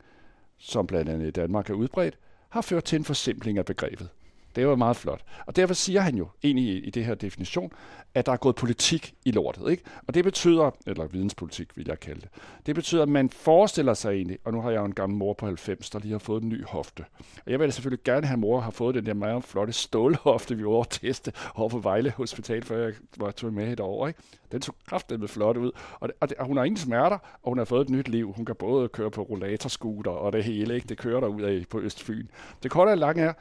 som 0.58 0.86
blandt 0.86 1.10
andet 1.10 1.26
i 1.26 1.30
Danmark 1.30 1.70
er 1.70 1.74
udbredt, 1.74 2.18
har 2.48 2.60
ført 2.60 2.84
til 2.84 2.96
en 2.96 3.04
forsimpling 3.04 3.58
af 3.58 3.64
begrebet. 3.64 4.08
Det 4.56 4.66
var 4.66 4.76
meget 4.76 4.96
flot. 4.96 5.24
Og 5.46 5.56
derfor 5.56 5.74
siger 5.74 6.00
han 6.00 6.16
jo 6.16 6.28
egentlig 6.44 6.64
i, 6.64 6.78
i 6.78 6.90
det 6.90 7.04
her 7.04 7.14
definition, 7.14 7.72
at 8.14 8.26
der 8.26 8.32
er 8.32 8.36
gået 8.36 8.56
politik 8.56 9.14
i 9.24 9.30
lortet. 9.30 9.70
Ikke? 9.70 9.82
Og 10.06 10.14
det 10.14 10.24
betyder, 10.24 10.70
eller 10.86 11.06
videnspolitik 11.06 11.76
vil 11.76 11.86
jeg 11.88 12.00
kalde 12.00 12.20
det, 12.20 12.28
det 12.66 12.74
betyder, 12.74 13.02
at 13.02 13.08
man 13.08 13.30
forestiller 13.30 13.94
sig 13.94 14.14
egentlig, 14.14 14.38
og 14.44 14.52
nu 14.52 14.60
har 14.60 14.70
jeg 14.70 14.80
jo 14.80 14.84
en 14.84 14.94
gammel 14.94 15.18
mor 15.18 15.32
på 15.32 15.46
90, 15.46 15.90
der 15.90 15.98
lige 15.98 16.12
har 16.12 16.18
fået 16.18 16.42
en 16.42 16.48
ny 16.48 16.64
hofte. 16.64 17.04
Og 17.46 17.52
jeg 17.52 17.60
vil 17.60 17.72
selvfølgelig 17.72 18.04
gerne 18.04 18.26
have, 18.26 18.34
at 18.34 18.38
mor 18.38 18.60
har 18.60 18.70
fået 18.70 18.94
den 18.94 19.06
der 19.06 19.14
meget 19.14 19.44
flotte 19.44 19.72
stålhofte, 19.72 20.56
vi 20.56 20.64
var 20.64 20.70
over 20.70 20.84
teste 20.84 21.32
over 21.54 21.68
på 21.68 21.78
Vejle 21.78 22.10
Hospital, 22.10 22.64
før 22.64 22.84
jeg 22.84 22.92
var 23.16 23.30
tog 23.30 23.52
med 23.52 23.72
et 23.72 23.80
år. 23.80 24.08
Ikke? 24.08 24.20
Den 24.52 24.62
så 24.62 24.72
kraftigt 24.86 25.30
flot 25.30 25.56
ud. 25.56 25.70
Og, 26.00 26.08
det, 26.08 26.16
og, 26.20 26.28
det, 26.28 26.36
og, 26.38 26.46
hun 26.46 26.56
har 26.56 26.64
ingen 26.64 26.78
smerter, 26.78 27.18
og 27.42 27.48
hun 27.48 27.58
har 27.58 27.64
fået 27.64 27.80
et 27.80 27.90
nyt 27.90 28.08
liv. 28.08 28.32
Hun 28.32 28.44
kan 28.44 28.54
både 28.54 28.88
køre 28.88 29.10
på 29.10 29.22
rollatorskuter 29.22 30.10
og 30.10 30.32
det 30.32 30.44
hele. 30.44 30.74
Ikke? 30.74 30.88
Det 30.88 30.98
kører 30.98 31.20
der 31.20 31.28
ud 31.28 31.42
af 31.42 31.64
på 31.70 31.80
Østfyn. 31.80 32.26
Det 32.62 32.70
korte 32.70 32.90
og 32.90 32.98
lange 32.98 33.22
er, 33.22 33.32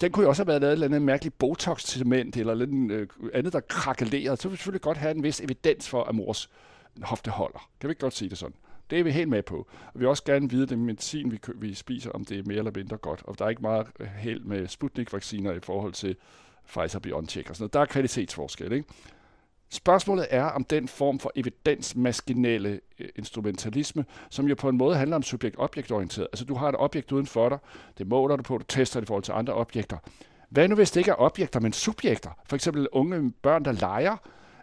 den 0.00 0.12
kunne 0.12 0.22
jo 0.22 0.28
også 0.28 0.42
have 0.42 0.48
været 0.48 0.60
lavet 0.60 0.72
et 0.72 0.74
eller 0.74 0.86
andet 0.86 1.02
mærkeligt 1.02 1.38
botox-cement, 1.38 2.36
eller 2.36 2.54
noget 2.66 2.90
øh, 2.90 3.08
andet, 3.34 3.52
der 3.52 3.60
krakelerede. 3.60 4.36
Så 4.36 4.48
vil 4.48 4.52
vi 4.52 4.56
selvfølgelig 4.56 4.82
godt 4.82 4.98
have 4.98 5.14
en 5.14 5.22
vis 5.22 5.40
evidens 5.40 5.88
for, 5.88 6.04
at 6.04 6.14
mors 6.14 6.50
hofte 7.02 7.30
holder. 7.30 7.68
Kan 7.80 7.88
vi 7.88 7.92
ikke 7.92 8.00
godt 8.00 8.14
sige 8.14 8.30
det 8.30 8.38
sådan? 8.38 8.54
Det 8.90 9.00
er 9.00 9.04
vi 9.04 9.10
helt 9.10 9.28
med 9.28 9.42
på. 9.42 9.56
Og 9.56 9.92
vi 9.94 9.98
vil 9.98 10.08
også 10.08 10.24
gerne 10.24 10.50
vide, 10.50 10.66
det 10.66 10.78
medicin, 10.78 11.32
vi, 11.32 11.38
vi 11.54 11.74
spiser, 11.74 12.10
om 12.10 12.24
det 12.24 12.38
er 12.38 12.42
mere 12.46 12.58
eller 12.58 12.72
mindre 12.74 12.96
godt. 12.96 13.22
Og 13.24 13.38
der 13.38 13.44
er 13.44 13.48
ikke 13.48 13.62
meget 13.62 13.86
øh, 14.00 14.06
held 14.06 14.40
med 14.40 14.68
Sputnik-vacciner 14.68 15.52
i 15.52 15.60
forhold 15.60 15.92
til 15.92 16.16
Pfizer-BioNTech 16.68 17.50
og 17.50 17.56
sådan 17.56 17.56
noget. 17.58 17.72
Der 17.72 17.80
er 17.80 17.86
kvalitetsforskel, 17.86 18.72
ikke? 18.72 18.88
Spørgsmålet 19.74 20.26
er 20.30 20.44
om 20.44 20.64
den 20.64 20.88
form 20.88 21.18
for 21.18 21.32
evidensmaskinelle 21.36 22.80
øh, 22.98 23.08
instrumentalisme, 23.16 24.04
som 24.30 24.48
jo 24.48 24.54
på 24.54 24.68
en 24.68 24.76
måde 24.76 24.96
handler 24.96 25.16
om 25.16 25.22
subjekt-objektorienteret. 25.22 26.26
Altså 26.32 26.44
du 26.44 26.54
har 26.54 26.68
et 26.68 26.74
objekt 26.78 27.12
uden 27.12 27.26
for 27.26 27.48
dig, 27.48 27.58
det 27.98 28.06
måler 28.06 28.36
du 28.36 28.42
på, 28.42 28.58
du 28.58 28.64
tester 28.64 29.00
det 29.00 29.06
i 29.06 29.08
forhold 29.08 29.22
til 29.22 29.32
andre 29.32 29.54
objekter. 29.54 29.96
Hvad 30.50 30.68
nu 30.68 30.74
hvis 30.74 30.90
det 30.90 31.00
ikke 31.00 31.10
er 31.10 31.20
objekter, 31.20 31.60
men 31.60 31.72
subjekter? 31.72 32.30
For 32.46 32.56
eksempel 32.56 32.88
unge 32.92 33.32
børn, 33.42 33.64
der 33.64 33.72
leger. 33.72 34.16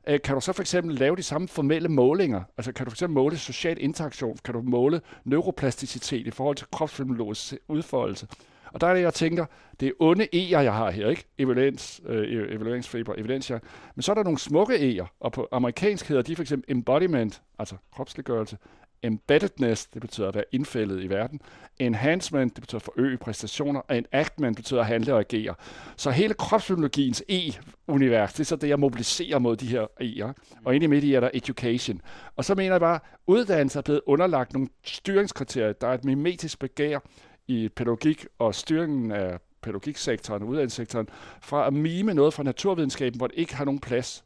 Øh, 0.07 0.21
kan 0.21 0.35
du 0.35 0.41
så 0.41 0.53
for 0.53 0.61
eksempel 0.61 0.95
lave 0.95 1.15
de 1.15 1.23
samme 1.23 1.47
formelle 1.47 1.89
målinger? 1.89 2.43
Altså 2.57 2.71
kan 2.71 2.85
du 2.85 2.89
for 2.89 2.95
eksempel 2.95 3.13
måle 3.13 3.37
social 3.37 3.77
interaktion? 3.79 4.37
Kan 4.45 4.53
du 4.53 4.61
måle 4.61 5.01
neuroplasticitet 5.25 6.27
i 6.27 6.31
forhold 6.31 6.55
til 6.55 6.67
kropsfilmologisk 6.71 7.53
udfoldelse? 7.67 8.27
Og 8.73 8.81
der 8.81 8.87
er 8.87 8.93
det, 8.93 9.01
jeg 9.01 9.13
tænker, 9.13 9.45
det 9.79 9.87
er 9.87 9.91
onde 9.99 10.23
E'er, 10.35 10.59
jeg 10.59 10.73
har 10.73 10.91
her, 10.91 11.09
ikke? 11.09 11.25
Evaluens, 11.37 12.01
øh, 12.05 12.23
e-, 12.23 12.53
evalueringsfeber, 12.55 13.13
evidensia. 13.17 13.59
Men 13.95 14.01
så 14.01 14.11
er 14.11 14.15
der 14.15 14.23
nogle 14.23 14.39
smukke 14.39 14.75
E'er, 14.75 15.07
og 15.19 15.31
på 15.31 15.47
amerikansk 15.51 16.07
hedder 16.07 16.21
de 16.21 16.35
for 16.35 16.43
eksempel 16.43 16.71
embodiment, 16.71 17.41
altså 17.59 17.75
kropsliggørelse, 17.91 18.57
embeddedness, 19.03 19.85
det 19.85 20.01
betyder 20.01 20.27
at 20.27 20.35
være 20.35 20.43
indfældet 20.51 21.03
i 21.03 21.09
verden, 21.09 21.41
enhancement, 21.79 22.55
det 22.55 22.61
betyder 22.61 22.77
at 22.77 22.83
forøge 22.83 23.17
præstationer, 23.17 23.79
og 23.79 23.97
enactment 23.97 24.55
betyder 24.55 24.79
at 24.79 24.87
handle 24.87 25.13
og 25.13 25.19
agere. 25.19 25.55
Så 25.97 26.11
hele 26.11 26.33
kropspsykologiens 26.33 27.23
E-univers, 27.29 28.33
det 28.33 28.39
er 28.39 28.43
så 28.43 28.55
det, 28.55 28.69
jeg 28.69 28.79
mobiliserer 28.79 29.39
mod 29.39 29.55
de 29.55 29.67
her 29.67 29.85
E'er. 30.01 30.33
Og 30.65 30.75
inde 30.75 30.83
i 30.83 30.87
midt 30.87 31.03
i 31.03 31.13
er 31.13 31.19
der 31.19 31.29
education. 31.33 32.01
Og 32.35 32.45
så 32.45 32.55
mener 32.55 32.73
jeg 32.73 32.79
bare, 32.79 32.95
at 32.95 33.01
uddannelse 33.27 33.79
er 33.79 33.83
blevet 33.83 34.01
underlagt 34.05 34.53
nogle 34.53 34.69
styringskriterier. 34.83 35.73
Der 35.73 35.87
er 35.87 35.93
et 35.93 36.05
mimetisk 36.05 36.59
begær, 36.59 36.99
i 37.47 37.69
pædagogik 37.69 38.25
og 38.39 38.55
styringen 38.55 39.11
af 39.11 39.39
pædagogiksektoren 39.61 40.43
og 40.43 40.47
uddannelsessektoren, 40.47 41.09
fra 41.41 41.67
at 41.67 41.73
mime 41.73 42.13
noget 42.13 42.33
fra 42.33 42.43
naturvidenskaben, 42.43 43.17
hvor 43.17 43.27
det 43.27 43.37
ikke 43.37 43.55
har 43.55 43.65
nogen 43.65 43.79
plads. 43.79 44.23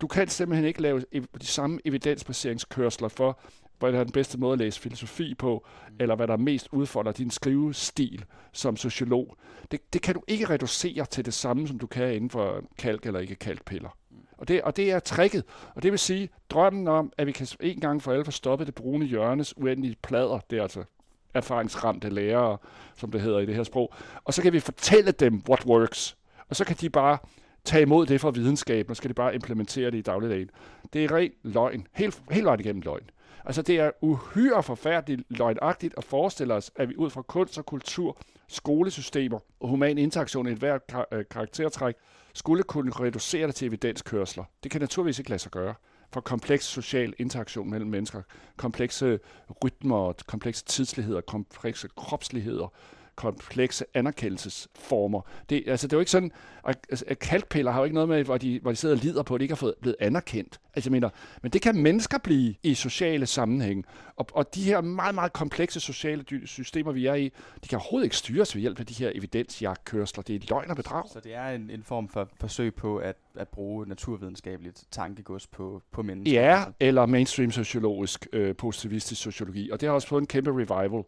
Du 0.00 0.06
kan 0.06 0.28
simpelthen 0.28 0.66
ikke 0.66 0.82
lave 0.82 1.00
de 1.40 1.46
samme 1.46 1.80
evidensbaseringskørsler 1.84 3.08
for, 3.08 3.40
der 3.80 3.98
er 3.98 4.04
den 4.04 4.12
bedste 4.12 4.38
måde 4.38 4.52
at 4.52 4.58
læse 4.58 4.80
filosofi 4.80 5.34
på, 5.34 5.66
eller 6.00 6.16
hvad 6.16 6.28
der 6.28 6.36
mest 6.36 6.68
udfordrer 6.72 7.12
din 7.12 7.30
skrivestil 7.30 8.24
som 8.52 8.76
sociolog. 8.76 9.36
Det, 9.70 9.92
det 9.92 10.02
kan 10.02 10.14
du 10.14 10.22
ikke 10.28 10.50
reducere 10.50 11.04
til 11.04 11.24
det 11.24 11.34
samme, 11.34 11.68
som 11.68 11.78
du 11.78 11.86
kan 11.86 12.14
inden 12.14 12.30
for 12.30 12.62
kalk 12.78 13.06
eller 13.06 13.20
ikke 13.20 13.34
kalkpiller. 13.34 13.96
Og 14.38 14.48
det, 14.48 14.62
og 14.62 14.76
det 14.76 14.90
er 14.92 14.98
tricket. 14.98 15.44
Og 15.74 15.82
det 15.82 15.90
vil 15.90 15.98
sige, 15.98 16.28
drømmen 16.50 16.88
om, 16.88 17.12
at 17.18 17.26
vi 17.26 17.32
kan 17.32 17.46
en 17.60 17.80
gang 17.80 18.02
for 18.02 18.12
alle 18.12 18.24
få 18.24 18.30
stoppet 18.30 18.66
det 18.66 18.74
brune 18.74 19.06
hjørnes 19.06 19.56
uendelige 19.56 19.96
plader, 20.02 20.38
det 20.50 20.58
er 20.58 20.62
altså 20.62 20.84
erfaringsramte 21.34 22.08
lærere, 22.10 22.58
som 22.96 23.10
det 23.10 23.20
hedder 23.20 23.38
i 23.38 23.46
det 23.46 23.54
her 23.54 23.62
sprog. 23.62 23.94
Og 24.24 24.34
så 24.34 24.42
kan 24.42 24.52
vi 24.52 24.60
fortælle 24.60 25.12
dem, 25.12 25.42
what 25.48 25.64
works. 25.66 26.16
Og 26.48 26.56
så 26.56 26.64
kan 26.64 26.76
de 26.80 26.90
bare 26.90 27.18
tage 27.64 27.82
imod 27.82 28.06
det 28.06 28.20
fra 28.20 28.30
videnskaben, 28.30 28.90
og 28.90 28.96
så 28.96 29.00
skal 29.00 29.08
de 29.08 29.14
bare 29.14 29.34
implementere 29.34 29.90
det 29.90 29.98
i 29.98 30.02
dagligdagen. 30.02 30.50
Det 30.92 31.04
er 31.04 31.14
ren 31.16 31.30
løgn. 31.42 31.86
Helt, 31.92 32.22
helt 32.30 32.44
vejen 32.44 32.60
igennem 32.60 32.82
løgn. 32.82 33.10
Altså 33.44 33.62
det 33.62 33.78
er 33.78 33.90
uhyre 34.00 34.62
forfærdeligt 34.62 35.22
løgnagtigt 35.28 35.94
at 35.96 36.04
forestille 36.04 36.54
os, 36.54 36.70
at 36.76 36.88
vi 36.88 36.96
ud 36.96 37.10
fra 37.10 37.22
kunst 37.22 37.58
og 37.58 37.66
kultur, 37.66 38.16
skolesystemer 38.48 39.38
og 39.60 39.68
human 39.68 39.98
interaktion 39.98 40.48
i 40.48 40.50
et 40.50 40.58
hvert 40.58 40.86
kar- 40.86 41.06
øh, 41.12 41.24
karaktertræk 41.30 41.94
skulle 42.34 42.62
kunne 42.62 42.90
reducere 42.90 43.46
det 43.46 43.54
til 43.54 43.68
evidenskørsler. 43.68 44.44
Det 44.62 44.70
kan 44.70 44.80
naturligvis 44.80 45.18
ikke 45.18 45.30
lade 45.30 45.38
sig 45.38 45.50
gøre 45.50 45.74
for 46.12 46.20
kompleks 46.20 46.64
social 46.64 47.14
interaktion 47.18 47.70
mellem 47.70 47.90
mennesker, 47.90 48.22
komplekse 48.56 49.18
rytmer, 49.64 50.12
komplekse 50.26 50.64
tidsligheder, 50.64 51.20
komplekse 51.20 51.88
kropsligheder, 51.96 52.72
komplekse 53.16 53.84
anerkendelsesformer. 53.94 55.20
Det, 55.48 55.64
altså, 55.66 55.86
det 55.86 55.92
er 55.92 55.96
jo 55.96 56.00
ikke 56.00 56.10
sådan, 56.10 56.32
at, 56.66 56.78
altså, 56.90 57.04
at 57.08 57.18
kalkpiller 57.18 57.72
har 57.72 57.80
jo 57.80 57.84
ikke 57.84 57.94
noget 57.94 58.08
med, 58.08 58.24
hvor 58.24 58.38
de, 58.38 58.60
hvor 58.62 58.70
de 58.70 58.76
sidder 58.76 58.94
og 58.94 59.00
lider 59.02 59.22
på, 59.22 59.34
at 59.34 59.40
de 59.40 59.44
ikke 59.44 59.52
har 59.52 59.56
fået 59.56 59.74
blevet 59.80 59.96
anerkendt. 60.00 60.60
Altså, 60.74 60.90
jeg 60.90 60.92
mener, 60.92 61.10
men 61.42 61.52
det 61.52 61.62
kan 61.62 61.76
mennesker 61.76 62.18
blive 62.18 62.54
i 62.62 62.74
sociale 62.74 63.26
sammenhæng. 63.26 63.84
Og, 64.16 64.26
og 64.32 64.54
de 64.54 64.62
her 64.62 64.80
meget, 64.80 65.14
meget 65.14 65.32
komplekse 65.32 65.80
sociale 65.80 66.24
systemer, 66.44 66.92
vi 66.92 67.06
er 67.06 67.14
i, 67.14 67.24
de 67.64 67.68
kan 67.68 67.78
overhovedet 67.78 68.04
ikke 68.04 68.16
styres 68.16 68.54
ved 68.54 68.60
hjælp 68.60 68.80
af 68.80 68.86
de 68.86 68.94
her 68.94 69.12
evidensjagtkørsler. 69.14 70.22
Det 70.22 70.36
er 70.36 70.40
løgn 70.50 70.70
og 70.70 70.76
bedrag. 70.76 71.04
Så 71.12 71.20
det 71.20 71.34
er 71.34 71.48
en, 71.48 71.70
en 71.70 71.82
form 71.82 72.08
for 72.08 72.28
forsøg 72.40 72.74
på 72.74 72.96
at, 72.96 73.16
at 73.34 73.48
bruge 73.48 73.86
naturvidenskabeligt 73.86 74.84
tankegods 74.90 75.46
på, 75.46 75.82
på 75.90 76.02
mennesker? 76.02 76.42
Ja, 76.42 76.64
eller 76.80 77.06
mainstream 77.06 77.50
sociologisk, 77.50 78.26
øh, 78.32 78.56
positivistisk 78.56 79.22
sociologi. 79.22 79.70
Og 79.70 79.80
det 79.80 79.86
har 79.88 79.94
også 79.94 80.08
fået 80.08 80.20
en 80.20 80.26
kæmpe 80.26 80.50
revival 80.50 81.04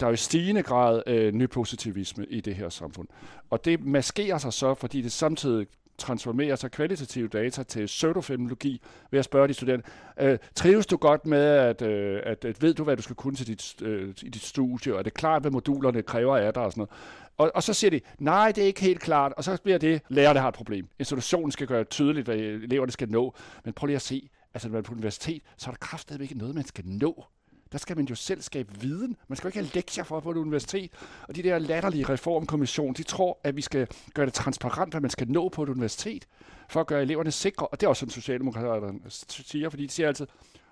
der 0.00 0.06
er 0.06 0.10
jo 0.10 0.16
stigende 0.16 0.62
grad 0.62 1.02
øh, 1.06 1.34
ny 1.34 1.48
positivisme 1.48 2.26
i 2.26 2.40
det 2.40 2.54
her 2.54 2.68
samfund. 2.68 3.08
Og 3.50 3.64
det 3.64 3.84
maskerer 3.84 4.38
sig 4.38 4.52
så, 4.52 4.74
fordi 4.74 5.02
det 5.02 5.12
samtidig 5.12 5.66
transformerer 5.98 6.56
sig 6.56 6.70
kvalitative 6.70 7.28
data 7.28 7.62
til 7.62 7.86
pseudofeminologi 7.86 8.82
ved 9.10 9.18
at 9.18 9.24
spørge 9.24 9.48
de 9.48 9.54
studerende, 9.54 9.84
øh, 10.20 10.38
trives 10.54 10.86
du 10.86 10.96
godt 10.96 11.26
med, 11.26 11.44
at, 11.44 11.82
øh, 11.82 12.22
at, 12.26 12.44
at 12.44 12.62
ved 12.62 12.74
du, 12.74 12.84
hvad 12.84 12.96
du 12.96 13.02
skal 13.02 13.16
kunne 13.16 13.34
til 13.34 13.46
dit, 13.46 13.82
øh, 13.82 14.14
i 14.22 14.28
dit 14.28 14.42
studie, 14.42 14.92
og 14.92 14.98
er 14.98 15.02
det 15.02 15.14
klart, 15.14 15.42
hvad 15.42 15.50
modulerne 15.50 16.02
kræver 16.02 16.36
af 16.36 16.54
dig 16.54 16.62
og 16.62 16.72
sådan 16.72 16.80
noget. 16.80 16.90
Og, 17.38 17.52
og 17.54 17.62
så 17.62 17.74
siger 17.74 17.90
de, 17.90 18.00
nej, 18.18 18.52
det 18.52 18.62
er 18.62 18.66
ikke 18.66 18.80
helt 18.80 19.00
klart, 19.00 19.32
og 19.36 19.44
så 19.44 19.58
bliver 19.62 19.78
det, 19.78 20.02
lærerne 20.08 20.40
har 20.40 20.48
et 20.48 20.54
problem. 20.54 20.88
Institutionen 20.98 21.52
skal 21.52 21.66
gøre 21.66 21.84
tydeligt, 21.84 22.26
hvad 22.26 22.36
eleverne 22.36 22.92
skal 22.92 23.10
nå. 23.10 23.34
Men 23.64 23.74
prøv 23.74 23.86
lige 23.86 23.96
at 23.96 24.02
se, 24.02 24.28
altså 24.54 24.68
når 24.68 24.72
man 24.72 24.78
er 24.78 24.82
på 24.82 24.92
universitet, 24.92 25.42
så 25.56 25.70
er 25.70 25.72
der 25.72 25.78
kraftedeme 25.78 26.24
ikke 26.24 26.38
noget, 26.38 26.54
man 26.54 26.64
skal 26.64 26.84
nå. 26.86 27.24
Der 27.72 27.78
skal 27.78 27.96
man 27.96 28.06
jo 28.06 28.14
selv 28.14 28.42
skabe 28.42 28.80
viden. 28.80 29.16
Man 29.28 29.36
skal 29.36 29.46
jo 29.46 29.48
ikke 29.48 29.58
have 29.58 29.70
lektier 29.74 30.04
for 30.04 30.16
at 30.16 30.22
få 30.22 30.30
et 30.30 30.36
universitet. 30.36 30.90
Og 31.28 31.36
de 31.36 31.42
der 31.42 31.58
latterlige 31.58 32.08
reformkommission, 32.08 32.94
de 32.94 33.02
tror, 33.02 33.38
at 33.44 33.56
vi 33.56 33.62
skal 33.62 33.86
gøre 34.14 34.26
det 34.26 34.34
transparent, 34.34 34.92
hvad 34.92 35.00
man 35.00 35.10
skal 35.10 35.28
nå 35.28 35.48
på 35.48 35.62
et 35.62 35.68
universitet, 35.68 36.26
for 36.68 36.80
at 36.80 36.86
gøre 36.86 37.02
eleverne 37.02 37.30
sikre. 37.30 37.66
Og 37.66 37.80
det 37.80 37.86
er 37.86 37.88
også 37.88 38.06
en 38.06 38.10
Socialdemokraterne 38.10 39.00
siger, 39.08 39.70
fordi 39.70 39.86
de 39.86 39.92
siger 39.92 40.06
altid, 40.06 40.26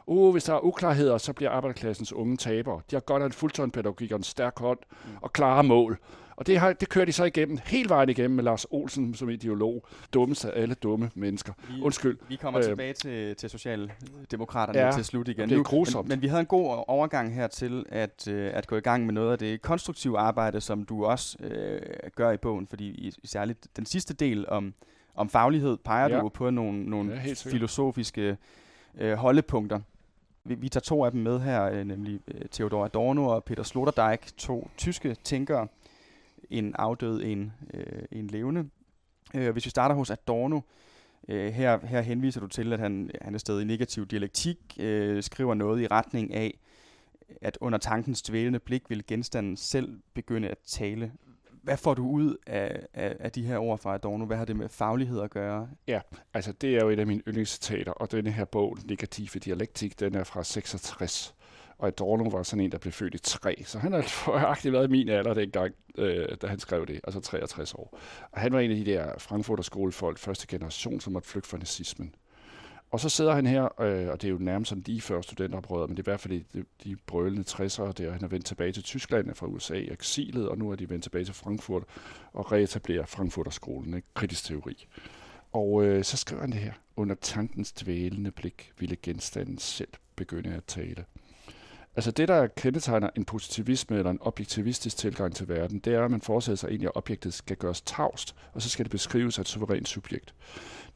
uh, 0.06 0.32
hvis 0.32 0.44
der 0.44 0.54
er 0.54 0.64
uklarheder, 0.64 1.18
så 1.18 1.32
bliver 1.32 1.50
arbejderklassens 1.50 2.12
unge 2.12 2.36
tabere. 2.36 2.80
De 2.90 2.96
har 2.96 3.00
godt 3.00 3.22
af 3.22 3.26
en 3.26 3.32
fuldtåndpædagogik 3.32 4.12
og 4.12 4.16
en 4.16 4.22
stærk 4.22 4.58
hånd 4.58 4.78
og 5.20 5.32
klare 5.32 5.64
mål. 5.64 5.98
Og 6.38 6.46
det, 6.46 6.58
har, 6.58 6.72
det 6.72 6.88
kører 6.88 7.04
de 7.04 7.12
så 7.12 7.24
igennem, 7.24 7.58
helt 7.64 7.88
vejen 7.88 8.08
igennem 8.08 8.36
med 8.36 8.44
Lars 8.44 8.66
Olsen 8.70 9.14
som 9.14 9.30
ideolog. 9.30 9.86
Dummeste 10.14 10.52
af 10.52 10.62
alle 10.62 10.74
dumme 10.74 11.10
mennesker. 11.14 11.52
Vi, 11.68 11.82
Undskyld. 11.82 12.18
Vi 12.28 12.36
kommer 12.36 12.60
øh, 12.60 12.66
tilbage 12.66 12.92
til, 12.92 13.36
til 13.36 13.50
Socialdemokraterne 13.50 14.78
ja, 14.78 14.92
til 14.92 15.04
slut 15.04 15.28
igen. 15.28 15.48
Det 15.48 15.58
er 15.58 15.62
grusomt. 15.62 16.08
Men, 16.08 16.16
men 16.16 16.22
vi 16.22 16.26
havde 16.26 16.40
en 16.40 16.46
god 16.46 16.84
overgang 16.88 17.34
her 17.34 17.46
til 17.46 17.84
at, 17.88 18.28
øh, 18.28 18.50
at 18.54 18.66
gå 18.66 18.76
i 18.76 18.80
gang 18.80 19.06
med 19.06 19.14
noget 19.14 19.32
af 19.32 19.38
det 19.38 19.62
konstruktive 19.62 20.18
arbejde, 20.18 20.60
som 20.60 20.84
du 20.84 21.04
også 21.04 21.36
øh, 21.40 21.80
gør 22.16 22.30
i 22.30 22.36
bogen, 22.36 22.66
fordi 22.66 22.84
i, 22.84 23.12
i 23.22 23.26
særligt 23.26 23.66
den 23.76 23.86
sidste 23.86 24.14
del 24.14 24.48
om, 24.48 24.74
om 25.14 25.28
faglighed 25.28 25.76
peger 25.76 26.08
ja. 26.08 26.20
du 26.20 26.28
på 26.28 26.50
nogle, 26.50 26.84
nogle 26.90 27.22
ja, 27.26 27.34
filosofiske 27.50 28.36
øh, 28.98 29.14
holdepunkter. 29.14 29.80
Vi, 30.44 30.54
vi 30.54 30.68
tager 30.68 30.80
to 30.80 31.04
af 31.04 31.12
dem 31.12 31.20
med 31.20 31.40
her, 31.40 31.64
øh, 31.64 31.84
nemlig 31.84 32.20
øh, 32.28 32.40
Theodor 32.52 32.84
Adorno 32.84 33.26
og 33.26 33.44
Peter 33.44 33.62
Sloterdijk, 33.62 34.36
to 34.36 34.70
tyske 34.76 35.16
tænkere, 35.24 35.66
en 36.50 36.74
afdød, 36.74 37.22
en, 37.24 37.52
øh, 37.74 38.02
en 38.12 38.26
levende. 38.26 38.68
Øh, 39.34 39.50
hvis 39.52 39.64
vi 39.64 39.70
starter 39.70 39.94
hos 39.94 40.10
Adorno, 40.10 40.60
øh, 41.28 41.52
her, 41.52 41.86
her 41.86 42.00
henviser 42.00 42.40
du 42.40 42.46
til, 42.46 42.72
at 42.72 42.78
han, 42.78 43.10
han 43.22 43.34
er 43.34 43.38
stadig 43.38 43.62
i 43.62 43.64
negativ 43.64 44.06
dialektik, 44.06 44.58
øh, 44.80 45.22
skriver 45.22 45.54
noget 45.54 45.82
i 45.82 45.86
retning 45.86 46.34
af, 46.34 46.58
at 47.42 47.58
under 47.60 47.78
tankens 47.78 48.22
dvælende 48.22 48.58
blik 48.58 48.90
vil 48.90 49.06
genstanden 49.06 49.56
selv 49.56 50.00
begynde 50.14 50.48
at 50.48 50.58
tale. 50.66 51.12
Hvad 51.62 51.76
får 51.76 51.94
du 51.94 52.08
ud 52.08 52.36
af, 52.46 52.86
af, 52.94 53.16
af 53.20 53.32
de 53.32 53.42
her 53.42 53.58
ord 53.58 53.78
fra 53.78 53.94
Adorno? 53.94 54.24
Hvad 54.24 54.36
har 54.36 54.44
det 54.44 54.56
med 54.56 54.68
faglighed 54.68 55.20
at 55.20 55.30
gøre? 55.30 55.68
Ja, 55.86 56.00
altså 56.34 56.52
det 56.52 56.76
er 56.76 56.80
jo 56.80 56.88
et 56.88 56.98
af 56.98 57.06
mine 57.06 57.22
yndlingscitater, 57.28 57.92
og 57.92 58.12
denne 58.12 58.30
her 58.30 58.44
bog, 58.44 58.78
Negative 58.84 59.40
Dialektik, 59.40 60.00
den 60.00 60.14
er 60.14 60.24
fra 60.24 60.44
66 60.44 61.34
og 61.78 61.88
Adorno 61.88 62.28
var 62.28 62.42
sådan 62.42 62.64
en, 62.64 62.72
der 62.72 62.78
blev 62.78 62.92
født 62.92 63.14
i 63.14 63.18
3, 63.18 63.62
så 63.66 63.78
han 63.78 63.92
har 63.92 64.02
foragtigt 64.26 64.72
været 64.72 64.90
min 64.90 65.08
alder 65.08 65.34
dengang, 65.34 65.74
øh, 65.98 66.28
da 66.42 66.46
han 66.46 66.58
skrev 66.58 66.86
det, 66.86 67.00
altså 67.04 67.20
63 67.20 67.74
år. 67.74 67.98
Og 68.32 68.40
han 68.40 68.52
var 68.52 68.60
en 68.60 68.70
af 68.70 68.76
de 68.76 68.84
der 68.84 69.18
Frankfurter 69.18 69.62
skolefolk, 69.62 70.18
første 70.18 70.46
generation, 70.46 71.00
som 71.00 71.12
måtte 71.12 71.28
flygte 71.28 71.48
fra 71.48 71.58
nazismen. 71.58 72.14
Og 72.90 73.00
så 73.00 73.08
sidder 73.08 73.34
han 73.34 73.46
her, 73.46 73.82
øh, 73.82 74.08
og 74.08 74.22
det 74.22 74.28
er 74.28 74.32
jo 74.32 74.38
nærmest 74.38 74.68
sådan 74.68 74.84
lige 74.86 75.00
før 75.00 75.20
studenteroprøret, 75.20 75.90
men 75.90 75.96
det 75.96 76.02
er 76.02 76.10
i 76.10 76.10
hvert 76.10 76.20
fald 76.20 76.44
de, 76.54 76.64
de 76.84 76.96
brølende 77.06 77.44
60'ere 77.48 77.92
der. 77.92 78.12
Han 78.12 78.24
er 78.24 78.28
vendt 78.28 78.46
tilbage 78.46 78.72
til 78.72 78.82
Tyskland 78.82 79.34
fra 79.34 79.46
USA 79.46 79.74
i 79.74 79.90
eksilet, 79.90 80.48
og 80.48 80.58
nu 80.58 80.70
er 80.70 80.76
de 80.76 80.90
vendt 80.90 81.02
tilbage 81.02 81.24
til 81.24 81.34
Frankfurt 81.34 81.82
og 82.32 82.52
reetablerer 82.52 83.06
Frankfurterskolen, 83.06 83.94
ikke? 83.94 84.08
kritisk 84.14 84.44
teori. 84.44 84.86
Og 85.52 85.84
øh, 85.84 86.04
så 86.04 86.16
skriver 86.16 86.40
han 86.40 86.52
det 86.52 86.60
her. 86.60 86.72
Under 86.96 87.14
tankens 87.14 87.72
dvælende 87.72 88.30
blik 88.30 88.72
ville 88.78 88.96
genstanden 89.02 89.58
selv 89.58 89.88
begynde 90.16 90.54
at 90.54 90.64
tale. 90.64 91.04
Altså 91.98 92.10
det, 92.10 92.28
der 92.28 92.46
kendetegner 92.46 93.10
en 93.16 93.24
positivisme 93.24 93.96
eller 93.96 94.10
en 94.10 94.18
objektivistisk 94.20 94.96
tilgang 94.96 95.34
til 95.34 95.48
verden, 95.48 95.78
det 95.78 95.94
er, 95.94 96.04
at 96.04 96.10
man 96.10 96.20
forestiller 96.20 96.56
sig 96.56 96.68
egentlig, 96.68 96.86
at 96.86 96.96
objektet 96.96 97.34
skal 97.34 97.56
gøres 97.56 97.80
tavst, 97.80 98.34
og 98.52 98.62
så 98.62 98.68
skal 98.70 98.84
det 98.84 98.90
beskrives 98.90 99.38
af 99.38 99.42
et 99.42 99.48
suverænt 99.48 99.88
subjekt. 99.88 100.34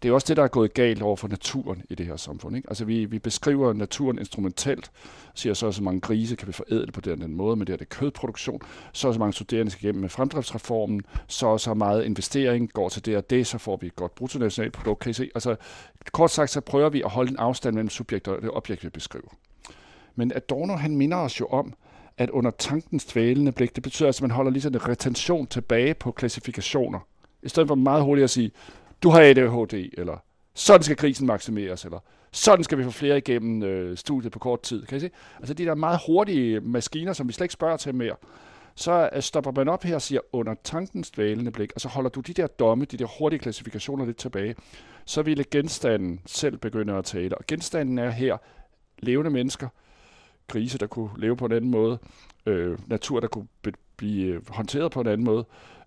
Det 0.03 0.09
er 0.09 0.13
også 0.13 0.27
det, 0.29 0.37
der 0.37 0.43
er 0.43 0.49
gået 0.49 0.75
galt 0.75 1.03
over 1.03 1.17
for 1.17 1.29
naturen 1.29 1.83
i 1.91 1.95
det 1.95 2.07
her 2.07 2.17
samfund. 2.17 2.57
Ikke? 2.57 2.69
Altså 2.69 2.85
vi, 2.85 3.05
vi 3.05 3.19
beskriver 3.19 3.73
naturen 3.73 4.19
instrumentelt, 4.19 4.91
siger 5.35 5.55
så, 5.55 5.67
at 5.67 5.75
så 5.75 5.83
mange 5.83 6.01
grise 6.01 6.37
kan 6.37 6.49
vi 6.49 6.53
forædle 6.53 6.93
på 6.93 7.01
den, 7.01 7.21
den 7.21 7.35
måde, 7.35 7.57
men 7.57 7.67
det 7.67 7.73
er 7.73 7.77
det 7.77 7.89
kødproduktion, 7.89 8.61
så 8.93 9.13
så 9.13 9.19
mange 9.19 9.33
studerende 9.33 9.73
skal 9.73 9.85
igennem 9.85 10.01
med 10.01 10.09
fremdriftsreformen, 10.09 11.03
så 11.29 11.59
så 11.59 11.75
meget 11.75 12.05
investering 12.05 12.73
går 12.73 12.89
til 12.89 13.07
det 13.07 13.17
og 13.17 13.31
det, 13.31 13.47
så 13.47 13.59
får 13.59 13.77
vi 13.77 13.87
et 13.87 13.97
godt 13.97 14.15
bruttonationalprodukt. 14.15 15.01
Kan 15.01 15.11
I 15.11 15.13
se? 15.13 15.31
Altså, 15.35 15.57
kort 16.13 16.31
sagt, 16.31 16.51
så 16.51 16.61
prøver 16.61 16.89
vi 16.89 17.03
at 17.03 17.11
holde 17.11 17.31
en 17.31 17.37
afstand 17.37 17.75
mellem 17.75 17.91
subjekter 17.91 18.33
og 18.33 18.43
det 18.43 18.51
objekt, 18.51 18.85
vi 18.85 18.89
beskriver. 18.89 19.29
Men 20.15 20.33
Adorno, 20.35 20.77
han 20.77 20.97
minder 20.97 21.17
os 21.17 21.41
jo 21.41 21.47
om, 21.47 21.75
at 22.19 22.31
under 22.31 22.51
tankens 22.51 23.05
dvælende 23.05 23.53
blik, 23.53 23.75
det 23.75 23.83
betyder 23.83 24.09
altså, 24.09 24.19
at 24.19 24.23
man 24.29 24.31
holder 24.31 24.51
ligesom 24.51 24.75
en 24.75 24.89
retention 24.89 25.47
tilbage 25.47 25.95
på 25.95 26.13
klassifikationer. 26.13 26.99
I 27.43 27.49
stedet 27.49 27.69
for 27.69 27.75
meget 27.75 28.05
hurtigt 28.05 28.25
at 28.25 28.31
sige, 28.31 28.51
du 29.03 29.11
har 29.11 29.21
ADHD, 29.21 29.91
eller 29.99 30.17
sådan 30.55 30.83
skal 30.83 30.97
krisen 30.97 31.27
maksimeres, 31.27 31.85
eller 31.85 31.99
sådan 32.33 32.65
skal 32.65 32.79
vi 32.79 32.85
få 32.85 32.91
flere 32.91 33.19
igennem 33.19 33.63
øh, 33.63 33.97
studiet 33.97 34.33
på 34.33 34.39
kort 34.39 34.63
tid. 34.63 34.87
Kan 34.87 34.97
I 34.97 35.01
se? 35.01 35.11
Altså 35.39 35.55
de 35.55 35.65
der 35.65 35.75
meget 35.75 36.01
hurtige 36.07 36.61
maskiner, 36.61 37.13
som 37.13 37.29
vi 37.29 37.33
slet 37.33 37.45
ikke 37.45 37.53
spørger 37.53 37.77
til 37.77 37.95
mere. 37.95 38.17
Så 38.75 39.11
øh, 39.13 39.23
stopper 39.23 39.53
man 39.53 39.69
op 39.69 39.83
her 39.83 39.95
og 39.95 40.03
siger, 40.03 40.21
under 40.33 40.55
tankens 40.65 41.11
dvælende 41.11 41.51
blik, 41.51 41.73
og 41.75 41.81
så 41.81 41.89
holder 41.89 42.11
du 42.11 42.21
de 42.21 42.33
der 42.33 42.47
domme, 42.47 42.85
de 42.85 42.97
der 42.97 43.07
hurtige 43.19 43.41
klassifikationer 43.41 44.05
lidt 44.05 44.17
tilbage, 44.17 44.55
så 45.05 45.23
ville 45.23 45.45
genstanden 45.51 46.21
selv 46.27 46.57
begynde 46.57 46.93
at 46.93 47.05
tale. 47.05 47.39
Og 47.39 47.45
genstanden 47.47 47.99
er 47.99 48.11
her 48.11 48.37
levende 48.99 49.31
mennesker, 49.31 49.69
grise, 50.49 50.79
der 50.79 50.87
kunne 50.87 51.11
leve 51.17 51.37
på 51.37 51.47
en 51.47 51.53
anden 51.53 51.71
måde, 51.71 51.99
øh, 52.47 52.79
natur, 52.87 53.21
der 53.21 53.29
kunne 53.29 53.47
be- 53.63 53.73
blive 53.97 54.35
øh, 54.35 54.41
håndteret 54.49 54.93
på 54.93 55.01
en 55.01 55.07
anden 55.07 55.25
måde, 55.25 55.45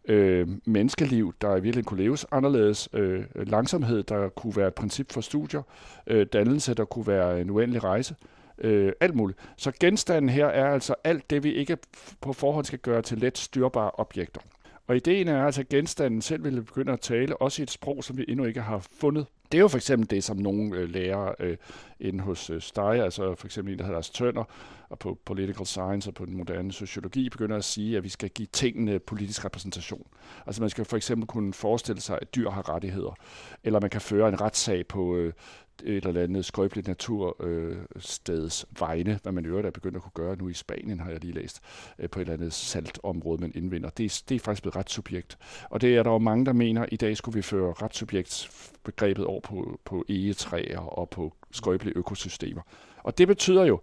øh, 0.08 0.48
menneskeliv, 0.66 1.34
der 1.42 1.50
i 1.50 1.54
virkeligheden 1.54 1.84
kunne 1.84 2.04
leves 2.04 2.26
anderledes, 2.32 2.90
øh, 2.94 3.24
langsomhed, 3.36 4.04
der 4.04 4.30
kunne 4.30 4.56
være 4.56 4.68
et 4.68 4.74
princip 4.74 5.12
for 5.12 5.22
studier, 5.22 5.62
øh, 6.08 6.26
dannelse, 6.34 6.74
der 6.74 6.86
kunne 6.86 7.08
være 7.08 7.42
en 7.42 7.50
uendelig 7.50 7.84
rejse, 7.84 8.16
øh, 8.58 8.94
alt 9.00 9.16
muligt. 9.16 9.40
Så 9.58 9.72
genstanden 9.80 10.30
her 10.30 10.46
er 10.46 10.74
altså 10.74 10.96
alt 11.04 11.30
det, 11.30 11.44
vi 11.44 11.54
ikke 11.54 11.78
på 12.22 12.34
forhånd 12.34 12.66
skal 12.66 12.80
gøre 12.80 13.02
til 13.02 13.18
let 13.18 13.38
styrbare 13.38 13.92
objekter. 13.92 14.42
Og 14.88 14.96
ideen 14.96 15.28
er 15.28 15.46
altså, 15.46 15.62
at 15.62 15.70
genstanden 15.70 16.22
selv 16.22 16.44
vil 16.44 16.64
begynde 16.64 16.92
at 16.92 17.00
tale, 17.00 17.42
også 17.42 17.62
i 17.62 17.64
et 17.64 17.72
sprog, 17.72 18.04
som 18.04 18.18
vi 18.18 18.26
endnu 18.28 18.46
ikke 18.46 18.62
har 18.62 18.88
fundet. 19.00 19.26
Det 19.52 19.58
er 19.58 19.62
jo 19.62 19.68
for 19.68 19.78
eksempel 19.78 20.10
det, 20.10 20.24
som 20.24 20.38
nogle 20.38 20.78
øh, 20.78 20.90
lærer 20.90 21.34
øh, 21.40 21.58
inde 22.00 22.20
hos 22.20 22.50
øh, 22.50 22.62
Steyer, 22.62 23.04
altså 23.04 23.36
for 23.36 23.48
eksempel 23.48 23.74
en, 23.74 23.80
der 23.80 23.86
hedder 23.86 23.98
Lars 23.98 24.10
Tønder, 24.10 24.44
og 24.90 25.00
på 25.00 25.20
Political 25.26 25.66
Science 25.66 26.10
og 26.10 26.14
på 26.14 26.26
den 26.26 26.38
moderne 26.38 26.72
sociologi, 26.72 27.30
begynder 27.30 27.58
at 27.58 27.64
sige, 27.64 27.98
at 27.98 28.04
vi 28.04 28.10
skal 28.10 28.30
give 28.30 28.48
tingene 28.52 29.00
politisk 29.00 29.46
repræsentation. 29.46 30.08
Altså 30.46 30.62
man 30.62 30.70
skal 30.70 30.86
for 30.86 30.98
eksempel 30.98 31.28
kunne 31.28 31.54
forestille 31.54 32.02
sig, 32.02 32.20
at 32.22 32.36
dyr 32.36 32.50
har 32.50 32.70
rettigheder, 32.76 33.16
eller 33.64 33.80
man 33.80 33.90
kan 33.90 34.02
føre 34.02 34.30
en 34.30 34.42
retssag 34.42 34.88
på 34.88 35.16
øh, 35.16 35.34
et 35.84 36.06
eller 36.06 36.24
andet 36.24 36.46
skrøbeligt 36.46 36.88
natursteds 36.88 38.66
øh, 38.70 38.80
vegne, 38.80 39.20
hvad 39.24 39.32
man 39.32 39.46
i 39.46 39.48
øvrigt 39.48 39.68
er 39.68 39.72
begyndt 39.72 39.96
at 39.96 40.02
kunne 40.02 40.26
gøre 40.26 40.36
nu 40.36 40.50
i 40.50 40.54
Spanien, 40.54 41.00
har 41.00 41.12
jeg 41.12 41.20
lige 41.20 41.34
læst, 41.34 41.62
øh, 42.00 42.10
på 42.10 42.20
et 42.20 42.22
eller 42.22 42.34
andet 42.34 42.54
saltområde, 42.54 43.42
man 43.42 43.52
indvinder. 43.56 43.90
Det 43.90 44.06
er, 44.06 44.24
det 44.30 44.36
er 44.36 44.40
faktisk 44.40 44.64
blevet 44.64 44.76
retssubjekt. 44.76 45.38
Og 45.70 45.82
det 45.82 45.98
er 45.98 46.04
der 46.04 46.12
jo 46.12 46.18
mange, 46.18 46.46
der 46.46 46.54
mener, 46.54 46.82
at 46.82 46.90
i 46.92 46.96
dag 46.96 47.18
skulle 47.18 47.36
vi 47.36 47.42
føre 47.42 47.74
retssubjektsbegrebet 47.74 49.26
over 49.26 49.42
på, 49.42 49.80
på 49.86 50.06
egetræer 50.10 50.80
og 50.80 51.10
på 51.10 51.34
skrøbelige 51.52 51.98
økosystemer. 51.98 52.62
Og 53.04 53.18
det 53.18 53.28
betyder 53.28 53.66
jo, 53.66 53.82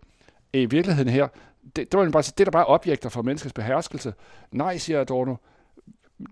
i 0.53 0.67
virkeligheden 0.67 1.13
her, 1.13 1.29
det, 1.77 1.93
det, 1.93 2.01
var 2.01 2.11
bare, 2.11 2.23
det 2.23 2.41
er 2.41 2.45
der 2.45 2.51
bare 2.51 2.67
objekter 2.67 3.09
for 3.09 3.23
menneskets 3.23 3.53
beherskelse. 3.53 4.15
Nej, 4.51 4.79
siger 4.79 5.01
Adorno, 5.01 5.37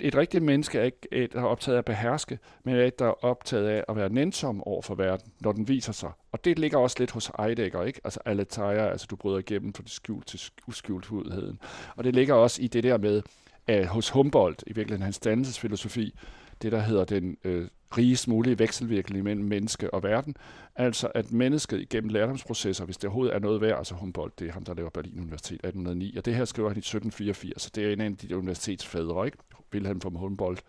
et 0.01 0.15
rigtigt 0.15 0.45
menneske 0.45 0.79
er 0.79 0.85
ikke 0.85 1.09
et, 1.13 1.33
der 1.33 1.41
er 1.41 1.45
optaget 1.45 1.77
af 1.77 1.79
at 1.79 1.85
beherske, 1.85 2.39
men 2.65 2.77
er 2.77 2.85
et, 2.85 2.99
der 2.99 3.07
er 3.07 3.25
optaget 3.25 3.69
af 3.69 3.85
at 3.89 3.97
være 3.97 4.09
nænsom 4.09 4.63
over 4.63 4.83
for 4.83 4.95
verden, 4.95 5.33
når 5.41 5.53
den 5.53 5.69
viser 5.69 5.93
sig. 5.93 6.11
Og 6.33 6.45
det 6.45 6.59
ligger 6.59 6.79
også 6.79 6.97
lidt 6.99 7.11
hos 7.11 7.31
Heidegger, 7.39 7.83
ikke? 7.83 8.01
Altså 8.05 8.21
alle 8.25 8.41
aletheia, 8.41 8.91
altså 8.91 9.07
du 9.11 9.17
bryder 9.17 9.39
igennem 9.39 9.75
fra 9.75 9.83
det 9.83 9.91
skjult 9.91 10.27
til 10.27 10.41
uskjultheden. 10.67 11.61
Og 11.97 12.05
det 12.05 12.15
ligger 12.15 12.35
også 12.35 12.63
i 12.63 12.67
det 12.67 12.83
der 12.83 12.99
med, 12.99 13.23
at 13.67 13.87
hos 13.87 14.11
Humboldt, 14.11 14.65
i 14.67 14.73
virkeligheden 14.73 15.03
hans 15.03 15.19
dannelsesfilosofi, 15.19 16.15
det 16.63 16.73
der 16.73 16.81
hedder 16.81 17.05
den 17.05 17.37
øh, 17.45 17.69
rigest 17.99 18.29
mulige 18.29 18.59
vekselvirkning 18.59 19.25
mellem 19.25 19.45
menneske 19.45 19.95
og 19.95 20.03
verden. 20.03 20.37
Altså 20.77 21.11
at 21.15 21.33
mennesket 21.33 21.81
igennem 21.81 22.11
lærdomsprocesser, 22.11 22.85
hvis 22.85 22.97
det 22.97 23.05
overhovedet 23.05 23.35
er 23.35 23.39
noget 23.39 23.61
værd, 23.61 23.79
altså 23.79 23.95
Humboldt, 23.95 24.39
det 24.39 24.49
er 24.49 24.53
ham, 24.53 24.65
der 24.65 24.75
laver 24.75 24.91
Berlin 24.91 25.21
Universitet 25.21 25.55
1809, 25.55 26.17
og 26.17 26.25
det 26.25 26.35
her 26.35 26.45
skriver 26.45 26.69
han 26.69 26.77
i 26.77 26.79
1784, 26.79 27.63
så 27.63 27.71
det 27.75 27.85
er 27.85 27.93
en 27.93 28.01
af 28.01 28.17
de 28.17 28.37
universitetsfædre, 28.37 29.27
ikke? 29.27 29.39
Wilhelm 29.75 30.01
von 30.05 30.17
Humboldt. 30.17 30.63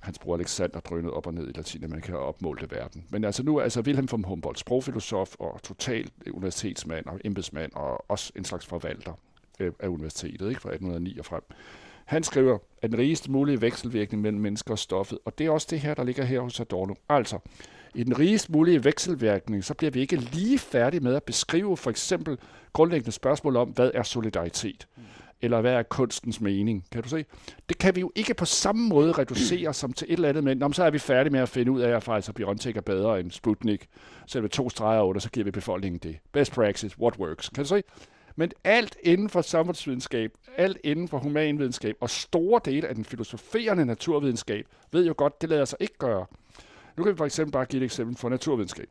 Hans 0.00 0.18
bror 0.18 0.34
Alexander 0.34 0.80
drønede 0.80 1.12
op 1.12 1.26
og 1.26 1.34
ned 1.34 1.48
i 1.48 1.52
Latinamerika 1.56 2.14
og 2.14 2.26
opmålte 2.26 2.70
verden. 2.70 3.04
Men 3.10 3.24
altså 3.24 3.42
nu 3.42 3.56
er 3.56 3.62
altså 3.62 3.80
Wilhelm 3.80 4.08
von 4.10 4.24
Humboldt 4.24 4.58
sprogfilosof 4.58 5.34
og 5.38 5.62
total 5.62 6.10
universitetsmand 6.32 7.06
og 7.06 7.20
embedsmand 7.24 7.72
og 7.72 8.10
også 8.10 8.32
en 8.36 8.44
slags 8.44 8.66
forvalter 8.66 9.12
øh, 9.60 9.72
af 9.80 9.88
universitetet 9.88 10.48
ikke? 10.48 10.60
fra 10.60 10.68
1809 10.68 11.18
og 11.18 11.24
frem. 11.24 11.42
Han 12.10 12.22
skriver, 12.22 12.58
at 12.82 12.90
den 12.90 12.98
rigeste 12.98 13.30
mulige 13.30 13.60
vekselvirkning 13.60 14.22
mellem 14.22 14.40
mennesker 14.40 14.72
og 14.72 14.78
stoffet, 14.78 15.18
og 15.24 15.38
det 15.38 15.46
er 15.46 15.50
også 15.50 15.66
det 15.70 15.80
her, 15.80 15.94
der 15.94 16.04
ligger 16.04 16.24
her 16.24 16.40
hos 16.40 16.60
Adorno. 16.60 16.94
Altså, 17.08 17.38
i 17.94 18.04
den 18.04 18.18
rigest 18.18 18.50
mulige 18.50 18.84
vekselvirkning, 18.84 19.64
så 19.64 19.74
bliver 19.74 19.90
vi 19.90 20.00
ikke 20.00 20.16
lige 20.16 20.58
færdige 20.58 21.00
med 21.00 21.14
at 21.14 21.22
beskrive 21.22 21.76
for 21.76 21.90
eksempel 21.90 22.38
grundlæggende 22.72 23.12
spørgsmål 23.12 23.56
om, 23.56 23.68
hvad 23.68 23.90
er 23.94 24.02
solidaritet? 24.02 24.88
Eller 25.40 25.60
hvad 25.60 25.72
er 25.72 25.82
kunstens 25.82 26.40
mening? 26.40 26.84
Kan 26.92 27.02
du 27.02 27.08
se? 27.08 27.24
Det 27.68 27.78
kan 27.78 27.96
vi 27.96 28.00
jo 28.00 28.12
ikke 28.14 28.34
på 28.34 28.44
samme 28.44 28.88
måde 28.88 29.12
reducere 29.12 29.74
som 29.74 29.92
til 29.92 30.06
et 30.10 30.12
eller 30.12 30.28
andet, 30.28 30.44
men 30.44 30.72
så 30.72 30.84
er 30.84 30.90
vi 30.90 30.98
færdige 30.98 31.32
med 31.32 31.40
at 31.40 31.48
finde 31.48 31.72
ud 31.72 31.80
af, 31.80 31.96
at 31.96 32.02
faktisk 32.02 32.34
Biontech 32.34 32.76
er 32.76 32.80
bedre 32.80 33.20
end 33.20 33.30
Sputnik. 33.30 33.88
Selv 34.26 34.44
vi 34.44 34.48
to 34.48 34.70
streger 34.70 35.02
under, 35.02 35.20
så 35.20 35.30
giver 35.30 35.44
vi 35.44 35.50
befolkningen 35.50 35.98
det. 35.98 36.18
Best 36.32 36.52
practice, 36.52 37.00
what 37.00 37.18
works. 37.18 37.48
Kan 37.48 37.64
du 37.64 37.68
se? 37.68 37.82
Men 38.40 38.52
alt 38.64 38.96
inden 39.02 39.28
for 39.28 39.42
samfundsvidenskab, 39.42 40.32
alt 40.56 40.78
inden 40.84 41.08
for 41.08 41.18
humanvidenskab 41.18 41.96
og 42.00 42.10
store 42.10 42.60
dele 42.64 42.88
af 42.88 42.94
den 42.94 43.04
filosoferende 43.04 43.86
naturvidenskab, 43.86 44.66
ved 44.92 45.06
jo 45.06 45.14
godt, 45.16 45.40
det 45.40 45.48
lader 45.48 45.64
sig 45.64 45.76
ikke 45.80 45.98
gøre. 45.98 46.26
Nu 46.96 47.02
kan 47.02 47.12
vi 47.12 47.16
for 47.16 47.24
eksempel 47.24 47.52
bare 47.52 47.64
give 47.64 47.82
et 47.82 47.84
eksempel 47.84 48.16
for 48.16 48.28
naturvidenskab. 48.28 48.88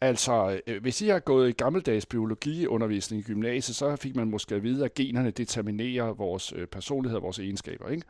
Altså, 0.00 0.60
øh, 0.66 0.82
hvis 0.82 1.02
I 1.02 1.08
har 1.08 1.18
gået 1.18 1.48
i 1.48 1.52
gammeldags 1.52 2.06
biologiundervisning 2.06 3.20
i 3.20 3.24
gymnasiet, 3.24 3.76
så 3.76 3.96
fik 3.96 4.16
man 4.16 4.30
måske 4.30 4.54
at 4.54 4.62
vide, 4.62 4.84
at 4.84 4.94
generne 4.94 5.30
determinerer 5.30 6.12
vores 6.12 6.52
øh, 6.56 6.66
personlighed 6.66 7.16
og 7.16 7.22
vores 7.22 7.38
egenskaber. 7.38 7.88
Ikke? 7.88 8.06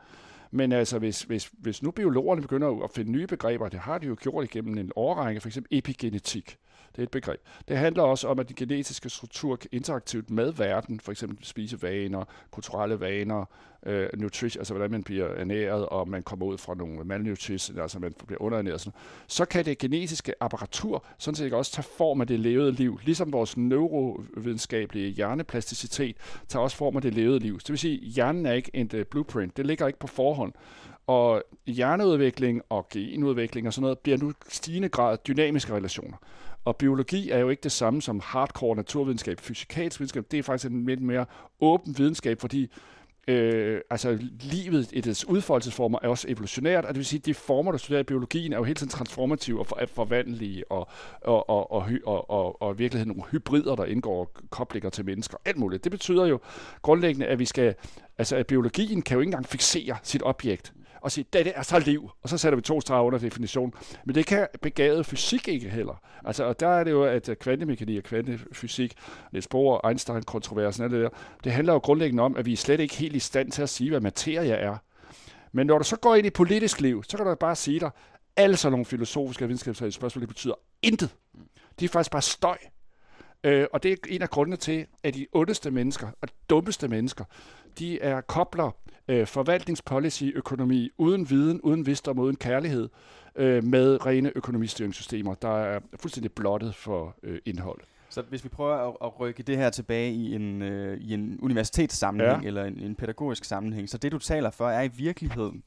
Men 0.51 0.71
altså, 0.71 0.99
hvis, 0.99 1.21
hvis, 1.21 1.51
hvis 1.53 1.83
nu 1.83 1.91
biologerne 1.91 2.41
begynder 2.41 2.83
at 2.83 2.91
finde 2.91 3.11
nye 3.11 3.27
begreber, 3.27 3.69
det 3.69 3.79
har 3.79 3.97
de 3.97 4.07
jo 4.07 4.15
gjort 4.21 4.43
igennem 4.43 4.77
en 4.77 4.91
årrække, 4.95 5.41
f.eks. 5.41 5.59
epigenetik, 5.71 6.57
det 6.95 7.01
er 7.01 7.03
et 7.03 7.11
begreb. 7.11 7.39
Det 7.67 7.77
handler 7.77 8.03
også 8.03 8.27
om, 8.27 8.39
at 8.39 8.47
den 8.47 8.55
genetiske 8.55 9.09
struktur 9.09 9.59
interaktivt 9.71 10.29
med 10.29 10.51
verden, 10.51 10.99
for 10.99 11.11
eksempel 11.11 11.45
spisevaner, 11.45 12.23
kulturelle 12.51 12.99
vaner, 12.99 13.45
øh, 13.85 14.09
nutrition, 14.17 14.59
altså 14.59 14.73
hvordan 14.73 14.91
man 14.91 15.03
bliver 15.03 15.27
ernæret, 15.27 15.85
og 15.85 16.09
man 16.09 16.23
kommer 16.23 16.45
ud 16.45 16.57
fra 16.57 16.75
nogle 16.75 17.03
malnutrition, 17.03 17.79
altså 17.79 17.99
man 17.99 18.13
bliver 18.27 18.41
underernæret, 18.41 18.81
sådan, 18.81 18.99
så 19.27 19.45
kan 19.45 19.65
det 19.65 19.77
genetiske 19.77 20.33
apparatur 20.39 21.05
sådan 21.17 21.35
set 21.35 21.53
også 21.53 21.71
tage 21.71 21.87
form 21.97 22.21
af 22.21 22.27
det 22.27 22.39
levede 22.39 22.71
liv, 22.71 22.99
ligesom 23.03 23.33
vores 23.33 23.57
neurovidenskabelige 23.57 25.09
hjerneplasticitet 25.09 26.17
tager 26.47 26.63
også 26.63 26.77
form 26.77 26.95
af 26.95 27.01
det 27.01 27.13
levede 27.13 27.39
liv. 27.39 27.59
Så 27.59 27.63
det 27.63 27.69
vil 27.69 27.79
sige, 27.79 27.97
at 27.97 28.07
hjernen 28.07 28.45
er 28.45 28.53
ikke 28.53 28.71
en 28.73 28.89
øh, 28.93 29.05
blueprint, 29.05 29.57
det 29.57 29.65
ligger 29.65 29.87
ikke 29.87 29.99
på 29.99 30.07
forhånd. 30.07 30.53
Og 31.07 31.43
hjerneudvikling 31.65 32.61
og 32.69 32.87
genudvikling 32.89 33.67
og 33.67 33.73
sådan 33.73 33.81
noget 33.81 33.99
bliver 33.99 34.17
nu 34.17 34.33
stigende 34.49 34.89
grad 34.89 35.17
dynamiske 35.27 35.73
relationer. 35.73 36.17
Og 36.65 36.75
biologi 36.75 37.29
er 37.29 37.39
jo 37.39 37.49
ikke 37.49 37.63
det 37.63 37.71
samme 37.71 38.01
som 38.01 38.21
hardcore 38.23 38.75
naturvidenskab. 38.75 39.39
Fysikalsk 39.39 39.99
videnskab, 39.99 40.25
det 40.31 40.39
er 40.39 40.43
faktisk 40.43 40.71
en 40.71 40.85
lidt 40.85 41.01
mere 41.01 41.25
åben 41.59 41.97
videnskab, 41.97 42.41
fordi 42.41 42.71
øh, 43.27 43.81
altså 43.89 44.17
livet 44.41 44.89
i 44.93 45.01
dets 45.01 45.25
udfoldelsesformer 45.25 45.99
er 46.01 46.07
også 46.07 46.27
evolutionært, 46.29 46.85
og 46.85 46.89
det 46.89 46.97
vil 46.97 47.05
sige, 47.05 47.19
at 47.19 47.25
de 47.25 47.33
former, 47.33 47.71
der 47.71 47.77
studerer 47.77 47.99
i 47.99 48.03
biologien, 48.03 48.53
er 48.53 48.57
jo 48.57 48.63
hele 48.63 48.75
tiden 48.75 48.89
transformative 48.89 49.59
og 49.59 49.67
for, 49.67 49.75
og, 50.69 50.87
og, 51.23 51.49
og, 51.49 51.49
og, 51.49 51.71
og, 51.71 51.85
og, 52.05 52.29
og, 52.29 52.61
og 52.61 52.73
i 52.73 52.77
virkeligheden 52.77 53.15
nogle 53.15 53.31
hybrider, 53.31 53.75
der 53.75 53.85
indgår 53.85 54.31
koblinger 54.49 54.89
til 54.89 55.05
mennesker, 55.05 55.37
alt 55.45 55.57
muligt. 55.57 55.83
Det 55.83 55.91
betyder 55.91 56.25
jo 56.25 56.39
grundlæggende, 56.81 57.25
at 57.27 57.39
vi 57.39 57.45
skal, 57.45 57.75
altså 58.17 58.35
at 58.35 58.47
biologien 58.47 59.01
kan 59.01 59.15
jo 59.15 59.21
ikke 59.21 59.27
engang 59.27 59.47
fixere 59.47 59.97
sit 60.03 60.21
objekt 60.25 60.73
og 61.03 61.11
sige, 61.11 61.25
det 61.33 61.51
er 61.55 61.61
så 61.61 61.79
liv, 61.79 62.09
og 62.21 62.29
så 62.29 62.37
sætter 62.37 62.55
vi 62.55 62.61
to 62.61 62.81
streger 62.81 63.03
under 63.03 63.19
definition. 63.19 63.73
Men 64.05 64.15
det 64.15 64.25
kan 64.25 64.47
begavet 64.61 65.05
fysik 65.05 65.47
ikke 65.47 65.69
heller. 65.69 66.01
Altså, 66.25 66.43
og 66.43 66.59
der 66.59 66.67
er 66.67 66.83
det 66.83 66.91
jo, 66.91 67.03
at 67.03 67.29
øh, 67.29 67.35
kvantemekanik 67.35 67.97
og 67.97 68.03
kvantefysik, 68.03 68.93
Niels 69.31 69.47
Bohr, 69.47 69.87
Einstein-kontroversen, 69.87 70.83
det 70.83 70.91
der, 70.91 71.09
det 71.43 71.51
handler 71.51 71.73
jo 71.73 71.79
grundlæggende 71.79 72.23
om, 72.23 72.37
at 72.37 72.45
vi 72.45 72.53
er 72.53 72.57
slet 72.57 72.79
ikke 72.79 72.95
helt 72.95 73.15
i 73.15 73.19
stand 73.19 73.51
til 73.51 73.61
at 73.61 73.69
sige, 73.69 73.89
hvad 73.89 74.01
materie 74.01 74.53
er. 74.53 74.77
Men 75.51 75.67
når 75.67 75.77
du 75.77 75.83
så 75.83 75.95
går 75.95 76.15
ind 76.15 76.27
i 76.27 76.29
politisk 76.29 76.81
liv, 76.81 77.03
så 77.03 77.17
kan 77.17 77.25
du 77.25 77.35
bare 77.35 77.55
sige 77.55 77.79
dig, 77.79 77.91
alle 78.35 78.57
sådan 78.57 78.71
nogle 78.71 78.85
filosofiske 78.85 79.45
og 79.45 79.49
videnskabelige 79.49 79.91
spørgsmål, 79.91 80.21
det 80.21 80.29
betyder 80.29 80.55
intet. 80.81 81.09
De 81.79 81.85
er 81.85 81.89
faktisk 81.89 82.11
bare 82.11 82.21
støj. 82.21 82.57
Øh, 83.43 83.67
og 83.73 83.83
det 83.83 83.91
er 83.91 83.95
en 84.09 84.21
af 84.21 84.29
grundene 84.29 84.57
til, 84.57 84.85
at 85.03 85.13
de 85.13 85.27
ondeste 85.31 85.71
mennesker 85.71 86.07
og 86.21 86.27
dummeste 86.49 86.87
mennesker, 86.87 87.25
de 87.79 87.99
er 87.99 88.21
kobler 88.21 88.71
øh, 89.07 89.27
forvaltningspolicy, 89.27 90.23
økonomi, 90.35 90.89
uden 90.97 91.29
viden, 91.29 91.61
uden 91.61 91.85
visdom, 91.85 92.19
uden 92.19 92.35
kærlighed, 92.35 92.89
øh, 93.35 93.63
med 93.63 94.05
rene 94.05 94.31
økonomistyringssystemer, 94.35 95.33
der 95.33 95.57
er 95.57 95.79
fuldstændig 95.99 96.31
blottet 96.31 96.75
for 96.75 97.15
øh, 97.23 97.39
indhold. 97.45 97.79
Så 98.09 98.21
hvis 98.21 98.43
vi 98.43 98.49
prøver 98.49 98.75
at, 98.75 98.95
at 99.03 99.19
rykke 99.19 99.43
det 99.43 99.57
her 99.57 99.69
tilbage 99.69 100.13
i 100.13 100.35
en, 100.35 100.61
øh, 100.61 100.97
i 100.97 101.13
en 101.13 101.39
universitetssammenhæng, 101.41 102.41
ja. 102.41 102.47
eller 102.47 102.63
en, 102.65 102.79
en 102.79 102.95
pædagogisk 102.95 103.43
sammenhæng, 103.43 103.89
så 103.89 103.97
det 103.97 104.11
du 104.11 104.19
taler 104.19 104.51
for 104.51 104.69
er 104.69 104.81
i 104.81 104.91
virkeligheden, 104.97 105.63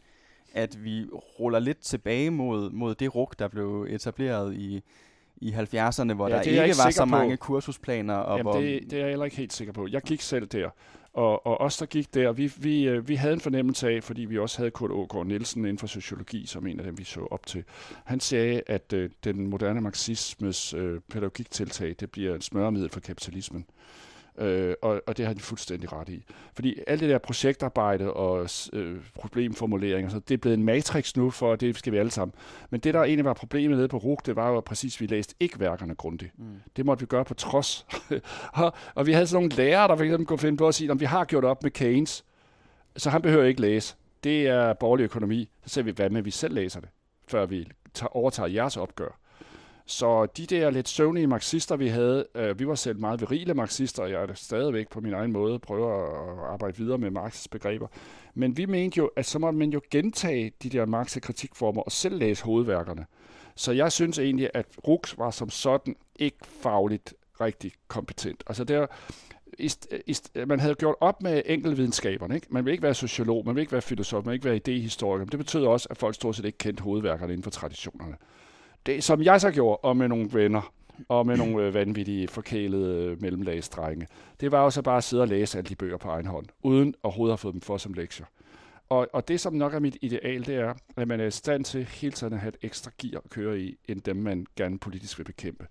at 0.55 0.85
vi 0.85 1.05
ruller 1.41 1.59
lidt 1.59 1.79
tilbage 1.79 2.31
mod, 2.31 2.71
mod 2.71 2.95
det 2.95 3.15
ruk, 3.15 3.39
der 3.39 3.49
blev 3.49 3.87
etableret 3.91 4.55
i, 4.55 4.83
i 5.37 5.53
70'erne, 5.53 6.13
hvor 6.13 6.29
ja, 6.29 6.35
der 6.35 6.41
ikke 6.41 6.75
var 6.85 6.91
så 6.91 7.03
på. 7.03 7.07
mange 7.07 7.37
kursusplaner. 7.37 8.15
Og 8.15 8.39
Jamen, 8.39 8.53
hvor... 8.53 8.61
det, 8.61 8.83
det 8.83 8.93
er 8.93 8.99
jeg 8.99 9.09
heller 9.09 9.25
ikke 9.25 9.37
helt 9.37 9.53
sikker 9.53 9.73
på. 9.73 9.89
Jeg 9.91 10.03
gik 10.03 10.21
selv 10.21 10.47
der, 10.47 10.71
og, 11.13 11.47
og 11.47 11.61
os, 11.61 11.77
der 11.77 11.87
gik 11.87 12.15
der, 12.15 12.33
vi, 12.33 12.53
vi, 12.57 12.89
øh, 12.89 13.09
vi 13.09 13.15
havde 13.15 13.35
en 13.35 13.41
fornemmelse 13.41 13.89
af, 13.89 14.05
fordi 14.05 14.25
vi 14.25 14.39
også 14.39 14.59
havde 14.59 14.71
Kurt 14.71 14.91
Ågaard 14.91 15.27
Nielsen 15.27 15.61
inden 15.61 15.79
for 15.79 15.87
sociologi, 15.87 16.47
som 16.47 16.67
en 16.67 16.81
af 16.81 16.85
dem, 16.85 16.99
vi 16.99 17.05
så 17.05 17.21
op 17.31 17.47
til. 17.47 17.65
Han 18.05 18.21
sagde, 18.21 18.63
at 18.67 18.93
øh, 18.93 19.11
den 19.25 19.47
moderne 19.47 19.81
marxismes 19.81 20.75
øh, 20.75 21.01
pædagogiktiltag, 21.11 21.95
det 22.01 22.11
bliver 22.11 22.35
en 22.35 22.41
smørmiddel 22.41 22.91
for 22.91 23.01
kapitalismen. 23.01 23.67
Øh, 23.69 24.06
og, 24.83 25.03
og 25.07 25.17
det 25.17 25.27
har 25.27 25.35
de 25.35 25.41
fuldstændig 25.41 25.93
ret 25.93 26.09
i. 26.09 26.25
Fordi 26.55 26.79
alt 26.87 27.01
det 27.01 27.09
der 27.09 27.19
projektarbejde 27.19 28.13
og 28.13 28.49
øh, 28.73 28.97
problemformuleringer, 29.15 30.11
så 30.11 30.19
det 30.19 30.35
er 30.35 30.39
blevet 30.39 30.59
en 30.59 30.65
matrix 30.65 31.17
nu, 31.17 31.31
for 31.31 31.57
det 31.57 31.77
skal 31.77 31.93
vi 31.93 31.99
alle 31.99 32.11
sammen. 32.11 32.35
Men 32.71 32.81
det, 32.81 32.95
der 32.95 33.03
egentlig 33.03 33.25
var 33.25 33.33
problemet 33.33 33.77
nede 33.77 33.89
på 33.89 33.97
RUG, 33.97 34.21
det 34.27 34.37
var 34.37 34.51
jo 34.51 34.61
præcis, 34.61 34.97
at 34.97 35.01
vi 35.01 35.07
læste 35.07 35.35
ikke 35.41 35.61
værkerne 35.61 35.95
grundigt. 35.95 36.39
Mm. 36.39 36.45
Det 36.77 36.87
måtte 36.87 37.01
vi 37.01 37.07
gøre 37.07 37.25
på 37.25 37.35
trods. 37.35 37.87
og, 38.53 38.73
og 38.95 39.07
vi 39.07 39.13
havde 39.13 39.27
sådan 39.27 39.43
nogle 39.43 39.57
lærere, 39.57 39.89
der 39.89 39.97
for 39.97 40.05
eksempel 40.05 40.27
kunne 40.27 40.39
finde 40.39 40.57
på 40.57 40.69
at 40.69 40.75
sige, 40.75 40.91
at 40.91 41.01
vi 41.01 41.05
har 41.05 41.25
gjort 41.25 41.45
op 41.45 41.63
med 41.63 41.71
Keynes, 41.71 42.25
så 42.97 43.11
han 43.11 43.23
behøver 43.23 43.45
ikke 43.45 43.61
læse. 43.61 43.97
Det 44.25 44.47
er 44.47 44.73
borgerlig 44.73 45.05
økonomi. 45.05 45.49
Så 45.65 45.75
ser 45.75 45.83
vi, 45.83 45.91
hvad 45.91 46.11
med, 46.11 46.23
vi 46.23 46.31
selv 46.31 46.55
læser 46.55 46.81
det, 46.81 46.89
før 47.29 47.47
vi 47.47 47.69
tager, 47.95 48.17
overtager 48.17 48.49
jeres 48.49 48.77
opgør. 48.77 49.19
Så 49.87 50.27
de 50.27 50.47
der 50.47 50.71
lidt 50.71 50.89
søvnige 50.89 51.27
marxister, 51.27 51.77
vi 51.77 51.89
havde, 51.89 52.27
øh, 52.35 52.59
vi 52.59 52.69
var 52.69 52.75
selv 52.75 52.99
meget 52.99 53.21
virile 53.21 53.55
marxister, 53.55 54.03
og 54.03 54.11
jeg 54.11 54.23
er 54.23 54.35
stadigvæk 54.35 54.89
på 54.89 55.01
min 55.01 55.15
egen 55.15 55.33
måde 55.33 55.59
prøver 55.59 56.05
at 56.05 56.53
arbejde 56.53 56.77
videre 56.77 56.99
med 56.99 57.11
Marx' 57.11 57.47
begreber. 57.51 57.87
Men 58.35 58.57
vi 58.57 58.67
mente 58.67 58.99
jo, 58.99 59.11
at 59.17 59.27
så 59.27 59.39
måtte 59.39 59.59
man 59.59 59.71
jo 59.71 59.81
gentage 59.91 60.53
de 60.63 60.69
der 60.69 60.87
Marx' 60.87 61.21
kritikformer 61.21 61.83
og 61.83 61.93
selv 61.93 62.19
læse 62.19 62.45
hovedværkerne. 62.45 63.07
Så 63.55 63.73
jeg 63.73 63.93
synes 63.93 64.19
egentlig, 64.19 64.51
at 64.55 64.67
Rux 64.89 65.19
var 65.19 65.31
som 65.31 65.51
sådan 65.51 65.97
ikke 66.17 66.39
fagligt 66.43 67.15
rigtig 67.41 67.73
kompetent. 67.89 68.45
Altså 68.47 68.65
der, 68.65 68.87
ist, 69.59 69.89
ist, 70.07 70.31
man 70.47 70.61
havde 70.61 70.75
gjort 70.75 70.95
op 71.01 71.23
med 71.23 71.43
enkeltvidenskaberne. 71.47 72.35
Ikke? 72.35 72.47
Man 72.51 72.65
vil 72.65 72.71
ikke 72.73 72.83
være 72.83 72.95
sociolog, 72.95 73.47
man 73.47 73.55
vil 73.55 73.61
ikke 73.61 73.73
være 73.73 73.83
filosof, 73.83 74.25
man 74.25 74.31
vil 74.31 74.35
ikke 74.35 74.45
være 74.45 74.57
idehistoriker. 74.57 75.25
Men 75.25 75.31
det 75.31 75.39
betød 75.39 75.65
også, 75.65 75.89
at 75.91 75.97
folk 75.97 76.15
stort 76.15 76.37
set 76.37 76.45
ikke 76.45 76.59
kendte 76.59 76.83
hovedværkerne 76.83 77.33
inden 77.33 77.43
for 77.43 77.51
traditionerne 77.51 78.17
det, 78.87 79.05
som 79.05 79.23
jeg 79.23 79.41
så 79.41 79.51
gjorde, 79.51 79.77
og 79.77 79.97
med 79.97 80.09
nogle 80.09 80.29
venner, 80.33 80.73
og 81.09 81.27
med 81.27 81.37
nogle 81.37 81.63
øh, 81.63 81.75
vanvittige, 81.75 82.29
forkælede 82.29 83.05
øh, 83.05 83.23
mellemlagsdrenge, 83.23 84.07
det 84.41 84.53
var 84.53 84.63
jo 84.63 84.71
så 84.71 84.83
bare 84.83 84.97
at 84.97 85.05
sidde 85.05 85.23
og 85.23 85.29
læse 85.29 85.59
alle 85.59 85.69
de 85.69 85.77
bøger 85.77 85.97
på 85.97 86.09
egen 86.09 86.27
hånd, 86.27 86.47
uden 86.63 86.95
overhovedet 87.03 87.33
at 87.33 87.41
få 87.41 87.53
dem 87.53 87.61
for 87.61 87.77
som 87.77 87.93
lektier. 87.93 88.27
Og, 88.89 89.09
og 89.13 89.29
det, 89.29 89.41
som 89.41 89.53
nok 89.53 89.75
er 89.75 89.79
mit 89.79 89.97
ideal, 90.01 90.47
det 90.47 90.55
er, 90.55 90.75
at 90.97 91.09
man 91.09 91.21
er 91.21 91.25
i 91.25 91.31
stand 91.31 91.65
til 91.65 91.85
hele 91.85 92.13
tiden 92.13 92.33
at 92.33 92.41
have 92.41 92.49
et 92.49 92.57
ekstra 92.63 92.91
gear 92.99 93.21
at 93.25 93.31
køre 93.31 93.61
i, 93.61 93.77
end 93.89 94.01
dem, 94.01 94.17
man 94.17 94.47
gerne 94.57 94.79
politisk 94.79 95.19
vil 95.19 95.25
bekæmpe. 95.25 95.67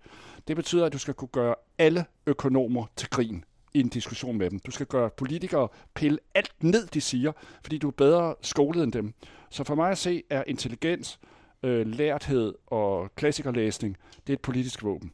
Det 0.47 0.55
betyder, 0.55 0.85
at 0.85 0.93
du 0.93 0.97
skal 0.97 1.13
kunne 1.13 1.27
gøre 1.27 1.55
alle 1.77 2.05
økonomer 2.27 2.85
til 2.95 3.09
grin 3.09 3.43
i 3.73 3.79
en 3.79 3.87
diskussion 3.87 4.37
med 4.37 4.49
dem. 4.49 4.59
Du 4.59 4.71
skal 4.71 4.85
gøre 4.85 5.09
politikere 5.09 5.67
pille 5.93 6.17
alt 6.33 6.53
ned, 6.63 6.87
de 6.87 7.01
siger, 7.01 7.31
fordi 7.61 7.77
du 7.77 7.87
er 7.87 7.91
bedre 7.91 8.35
skolet 8.41 8.83
end 8.83 8.91
dem. 8.91 9.13
Så 9.49 9.63
for 9.63 9.75
mig 9.75 9.91
at 9.91 9.97
se, 9.97 10.23
er 10.29 10.43
intelligens 10.47 11.19
øh, 11.65 11.87
lærthed 11.87 12.53
og 12.67 13.15
klassikerlæsning, 13.15 13.97
det 14.27 14.33
er 14.33 14.37
et 14.37 14.41
politisk 14.41 14.83
våben 14.83 15.11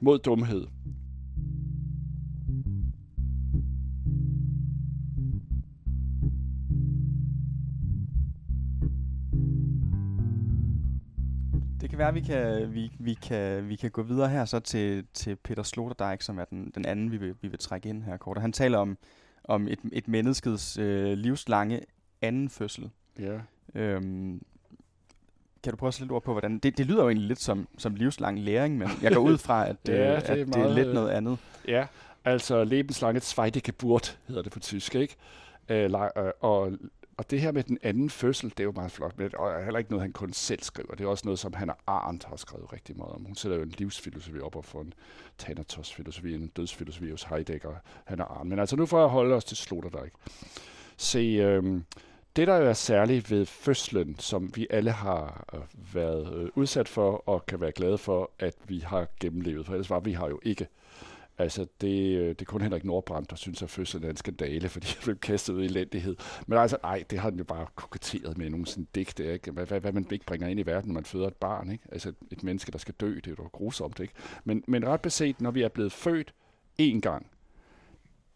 mod 0.00 0.18
dumhed. 0.18 0.66
Det 11.80 11.90
kan 11.90 11.98
være, 11.98 12.08
at 12.08 12.14
vi 12.14 12.20
kan, 12.20 12.74
vi, 12.74 12.92
vi 12.98 13.14
kan, 13.14 13.68
vi 13.68 13.76
kan 13.76 13.90
gå 13.90 14.02
videre 14.02 14.28
her 14.28 14.44
så 14.44 14.60
til, 14.60 15.04
til 15.14 15.36
Peter 15.36 15.62
Sloterdijk, 15.62 16.22
som 16.22 16.38
er 16.38 16.44
den, 16.44 16.72
den 16.74 16.86
anden, 16.86 17.12
vi 17.12 17.16
vil, 17.16 17.34
vi 17.42 17.48
vil 17.48 17.58
trække 17.58 17.88
ind 17.88 18.02
her 18.02 18.16
kort. 18.16 18.38
Han 18.38 18.52
taler 18.52 18.78
om, 18.78 18.98
om 19.44 19.68
et, 19.68 19.78
et 19.92 20.08
menneskets 20.08 20.78
øh, 20.78 21.12
livslange 21.12 21.80
anden 22.22 22.48
fødsel. 22.48 22.90
Ja. 23.18 23.40
Øhm, 23.74 24.42
kan 25.62 25.72
du 25.72 25.76
prøve 25.76 25.88
at 25.88 25.94
sætte 25.94 26.04
lidt 26.04 26.12
ord 26.12 26.22
på, 26.22 26.32
hvordan... 26.32 26.58
Det, 26.58 26.78
det 26.78 26.86
lyder 26.86 27.02
jo 27.02 27.08
egentlig 27.08 27.28
lidt 27.28 27.40
som, 27.40 27.68
som 27.78 27.94
livslang 27.94 28.40
læring, 28.40 28.78
men 28.78 28.88
jeg 29.02 29.12
går 29.12 29.20
ud 29.20 29.38
fra, 29.38 29.68
at, 29.68 29.76
Ja, 29.88 29.92
øh, 29.92 29.98
det 29.98 30.06
er 30.06 30.16
at 30.16 30.26
det 30.26 30.40
er 30.40 30.58
meget, 30.58 30.74
lidt 30.74 30.88
øh, 30.88 30.94
noget 30.94 31.10
andet. 31.10 31.38
Ja, 31.68 31.86
altså 32.24 32.64
lebenslange 32.64 33.20
Zweite 33.20 33.60
Geburt 33.60 34.18
hedder 34.28 34.42
det 34.42 34.52
på 34.52 34.58
tysk, 34.58 34.94
ikke? 34.94 35.16
Øh, 35.68 35.84
øh, 35.84 36.30
og, 36.40 36.72
og 37.16 37.30
det 37.30 37.40
her 37.40 37.52
med 37.52 37.62
den 37.62 37.78
anden 37.82 38.10
fødsel, 38.10 38.50
det 38.50 38.60
er 38.60 38.64
jo 38.64 38.72
meget 38.72 38.92
flot, 38.92 39.18
men 39.18 39.30
og 39.38 39.50
er 39.50 39.64
heller 39.64 39.78
ikke 39.78 39.90
noget, 39.90 40.02
han 40.02 40.12
kun 40.12 40.32
selv 40.32 40.62
skriver. 40.62 40.94
Det 40.94 41.04
er 41.04 41.08
også 41.08 41.22
noget, 41.24 41.38
som 41.38 41.52
Hannah 41.52 41.76
Arendt 41.86 42.24
har 42.24 42.36
skrevet 42.36 42.72
rigtig 42.72 42.96
meget 42.96 43.12
om. 43.12 43.24
Hun 43.24 43.34
sætter 43.34 43.56
jo 43.56 43.62
en 43.62 43.74
livsfilosofi 43.78 44.40
op 44.40 44.56
og 44.56 44.64
får 44.64 44.80
en 44.80 44.92
Thanatos-filosofi, 45.38 46.34
en 46.34 46.46
dødsfilosofi 46.46 47.10
hos 47.10 47.22
Heidegger, 47.22 47.74
Hannah 48.04 48.26
Arendt. 48.30 48.48
Men 48.48 48.58
altså 48.58 48.76
nu 48.76 48.86
får 48.86 49.00
jeg 49.00 49.08
holde 49.08 49.34
os 49.34 49.44
til 49.44 49.56
Sloterdijk. 49.56 50.12
Se, 50.96 51.18
øhm, 51.18 51.84
det 52.36 52.46
der 52.46 52.56
jo 52.56 52.68
er 52.68 52.72
særligt 52.72 53.30
ved 53.30 53.46
fødslen, 53.46 54.18
som 54.18 54.50
vi 54.54 54.66
alle 54.70 54.90
har 54.90 55.44
øh, 55.54 55.94
været 55.94 56.34
øh, 56.34 56.48
udsat 56.54 56.88
for 56.88 57.28
og 57.28 57.46
kan 57.46 57.60
være 57.60 57.72
glade 57.72 57.98
for, 57.98 58.30
at 58.38 58.54
vi 58.68 58.78
har 58.78 59.06
gennemlevet, 59.20 59.66
for 59.66 59.72
ellers 59.72 59.90
var 59.90 60.00
vi 60.00 60.12
har 60.12 60.28
jo 60.28 60.40
ikke. 60.42 60.66
Altså, 61.38 61.66
det, 61.80 62.18
øh, 62.18 62.28
det 62.28 62.40
er 62.40 62.44
kun 62.44 62.60
Henrik 62.60 62.84
Nordbrandt, 62.84 63.30
der 63.30 63.36
synes, 63.36 63.62
at 63.62 63.70
fødslen 63.70 64.04
er 64.04 64.10
en 64.10 64.16
skandale, 64.16 64.68
fordi 64.74 64.86
han 64.86 65.02
blev 65.04 65.18
kastet 65.18 65.54
ud 65.54 65.62
i 65.62 65.66
elendighed. 65.66 66.16
Men 66.46 66.58
altså, 66.58 66.76
nej, 66.82 67.04
det 67.10 67.18
har 67.18 67.30
han 67.30 67.38
jo 67.38 67.44
bare 67.44 67.66
koketteret 67.74 68.38
med 68.38 68.50
nogle 68.50 68.66
sådan 68.66 68.88
digte, 68.94 69.32
ikke? 69.32 69.50
Hvad, 69.50 69.66
hvad, 69.66 69.80
hvad, 69.80 69.92
man 69.92 70.06
ikke 70.10 70.26
bringer 70.26 70.48
ind 70.48 70.60
i 70.60 70.66
verden, 70.66 70.88
når 70.88 70.94
man 70.94 71.04
føder 71.04 71.26
et 71.26 71.36
barn, 71.36 71.70
ikke? 71.70 71.84
Altså, 71.92 72.12
et 72.30 72.42
menneske, 72.42 72.72
der 72.72 72.78
skal 72.78 72.94
dø, 73.00 73.14
det 73.14 73.26
er 73.26 73.34
jo 73.38 73.48
grusomt, 73.52 74.00
ikke? 74.00 74.14
Men, 74.44 74.64
men 74.66 74.86
ret 74.86 75.00
beset, 75.00 75.40
når 75.40 75.50
vi 75.50 75.62
er 75.62 75.68
blevet 75.68 75.92
født 75.92 76.34
én 76.82 77.00
gang, 77.00 77.26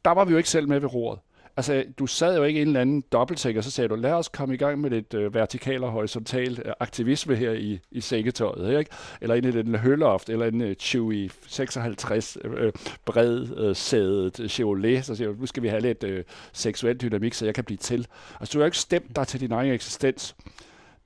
der 0.04 0.10
var 0.10 0.24
vi 0.24 0.30
jo 0.30 0.36
ikke 0.36 0.50
selv 0.50 0.68
med 0.68 0.80
ved 0.80 0.94
roret. 0.94 1.18
Altså, 1.60 1.84
du 1.98 2.06
sad 2.06 2.36
jo 2.36 2.44
ikke 2.44 2.58
i 2.58 2.62
en 2.62 2.68
eller 2.68 2.80
anden 2.80 3.04
dobbelttæk, 3.12 3.56
og 3.56 3.64
så 3.64 3.70
sagde 3.70 3.88
du, 3.88 3.94
lad 3.94 4.12
os 4.12 4.28
komme 4.28 4.54
i 4.54 4.56
gang 4.56 4.80
med 4.80 4.90
lidt 4.90 5.14
øh, 5.14 5.34
vertikal 5.34 5.84
og 5.84 5.90
horisontal 5.90 6.62
øh, 6.64 6.72
aktivisme 6.80 7.36
her 7.36 7.52
i, 7.52 7.80
i 7.90 8.00
sækketøjet, 8.00 8.78
ikke? 8.78 8.90
Eller 9.20 9.34
ind 9.34 9.46
i 9.46 9.50
den 9.50 9.74
høloft, 9.74 10.30
eller 10.30 10.46
en 10.46 10.60
øh, 10.60 10.74
Chewy 10.74 11.30
56 11.46 12.38
øh, 12.44 12.64
øh, 12.64 12.72
bred 13.04 13.46
øh, 13.56 13.76
sædet 13.76 14.40
øh, 14.40 14.48
Chevrolet, 14.48 15.04
så 15.04 15.14
siger 15.14 15.28
du, 15.28 15.36
nu 15.40 15.46
skal 15.46 15.62
vi 15.62 15.68
have 15.68 15.82
lidt 15.82 16.04
øh, 16.04 16.24
seksuel 16.52 16.96
dynamik, 16.96 17.34
så 17.34 17.44
jeg 17.44 17.54
kan 17.54 17.64
blive 17.64 17.78
til. 17.78 18.06
Altså, 18.40 18.52
du 18.52 18.58
har 18.58 18.62
jo 18.62 18.66
ikke 18.66 18.78
stemt 18.78 19.16
dig 19.16 19.26
til 19.26 19.40
din 19.40 19.52
egen 19.52 19.72
eksistens. 19.72 20.36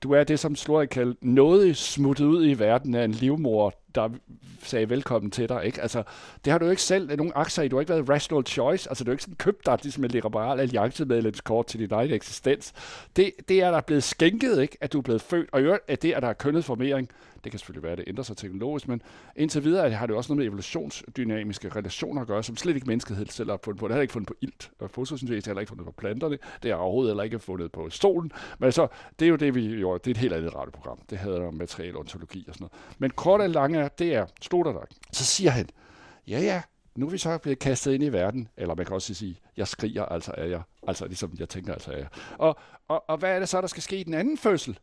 Du 0.03 0.11
er 0.11 0.23
det, 0.23 0.39
som 0.39 0.55
Slorik 0.55 0.89
kaldte 0.89 1.29
noget 1.29 1.77
smuttet 1.77 2.25
ud 2.25 2.47
i 2.47 2.53
verden 2.53 2.95
af 2.95 3.03
en 3.03 3.11
livmor, 3.11 3.73
der 3.95 4.09
sagde 4.63 4.89
velkommen 4.89 5.31
til 5.31 5.49
dig. 5.49 5.65
Ikke? 5.65 5.81
Altså, 5.81 6.03
det 6.45 6.51
har 6.51 6.57
du 6.57 6.65
jo 6.65 6.71
ikke 6.71 6.81
selv 6.81 7.17
nogen 7.17 7.31
aktier 7.35 7.63
i. 7.63 7.67
Du 7.67 7.75
har 7.75 7.81
ikke 7.81 7.93
været 7.93 8.09
rational 8.09 8.45
choice. 8.45 8.89
Altså, 8.89 9.03
du 9.03 9.09
har 9.09 9.13
ikke 9.13 9.23
sådan 9.23 9.35
købt 9.35 9.65
dig 9.65 9.79
ligesom 9.83 10.03
et 10.03 10.11
liberal 10.11 10.59
alliancemedlemskort 10.59 11.67
til 11.67 11.79
din 11.79 11.91
egen 11.91 12.11
eksistens. 12.11 12.73
Det, 13.15 13.31
det 13.49 13.61
er 13.61 13.71
der 13.71 13.81
blevet 13.81 14.03
skænket, 14.03 14.61
ikke? 14.61 14.77
at 14.81 14.93
du 14.93 14.97
er 14.97 15.01
blevet 15.01 15.21
født. 15.21 15.49
Og 15.51 15.61
i 15.61 15.63
øvrigt 15.63 15.83
at 15.87 16.01
det, 16.01 16.13
at 16.13 16.21
der 16.21 16.29
er 16.29 16.33
kønnet 16.33 16.65
formering, 16.65 17.09
det 17.45 17.51
kan 17.51 17.59
selvfølgelig 17.59 17.83
være, 17.83 17.91
at 17.91 17.97
det 17.97 18.05
ændrer 18.07 18.23
sig 18.23 18.37
teknologisk, 18.37 18.87
men 18.87 19.01
indtil 19.35 19.63
videre 19.63 19.91
har 19.91 20.05
det 20.05 20.15
også 20.15 20.33
noget 20.33 20.37
med 20.37 20.45
evolutionsdynamiske 20.45 21.69
relationer 21.69 22.21
at 22.21 22.27
gøre, 22.27 22.43
som 22.43 22.57
slet 22.57 22.75
ikke 22.75 22.87
menneskeheden 22.87 23.29
selv 23.29 23.49
har 23.49 23.59
fundet 23.63 23.79
på. 23.79 23.87
Det 23.87 23.95
har 23.95 24.01
ikke 24.01 24.13
fundet 24.13 24.27
på 24.27 24.35
ilt, 24.41 24.71
og 24.79 24.91
fotosyntese 24.91 25.53
har 25.53 25.59
ikke 25.59 25.69
fundet 25.69 25.85
på 25.85 25.91
planterne. 25.91 26.37
Det 26.63 26.71
har 26.71 26.77
overhovedet 26.77 27.09
heller 27.11 27.23
ikke 27.23 27.39
fundet 27.39 27.71
på 27.71 27.89
solen. 27.89 28.31
Men 28.59 28.71
så, 28.71 28.87
det 29.19 29.25
er 29.25 29.29
jo 29.29 29.35
det, 29.35 29.55
vi 29.55 29.67
gjorde. 29.67 29.99
Det 29.99 30.07
er 30.07 30.11
et 30.11 30.17
helt 30.17 30.33
andet 30.33 30.55
radioprogram. 30.55 30.99
Det 31.09 31.17
hedder 31.17 31.47
om 31.47 31.53
materiel 31.53 31.97
ontologi 31.97 32.45
og 32.47 32.53
sådan 32.53 32.63
noget. 32.63 32.99
Men 32.99 33.09
kort 33.09 33.41
og 33.41 33.49
lange 33.49 33.79
er, 33.79 33.87
det 33.87 34.15
er 34.15 34.25
Sloterdijk. 34.41 34.89
Så 35.11 35.25
siger 35.25 35.51
han, 35.51 35.69
ja 36.27 36.39
ja, 36.39 36.61
nu 36.95 37.05
er 37.05 37.09
vi 37.09 37.17
så 37.17 37.37
blevet 37.37 37.59
kastet 37.59 37.93
ind 37.93 38.03
i 38.03 38.09
verden, 38.09 38.47
eller 38.57 38.75
man 38.75 38.85
kan 38.85 38.95
også 38.95 39.13
sige, 39.13 39.39
jeg 39.57 39.67
skriger, 39.67 40.05
altså 40.05 40.31
er 40.37 40.45
jeg. 40.45 40.61
Altså 40.87 41.05
ligesom 41.05 41.33
jeg 41.39 41.49
tænker, 41.49 41.73
altså 41.73 41.91
er 41.91 41.97
jeg. 41.97 42.07
Og, 42.37 42.57
og, 42.87 43.09
og 43.09 43.17
hvad 43.17 43.35
er 43.35 43.39
det 43.39 43.49
så, 43.49 43.61
der 43.61 43.67
skal 43.67 43.83
ske 43.83 43.97
i 43.97 44.03
den 44.03 44.13
anden 44.13 44.37
fødsel? 44.37 44.79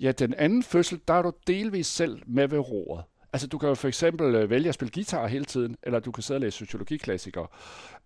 Ja, 0.00 0.12
den 0.12 0.34
anden 0.34 0.62
fødsel, 0.62 1.00
der 1.08 1.14
er 1.14 1.22
du 1.22 1.32
delvis 1.46 1.86
selv 1.86 2.22
med 2.26 2.48
ved 2.48 2.58
roret. 2.58 3.04
Altså, 3.32 3.48
du 3.48 3.58
kan 3.58 3.68
jo 3.68 3.74
for 3.74 3.88
eksempel 3.88 4.34
øh, 4.34 4.50
vælge 4.50 4.68
at 4.68 4.74
spille 4.74 4.92
guitar 4.94 5.26
hele 5.26 5.44
tiden, 5.44 5.76
eller 5.82 6.00
du 6.00 6.12
kan 6.12 6.22
sidde 6.22 6.38
og 6.38 6.40
læse 6.40 6.58
sociologiklassikere. 6.58 7.46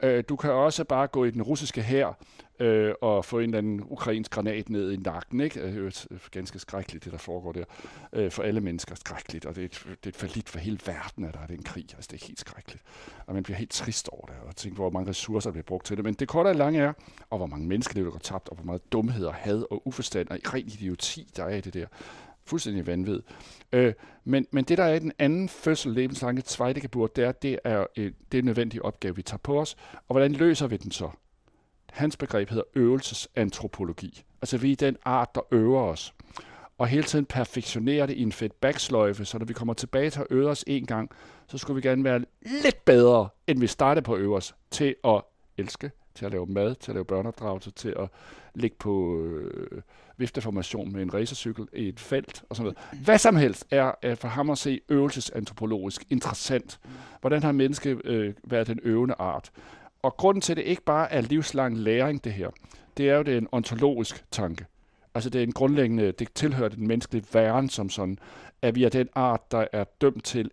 Øh, 0.02 0.24
du 0.28 0.36
kan 0.36 0.50
også 0.50 0.84
bare 0.84 1.06
gå 1.06 1.24
i 1.24 1.30
den 1.30 1.42
russiske 1.42 1.82
hær 1.82 2.18
øh, 2.60 2.94
og 3.00 3.24
få 3.24 3.38
en 3.38 3.44
eller 3.44 3.58
anden 3.58 3.82
ukrainsk 3.84 4.30
granat 4.30 4.70
ned 4.70 4.92
i 4.92 4.96
nakken. 4.96 5.40
Ikke? 5.40 5.60
Øh, 5.60 5.72
det 5.72 6.06
er 6.10 6.14
jo 6.14 6.18
ganske 6.30 6.58
skrækkeligt, 6.58 7.04
det 7.04 7.12
der 7.12 7.18
foregår 7.18 7.52
der. 7.52 7.64
Øh, 8.12 8.30
for 8.30 8.42
alle 8.42 8.60
mennesker 8.60 8.94
skrækkeligt, 8.94 9.46
og 9.46 9.56
det 9.56 9.60
er 9.60 9.64
et, 9.64 9.86
det 9.86 10.06
er 10.06 10.08
et 10.08 10.16
forlit 10.16 10.48
for 10.48 10.58
hele 10.58 10.78
verden, 10.86 11.24
at 11.24 11.34
der 11.34 11.40
er 11.40 11.46
den 11.46 11.62
krig. 11.62 11.86
Altså, 11.94 12.08
det 12.12 12.22
er 12.22 12.26
helt 12.26 12.40
skrækkeligt. 12.40 12.82
Og 13.26 13.34
man 13.34 13.42
bliver 13.42 13.56
helt 13.56 13.70
trist 13.70 14.08
over 14.08 14.26
det, 14.26 14.34
og 14.46 14.56
tænker, 14.56 14.76
hvor 14.76 14.90
mange 14.90 15.10
ressourcer 15.10 15.50
der 15.50 15.52
bliver 15.52 15.64
brugt 15.64 15.86
til 15.86 15.96
det. 15.96 16.04
Men 16.04 16.14
det 16.14 16.28
korte 16.28 16.48
og 16.48 16.56
lange 16.56 16.80
er, 16.80 16.92
og 17.30 17.38
hvor 17.38 17.46
mange 17.46 17.66
mennesker 17.66 17.94
der 17.94 18.10
går 18.10 18.18
tabt, 18.18 18.48
og 18.48 18.56
hvor 18.56 18.64
meget 18.64 18.92
dumhed 18.92 19.26
og 19.26 19.34
had 19.34 19.64
og 19.70 19.86
uforstand 19.86 20.28
og 20.28 20.38
ren 20.54 20.66
idioti, 20.66 21.30
der 21.36 21.44
er 21.44 21.56
i 21.56 21.60
det 21.60 21.74
der 21.74 21.86
fuldstændig 22.50 22.86
vanvid. 22.86 23.20
Øh, 23.72 23.92
men, 24.24 24.46
men 24.50 24.64
det, 24.64 24.78
der 24.78 24.84
er 24.84 24.94
i 24.94 24.98
den 24.98 25.12
anden 25.18 25.48
fødsel, 25.48 25.92
lebenslange 25.92 26.42
Zweidegeburt, 26.42 27.16
det 27.16 27.24
er, 27.24 27.32
det 27.32 27.58
er, 27.64 27.86
øh, 27.96 28.12
det 28.32 28.38
er 28.38 28.42
en 28.42 28.44
nødvendig 28.44 28.82
opgave, 28.82 29.16
vi 29.16 29.22
tager 29.22 29.38
på 29.38 29.60
os. 29.60 29.76
Og 29.92 30.14
hvordan 30.14 30.32
løser 30.32 30.66
vi 30.66 30.76
den 30.76 30.90
så? 30.90 31.10
Hans 31.92 32.16
begreb 32.16 32.48
hedder 32.48 32.64
øvelsesantropologi. 32.74 34.24
Altså 34.42 34.58
vi 34.58 34.72
er 34.72 34.76
den 34.76 34.96
art, 35.04 35.34
der 35.34 35.40
øver 35.50 35.82
os. 35.82 36.14
Og 36.78 36.86
hele 36.86 37.02
tiden 37.02 37.26
perfektionerer 37.26 38.06
det 38.06 38.16
i 38.16 38.22
en 38.22 38.32
feedbacksløjfe, 38.32 39.24
så 39.24 39.38
når 39.38 39.46
vi 39.46 39.52
kommer 39.52 39.74
tilbage 39.74 40.10
til 40.10 40.20
at 40.20 40.26
øve 40.30 40.50
os 40.50 40.64
en 40.66 40.86
gang, 40.86 41.10
så 41.46 41.58
skulle 41.58 41.82
vi 41.82 41.88
gerne 41.88 42.04
være 42.04 42.24
lidt 42.42 42.84
bedre, 42.84 43.28
end 43.46 43.60
vi 43.60 43.66
startede 43.66 44.04
på 44.04 44.14
at 44.14 44.20
øve 44.20 44.36
os, 44.36 44.54
til 44.70 44.94
at 45.04 45.22
elske, 45.58 45.90
til 46.20 46.26
at 46.26 46.32
lave 46.32 46.46
mad, 46.46 46.74
til 46.74 46.90
at 46.90 46.94
lave 46.94 47.04
børneopdragelse, 47.04 47.70
til 47.70 47.94
at 47.98 48.08
ligge 48.54 48.76
på 48.78 49.22
øh, 49.22 49.82
vifteformation 50.16 50.92
med 50.92 51.02
en 51.02 51.14
racercykel 51.14 51.68
i 51.72 51.88
et 51.88 52.00
felt 52.00 52.42
og 52.48 52.56
sådan 52.56 52.72
noget. 52.72 53.04
Hvad 53.04 53.18
som 53.18 53.36
helst 53.36 53.66
er, 53.70 53.92
er 54.02 54.14
for 54.14 54.28
ham 54.28 54.50
at 54.50 54.58
se 54.58 54.80
øvelsesantropologisk 54.88 56.04
interessant. 56.10 56.80
Hvordan 57.20 57.42
har 57.42 57.52
mennesket 57.52 58.06
øh, 58.06 58.34
været 58.44 58.66
den 58.66 58.80
øvende 58.82 59.14
art? 59.18 59.50
Og 60.02 60.16
grunden 60.16 60.40
til, 60.40 60.52
at 60.52 60.56
det 60.56 60.62
ikke 60.62 60.82
bare 60.82 61.12
er 61.12 61.20
livslang 61.20 61.78
læring, 61.78 62.24
det 62.24 62.32
her, 62.32 62.50
det 62.96 63.10
er 63.10 63.16
jo, 63.16 63.22
det 63.22 63.34
er 63.34 63.38
en 63.38 63.48
ontologisk 63.52 64.24
tanke. 64.30 64.66
Altså 65.14 65.30
det 65.30 65.38
er 65.38 65.42
en 65.42 65.52
grundlæggende, 65.52 66.12
det 66.12 66.32
tilhører 66.34 66.68
den 66.68 66.88
menneskelige 66.88 67.24
væren 67.32 67.68
som 67.68 67.90
sådan, 67.90 68.18
at 68.62 68.74
vi 68.74 68.84
er 68.84 68.88
den 68.88 69.08
art, 69.14 69.52
der 69.52 69.66
er 69.72 69.84
dømt 70.00 70.24
til 70.24 70.50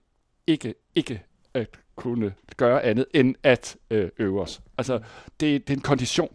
ikke, 0.48 0.74
ikke 0.96 1.24
at 1.54 1.80
kunne 1.98 2.34
gøre 2.58 2.84
andet, 2.84 3.06
end 3.14 3.36
at 3.44 3.78
øh, 3.90 4.10
øve 4.20 4.42
os. 4.42 4.62
Altså 4.78 5.00
det, 5.40 5.68
det 5.68 5.74
er 5.74 5.78
en 5.78 5.82
kondition, 5.82 6.30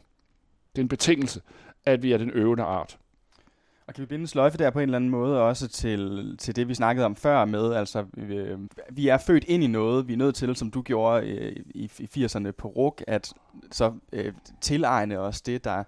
det 0.72 0.78
er 0.78 0.82
en 0.82 0.88
betingelse, 0.88 1.40
at 1.84 2.02
vi 2.02 2.12
er 2.12 2.18
den 2.18 2.30
øvende 2.30 2.62
art. 2.62 2.98
Og 3.86 3.94
kan 3.94 4.02
vi 4.02 4.06
binde 4.06 4.22
en 4.22 4.26
sløjfe 4.26 4.58
der 4.58 4.70
på 4.70 4.78
en 4.78 4.82
eller 4.82 4.96
anden 4.96 5.10
måde 5.10 5.42
også 5.42 5.68
til, 5.68 6.36
til 6.38 6.56
det, 6.56 6.68
vi 6.68 6.74
snakkede 6.74 7.06
om 7.06 7.16
før 7.16 7.44
med, 7.44 7.74
altså 7.74 8.04
øh, 8.16 8.58
vi 8.90 9.08
er 9.08 9.18
født 9.18 9.44
ind 9.44 9.64
i 9.64 9.66
noget, 9.66 10.08
vi 10.08 10.12
er 10.12 10.16
nødt 10.16 10.34
til, 10.34 10.56
som 10.56 10.70
du 10.70 10.82
gjorde 10.82 11.28
øh, 11.28 11.56
i, 11.74 11.90
i 11.98 12.24
80'erne 12.24 12.50
på 12.50 12.68
RUK, 12.68 13.02
at 13.06 13.32
så 13.70 13.92
øh, 14.12 14.32
tilegne 14.60 15.18
os 15.18 15.40
det, 15.40 15.64
der, 15.64 15.84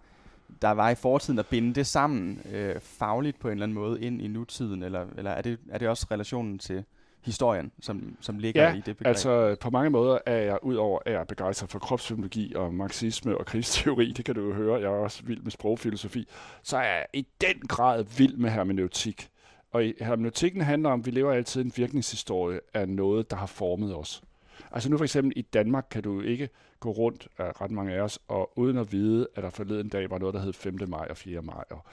der 0.62 0.70
var 0.70 0.90
i 0.90 0.94
fortiden, 0.94 1.38
at 1.38 1.46
binde 1.46 1.74
det 1.74 1.86
sammen 1.86 2.40
øh, 2.52 2.80
fagligt 2.80 3.38
på 3.38 3.48
en 3.48 3.52
eller 3.52 3.66
anden 3.66 3.74
måde 3.74 4.00
ind 4.00 4.22
i 4.22 4.28
nutiden, 4.28 4.82
eller, 4.82 5.06
eller 5.16 5.30
er, 5.30 5.42
det, 5.42 5.58
er 5.70 5.78
det 5.78 5.88
også 5.88 6.06
relationen 6.10 6.58
til 6.58 6.84
historien, 7.24 7.72
som, 7.80 8.16
som 8.20 8.38
ligger 8.38 8.62
Ja, 8.62 8.74
i 8.74 8.76
det 8.76 8.96
begreb? 8.96 9.06
Altså 9.06 9.56
på 9.60 9.70
mange 9.70 9.90
måder 9.90 10.18
er 10.26 10.36
jeg 10.36 10.58
udover 10.62 10.98
at 11.06 11.12
jeg 11.12 11.20
er 11.20 11.24
begejstret 11.24 11.70
for 11.70 11.78
kropsfysiologi 11.78 12.54
og 12.54 12.74
marxisme 12.74 13.38
og 13.38 13.46
krigsteori, 13.46 14.12
det 14.12 14.24
kan 14.24 14.34
du 14.34 14.40
jo 14.40 14.54
høre, 14.54 14.80
jeg 14.80 14.86
er 14.86 14.88
også 14.88 15.22
vild 15.24 15.42
med 15.42 15.50
sprogfilosofi, 15.50 16.28
så 16.62 16.76
er 16.76 16.82
jeg 16.82 17.06
i 17.12 17.26
den 17.40 17.60
grad 17.68 18.04
vild 18.18 18.36
med 18.36 18.50
hermeneutik. 18.50 19.28
Og 19.72 19.82
hermeneutikken 20.00 20.60
handler 20.60 20.90
om, 20.90 21.00
at 21.00 21.06
vi 21.06 21.10
lever 21.10 21.32
altid 21.32 21.64
en 21.64 21.72
virkningshistorie 21.76 22.60
af 22.74 22.88
noget, 22.88 23.30
der 23.30 23.36
har 23.36 23.46
formet 23.46 23.96
os. 23.96 24.22
Altså 24.72 24.90
nu 24.90 24.96
for 24.96 25.04
eksempel 25.04 25.32
i 25.36 25.42
Danmark 25.42 25.86
kan 25.90 26.02
du 26.02 26.20
ikke 26.20 26.48
gå 26.80 26.90
rundt 26.90 27.28
af 27.38 27.60
ret 27.60 27.70
mange 27.70 27.92
af 27.92 28.00
os, 28.00 28.18
og 28.28 28.58
uden 28.58 28.78
at 28.78 28.92
vide, 28.92 29.26
at 29.34 29.42
der 29.42 29.50
forleden 29.50 29.88
dag 29.88 30.10
var 30.10 30.18
noget, 30.18 30.34
der 30.34 30.40
hed 30.40 30.52
5. 30.52 30.78
maj 30.88 31.06
og 31.10 31.16
4. 31.16 31.42
maj, 31.42 31.64
og 31.70 31.84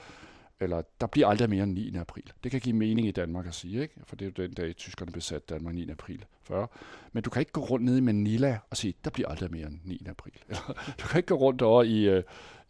eller 0.62 0.82
der 1.00 1.06
bliver 1.06 1.28
aldrig 1.28 1.50
mere 1.50 1.62
end 1.62 1.72
9. 1.72 1.96
april. 1.96 2.32
Det 2.44 2.50
kan 2.50 2.60
give 2.60 2.76
mening 2.76 3.06
i 3.08 3.10
Danmark 3.10 3.46
at 3.46 3.54
sige, 3.54 3.82
ikke? 3.82 3.94
for 4.04 4.16
det 4.16 4.26
er 4.26 4.30
jo 4.38 4.46
den 4.46 4.54
dag, 4.54 4.76
tyskerne 4.76 5.12
besatte 5.12 5.54
Danmark 5.54 5.74
9. 5.74 5.90
april 5.90 6.24
40. 6.42 6.66
Men 7.12 7.22
du 7.22 7.30
kan 7.30 7.40
ikke 7.40 7.52
gå 7.52 7.60
rundt 7.60 7.84
nede 7.84 7.98
i 7.98 8.00
Manila 8.00 8.58
og 8.70 8.76
sige, 8.76 8.94
der 9.04 9.10
bliver 9.10 9.28
aldrig 9.28 9.50
mere 9.50 9.66
end 9.66 9.78
9. 9.84 10.06
april. 10.08 10.32
Eller, 10.48 10.94
du 11.02 11.08
kan 11.08 11.18
ikke 11.18 11.28
gå 11.28 11.34
rundt 11.34 11.62
over 11.62 11.82
i, 11.82 12.08
øh, 12.08 12.22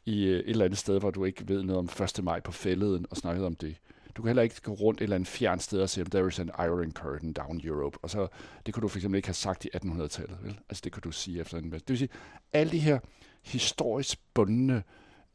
i 0.07 0.25
øh, 0.25 0.39
et 0.39 0.49
eller 0.49 0.65
andet 0.65 0.79
sted, 0.79 1.01
hvor 1.01 1.11
du 1.11 1.25
ikke 1.25 1.49
ved 1.49 1.63
noget 1.63 1.79
om 1.79 2.05
1. 2.19 2.25
maj 2.25 2.41
på 2.41 2.53
fælleden 2.53 3.07
og 3.11 3.17
snakke 3.17 3.47
om 3.47 3.55
det. 3.55 3.77
Du 4.17 4.23
kan 4.23 4.29
heller 4.29 4.43
ikke 4.43 4.61
gå 4.63 4.73
rundt 4.73 5.01
et 5.01 5.03
eller 5.03 5.17
andet 5.17 5.29
fjern 5.29 5.61
sted 5.61 5.81
og 5.81 5.91
sige, 5.91 6.05
there 6.05 6.29
is 6.29 6.39
an 6.39 6.51
iron 6.59 6.93
curtain 6.93 7.33
down 7.33 7.61
Europe. 7.65 7.99
Og 8.03 8.11
så, 8.11 8.29
det 8.67 8.75
kunne 8.75 8.83
du 8.83 8.89
fx 8.89 9.05
ikke 9.05 9.29
have 9.29 9.35
sagt 9.35 9.65
i 9.65 9.69
1800-tallet. 9.77 10.39
Vel? 10.43 10.59
Altså 10.69 10.81
det 10.85 10.93
kunne 10.93 11.01
du 11.01 11.13
sige 11.13 11.41
efter 11.41 11.59
en 11.59 11.73
Det 11.73 11.89
vil 11.89 11.99
sige, 11.99 12.09
alle 12.53 12.73
de 12.73 12.79
her 12.79 12.99
historisk 13.43 14.19
bundne 14.35 14.77
øh, 14.77 14.83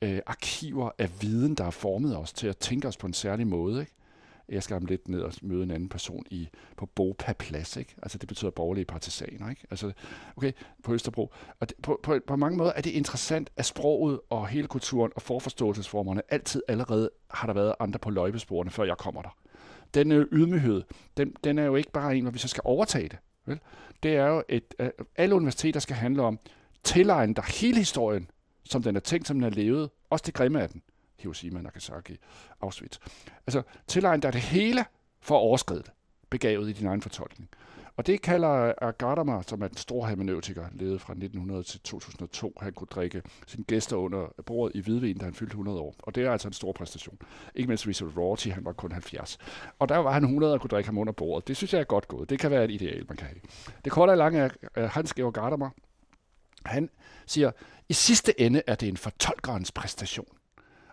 Øh, 0.01 0.19
arkiver 0.25 0.89
af 0.97 1.21
viden, 1.21 1.55
der 1.55 1.63
har 1.63 1.71
formet 1.71 2.17
os 2.17 2.33
til 2.33 2.47
at 2.47 2.57
tænke 2.57 2.87
os 2.87 2.97
på 2.97 3.07
en 3.07 3.13
særlig 3.13 3.47
måde. 3.47 3.79
Ikke? 3.79 3.93
jeg 4.49 4.63
skal 4.63 4.75
om 4.75 4.85
lidt 4.85 5.07
ned 5.07 5.21
og 5.21 5.33
møde 5.41 5.63
en 5.63 5.71
anden 5.71 5.89
person 5.89 6.25
i, 6.31 6.49
på 6.77 6.85
Bopa 6.85 7.33
Plads, 7.33 7.77
ikke? 7.77 7.95
Altså 8.03 8.17
det 8.17 8.27
betyder 8.27 8.51
borgerlige 8.51 8.85
partisaner, 8.85 9.49
ikke? 9.49 9.61
Altså, 9.69 9.91
okay, 10.35 10.51
på 10.83 10.93
Østerbro. 10.93 11.33
Og 11.59 11.69
det, 11.69 11.77
på, 11.83 11.99
på, 12.03 12.19
på 12.27 12.35
mange 12.35 12.57
måder 12.57 12.71
er 12.75 12.81
det 12.81 12.89
interessant, 12.89 13.49
at 13.57 13.65
sproget 13.65 14.19
og 14.29 14.47
hele 14.47 14.67
kulturen 14.67 15.11
og 15.15 15.21
forforståelsesformerne 15.21 16.21
altid 16.29 16.61
allerede 16.67 17.09
har 17.31 17.47
der 17.47 17.53
været 17.53 17.75
andre 17.79 17.99
på 17.99 18.09
løjbesporene, 18.09 18.71
før 18.71 18.83
jeg 18.83 18.97
kommer 18.97 19.21
der. 19.21 19.37
Den 19.93 20.11
øh, 20.11 20.27
ydmyghed, 20.31 20.83
den, 21.17 21.33
den 21.43 21.59
er 21.59 21.63
jo 21.63 21.75
ikke 21.75 21.91
bare 21.91 22.15
en, 22.15 22.23
hvor 22.23 22.31
vi 22.31 22.39
så 22.39 22.47
skal 22.47 22.61
overtage 22.65 23.09
det. 23.09 23.17
Vel? 23.45 23.59
Det 24.03 24.15
er 24.15 24.27
jo, 24.27 24.43
et, 24.49 24.75
uh, 24.79 24.87
alle 25.15 25.35
universiteter 25.35 25.79
skal 25.79 25.95
handle 25.95 26.21
om, 26.21 26.39
tilegne 26.83 27.33
dig 27.33 27.43
hele 27.43 27.77
historien, 27.77 28.29
som 28.71 28.83
den 28.83 28.95
er 28.95 28.99
tænkt, 28.99 29.27
som 29.27 29.39
den 29.39 29.43
er 29.43 29.55
levet, 29.55 29.89
også 30.09 30.23
det 30.25 30.33
grimme 30.33 30.61
af 30.61 30.69
den. 30.69 30.81
Hiroshima, 31.19 31.61
Nagasaki, 31.61 32.17
Auschwitz. 32.61 32.97
Altså, 33.47 33.61
tilegne 33.87 34.21
dig 34.21 34.33
det 34.33 34.41
hele 34.41 34.85
for 35.21 35.35
at 35.35 35.39
overskride 35.39 35.83
det, 35.83 35.91
begavet 36.29 36.69
i 36.69 36.73
din 36.73 36.87
egen 36.87 37.01
fortolkning. 37.01 37.49
Og 37.97 38.07
det 38.07 38.21
kalder 38.21 38.73
Gadamer, 38.91 39.41
som 39.41 39.61
er 39.61 39.67
den 39.67 39.77
store 39.77 40.07
hermeneutiker, 40.07 40.65
levet 40.71 41.01
fra 41.01 41.13
1900 41.13 41.63
til 41.63 41.79
2002. 41.79 42.53
Han 42.61 42.73
kunne 42.73 42.87
drikke 42.91 43.21
sine 43.47 43.63
gæster 43.63 43.95
under 43.95 44.33
bordet 44.45 44.75
i 44.75 44.81
hvidvin, 44.81 45.17
da 45.17 45.25
han 45.25 45.33
fyldte 45.33 45.51
100 45.51 45.79
år. 45.79 45.95
Og 45.99 46.15
det 46.15 46.25
er 46.25 46.31
altså 46.31 46.47
en 46.47 46.53
stor 46.53 46.71
præstation. 46.71 47.17
Ikke 47.55 47.67
mindst 47.67 47.87
Richard 47.87 48.17
Rorty, 48.17 48.47
han 48.47 48.65
var 48.65 48.73
kun 48.73 48.91
70. 48.91 49.37
Og 49.79 49.89
der 49.89 49.97
var 49.97 50.11
han 50.11 50.23
100 50.23 50.53
og 50.53 50.61
kunne 50.61 50.69
drikke 50.69 50.87
ham 50.87 50.97
under 50.97 51.13
bordet. 51.13 51.47
Det 51.47 51.57
synes 51.57 51.73
jeg 51.73 51.79
er 51.79 51.83
godt 51.83 52.07
gået. 52.07 52.29
Det 52.29 52.39
kan 52.39 52.51
være 52.51 52.63
et 52.63 52.71
ideal, 52.71 53.05
man 53.07 53.17
kan 53.17 53.27
have. 53.27 53.39
Det 53.85 53.91
korte 53.91 54.11
og 54.11 54.17
lange 54.17 54.49
er, 54.75 54.87
Hans 54.87 55.13
Georg 55.13 55.33
Gadamer, 55.33 55.69
han 56.67 56.89
siger, 57.25 57.51
i 57.89 57.93
sidste 57.93 58.41
ende 58.41 58.61
er 58.67 58.75
det 58.75 58.89
en 58.89 58.97
fortolkerens 58.97 59.71
præstation. 59.71 60.37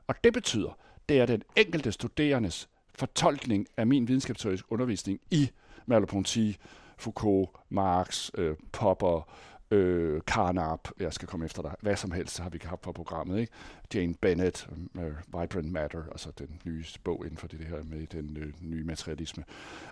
Og 0.06 0.14
det 0.24 0.32
betyder, 0.32 0.78
det 1.08 1.20
er 1.20 1.26
den 1.26 1.42
enkelte 1.56 1.92
studerendes 1.92 2.68
fortolkning 2.94 3.66
af 3.76 3.86
min 3.86 4.08
videnskabsteorisk 4.08 4.64
undervisning 4.68 5.20
i 5.30 5.50
Merleau-Ponty, 5.90 6.54
Foucault, 6.98 7.50
Marx, 7.68 8.30
øh, 8.38 8.56
Popper, 8.72 9.28
øh, 9.70 10.20
Carnap, 10.20 10.88
jeg 11.00 11.12
skal 11.12 11.28
komme 11.28 11.46
efter 11.46 11.62
dig, 11.62 11.74
hvad 11.80 11.96
som 11.96 12.10
helst 12.10 12.38
har 12.38 12.50
vi 12.50 12.60
haft 12.64 12.80
på 12.80 12.92
programmet, 12.92 13.38
ikke? 13.40 13.52
Jane 13.94 14.14
Bennett, 14.14 14.68
øh, 14.98 15.16
Vibrant 15.26 15.72
Matter, 15.72 16.02
altså 16.12 16.30
den 16.38 16.60
nye 16.64 16.84
bog 17.04 17.24
inden 17.24 17.38
for 17.38 17.46
det 17.46 17.66
her 17.66 17.82
med 17.84 18.06
den 18.06 18.36
øh, 18.36 18.52
nye 18.60 18.84
materialisme. 18.84 19.44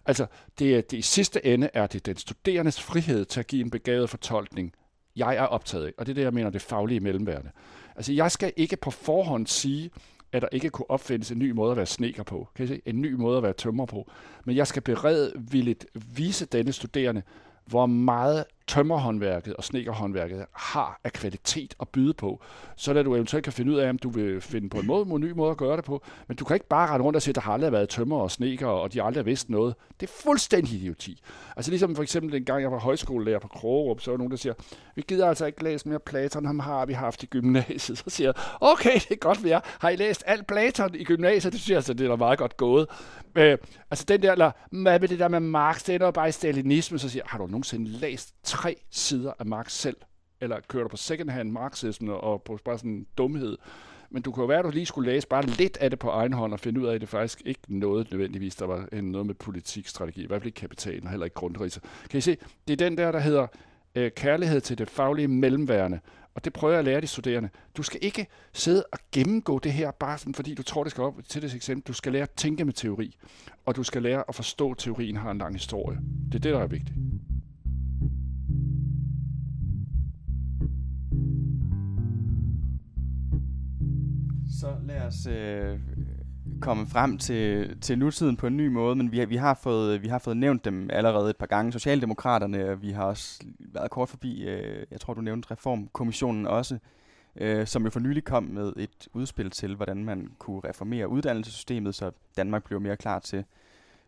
Altså, 0.07 0.27
det, 0.59 0.91
det 0.91 0.97
i 0.97 1.03
sidste 1.03 1.47
ende 1.47 1.71
er 1.75 1.87
det 1.87 2.07
den 2.07 2.17
studerendes 2.17 2.83
frihed 2.83 3.25
til 3.25 3.41
at 3.41 3.47
give 3.47 3.65
en 3.65 3.71
begavet 3.71 4.11
fortolkning, 4.11 4.73
jeg 5.17 5.37
er 5.37 5.43
optaget 5.43 5.87
af, 5.87 5.93
og 5.99 6.07
det 6.07 6.13
er 6.13 6.15
det, 6.15 6.23
jeg 6.23 6.35
mener, 6.35 6.51
det 6.51 6.63
faglige 6.63 7.01
mellemværende. 7.01 7.51
Altså, 7.97 8.13
jeg 8.13 8.31
skal 8.31 8.53
ikke 8.57 8.77
på 8.77 8.91
forhånd 8.91 9.47
sige, 9.47 9.91
at 10.33 10.43
der 10.43 10.49
ikke 10.53 10.71
kunne 10.71 10.91
opfindes 10.91 11.31
en 11.31 11.39
ny 11.39 11.51
måde 11.51 11.71
at 11.71 11.77
være 11.77 11.87
sneker 11.87 12.23
på. 12.23 12.49
Kan 12.55 12.65
I 12.65 12.69
se? 12.69 12.81
En 12.87 13.01
ny 13.01 13.13
måde 13.13 13.37
at 13.37 13.43
være 13.43 13.53
tømmer 13.53 13.87
på. 13.87 14.11
Men 14.45 14.57
jeg 14.57 14.67
skal 14.67 14.83
beredvilligt 14.83 15.87
vise 15.95 16.47
denne 16.47 16.73
studerende, 16.73 17.23
hvor 17.67 17.87
meget 17.87 18.45
tømmerhåndværket 18.67 19.55
og 19.55 19.65
snekerhåndværket 19.65 20.47
har 20.53 21.01
af 21.05 21.13
kvalitet 21.13 21.75
at 21.81 21.89
byde 21.89 22.15
på, 22.15 22.43
så 22.77 22.95
at 22.95 23.05
du 23.05 23.15
eventuelt 23.15 23.45
kan 23.45 23.53
finde 23.53 23.73
ud 23.73 23.77
af, 23.77 23.89
om 23.89 23.99
du 23.99 24.11
vil 24.11 24.41
finde 24.41 24.69
på 24.69 24.79
en 24.79 24.87
måde, 24.87 25.07
en 25.15 25.21
ny 25.21 25.31
måde 25.31 25.51
at 25.51 25.57
gøre 25.57 25.77
det 25.77 25.85
på. 25.85 26.03
Men 26.29 26.37
du 26.37 26.45
kan 26.45 26.55
ikke 26.57 26.69
bare 26.69 26.91
rende 26.91 27.05
rundt 27.05 27.17
og 27.17 27.23
sige, 27.23 27.33
at 27.33 27.35
der 27.35 27.41
har 27.41 27.53
aldrig 27.53 27.73
været 27.73 27.89
tømmer 27.89 28.17
og 28.17 28.31
sneker, 28.31 28.67
og 28.67 28.93
de 28.93 29.03
aldrig 29.03 29.23
har 29.23 29.25
vidst 29.25 29.51
noget. 29.51 29.75
Det 30.01 30.09
er 30.09 30.13
fuldstændig 30.23 30.75
idioti. 30.75 31.23
Altså 31.57 31.71
ligesom 31.71 31.97
for 31.97 32.03
eksempel 32.03 32.33
den 32.33 32.45
gang, 32.45 32.63
jeg 32.63 32.73
var 32.73 32.79
højskolelærer 32.79 33.39
på 33.39 33.49
Krogerup, 33.49 34.01
så 34.01 34.11
var 34.11 34.19
nogen, 34.19 34.31
der 34.31 34.37
siger, 34.37 34.55
vi 34.95 35.03
gider 35.09 35.29
altså 35.29 35.47
ikke 35.47 35.65
læse 35.65 35.89
mere 35.89 36.01
Platon, 36.01 36.47
ham 36.47 36.59
har 36.59 36.87
vi 36.87 36.93
haft 36.93 37.23
i 37.23 37.27
gymnasiet. 37.27 37.99
Så 38.03 38.05
siger 38.09 38.29
jeg, 38.29 38.35
okay, 38.61 38.95
det 38.95 39.11
er 39.11 39.17
godt, 39.17 39.45
vi 39.45 39.51
er. 39.51 39.61
Har 39.79 39.89
I 39.89 39.97
læst 39.97 40.23
alt 40.27 40.47
Platon 40.47 40.95
i 40.95 41.05
gymnasiet? 41.05 41.53
Det 41.53 41.61
synes 41.61 41.71
jeg 41.71 41.77
altså, 41.77 41.95
det 41.95 42.11
er 42.11 42.17
meget 42.17 42.39
godt 42.39 42.57
gået. 42.57 42.87
Øh, 43.35 43.59
altså 43.91 44.05
den 44.09 44.23
der, 44.23 44.33
eller, 44.33 44.51
hvad 44.71 45.01
med 45.01 45.09
det 45.09 45.19
der 45.19 45.29
med 45.29 45.41
Marx, 45.41 45.85
det 45.85 46.03
er 46.03 46.11
bare 46.11 46.29
i 46.29 46.33
stalinisme, 46.33 46.99
så 46.99 47.09
siger 47.09 47.23
jeg, 47.25 47.31
har 47.31 47.39
du 47.39 47.47
nogensinde 47.47 47.91
læst 47.91 48.35
tre 48.53 48.77
sider 48.91 49.33
af 49.39 49.47
Marx 49.47 49.73
selv? 49.73 49.97
Eller 50.41 50.61
kører 50.69 50.83
du 50.83 50.89
på 50.89 50.97
second-hand 50.97 51.51
marxism 51.51 52.09
og 52.09 52.43
på 52.43 52.59
bare 52.65 52.79
sådan 52.79 52.91
en 52.91 53.07
dumhed? 53.19 53.57
Men 54.11 54.23
du 54.23 54.33
kan 54.33 54.41
jo 54.41 54.47
være, 54.47 54.59
at 54.59 54.65
du 54.65 54.71
lige 54.71 54.87
skulle 54.87 55.13
læse 55.13 55.29
bare 55.29 55.47
lidt 55.47 55.77
af 55.77 55.91
det 55.91 55.99
på 55.99 56.09
egen 56.09 56.33
hånd 56.33 56.53
og 56.53 56.61
finde 56.61 56.81
ud 56.81 56.87
af, 56.87 56.95
at 56.95 57.01
det 57.01 57.09
faktisk 57.09 57.43
ikke 57.45 57.61
noget 57.69 58.11
nødvendigvis, 58.11 58.57
der 58.57 58.67
var 58.67 58.89
øh, 58.93 59.03
noget 59.03 59.27
med 59.27 59.35
politikstrategi, 59.35 60.23
i 60.23 60.27
hvert 60.27 60.41
fald 60.41 60.47
ikke 60.47 60.61
kapitalen 60.61 61.05
og 61.05 61.11
heller 61.11 61.25
ikke 61.25 61.35
grundriser. 61.35 61.81
Kan 62.11 62.19
I 62.19 62.21
se, 62.21 62.37
det 62.69 62.73
er 62.73 62.89
den 62.89 62.99
der, 62.99 63.13
der 63.13 63.19
hedder 63.19 63.47
øh, 63.95 64.11
kærlighed 64.11 64.61
til 64.61 64.79
det 64.79 64.91
faglige 64.91 65.29
mellemværende, 65.29 66.01
og 66.35 66.45
det 66.45 66.53
prøver 66.53 66.73
jeg 66.73 66.79
at 66.79 66.85
lære 66.85 67.01
de 67.01 67.07
studerende. 67.07 67.49
Du 67.77 67.83
skal 67.83 67.99
ikke 68.03 68.27
sidde 68.53 68.85
og 68.93 68.99
gennemgå 69.13 69.59
det 69.59 69.73
her, 69.73 69.91
bare 69.91 70.19
sådan, 70.19 70.35
fordi 70.35 70.55
du 70.55 70.63
tror, 70.63 70.85
det 70.85 70.91
skal 70.91 71.05
op 71.05 71.15
til 71.29 71.43
det 71.43 71.55
eksempel. 71.55 71.89
Du 71.89 71.93
skal 71.93 72.13
lære 72.13 72.23
at 72.23 72.31
tænke 72.31 72.65
med 72.65 72.73
teori, 72.73 73.17
og 73.67 73.77
du 73.77 73.83
skal 73.83 74.03
lære 74.03 74.25
at 74.29 74.35
forstå, 74.35 74.71
at 74.71 74.79
teorien 74.79 75.17
har 75.17 75.31
en 75.31 75.39
lang 75.39 75.55
historie. 75.55 75.99
Det 76.27 76.35
er 76.35 76.39
det, 76.39 76.53
der 76.53 76.61
er 76.61 76.67
vigtigt. 76.67 76.97
Så 84.61 84.75
lad 84.83 85.01
os 85.03 85.27
øh, 85.27 85.79
komme 86.61 86.87
frem 86.87 87.19
til, 87.19 87.77
til 87.81 87.99
nutiden 87.99 88.37
på 88.37 88.47
en 88.47 88.57
ny 88.57 88.67
måde, 88.67 88.97
men 88.97 89.13
vi 89.13 89.19
har, 89.19 89.27
vi, 89.27 89.37
har 89.37 89.55
fået, 89.55 90.03
vi 90.03 90.09
har 90.09 90.19
fået 90.19 90.37
nævnt 90.37 90.65
dem 90.65 90.91
allerede 90.93 91.31
et 91.31 91.37
par 91.37 91.47
gange. 91.47 91.73
Socialdemokraterne, 91.73 92.71
og 92.71 92.83
vi 92.83 92.91
har 92.91 93.05
også 93.05 93.45
været 93.59 93.91
kort 93.91 94.09
forbi, 94.09 94.43
øh, 94.43 94.87
jeg 94.91 95.01
tror 95.01 95.15
du 95.15 95.21
nævnte 95.21 95.51
Reformkommissionen 95.51 96.47
også, 96.47 96.79
øh, 97.37 97.67
som 97.67 97.85
jo 97.85 97.91
for 97.91 98.01
nylig 98.01 98.25
kom 98.25 98.43
med 98.43 98.73
et 98.77 99.09
udspil 99.13 99.51
til, 99.51 99.75
hvordan 99.75 100.05
man 100.05 100.31
kunne 100.39 100.61
reformere 100.65 101.09
uddannelsessystemet, 101.09 101.95
så 101.95 102.11
Danmark 102.37 102.65
bliver 102.65 102.81
mere 102.81 102.97
klar 102.97 103.19
til 103.19 103.45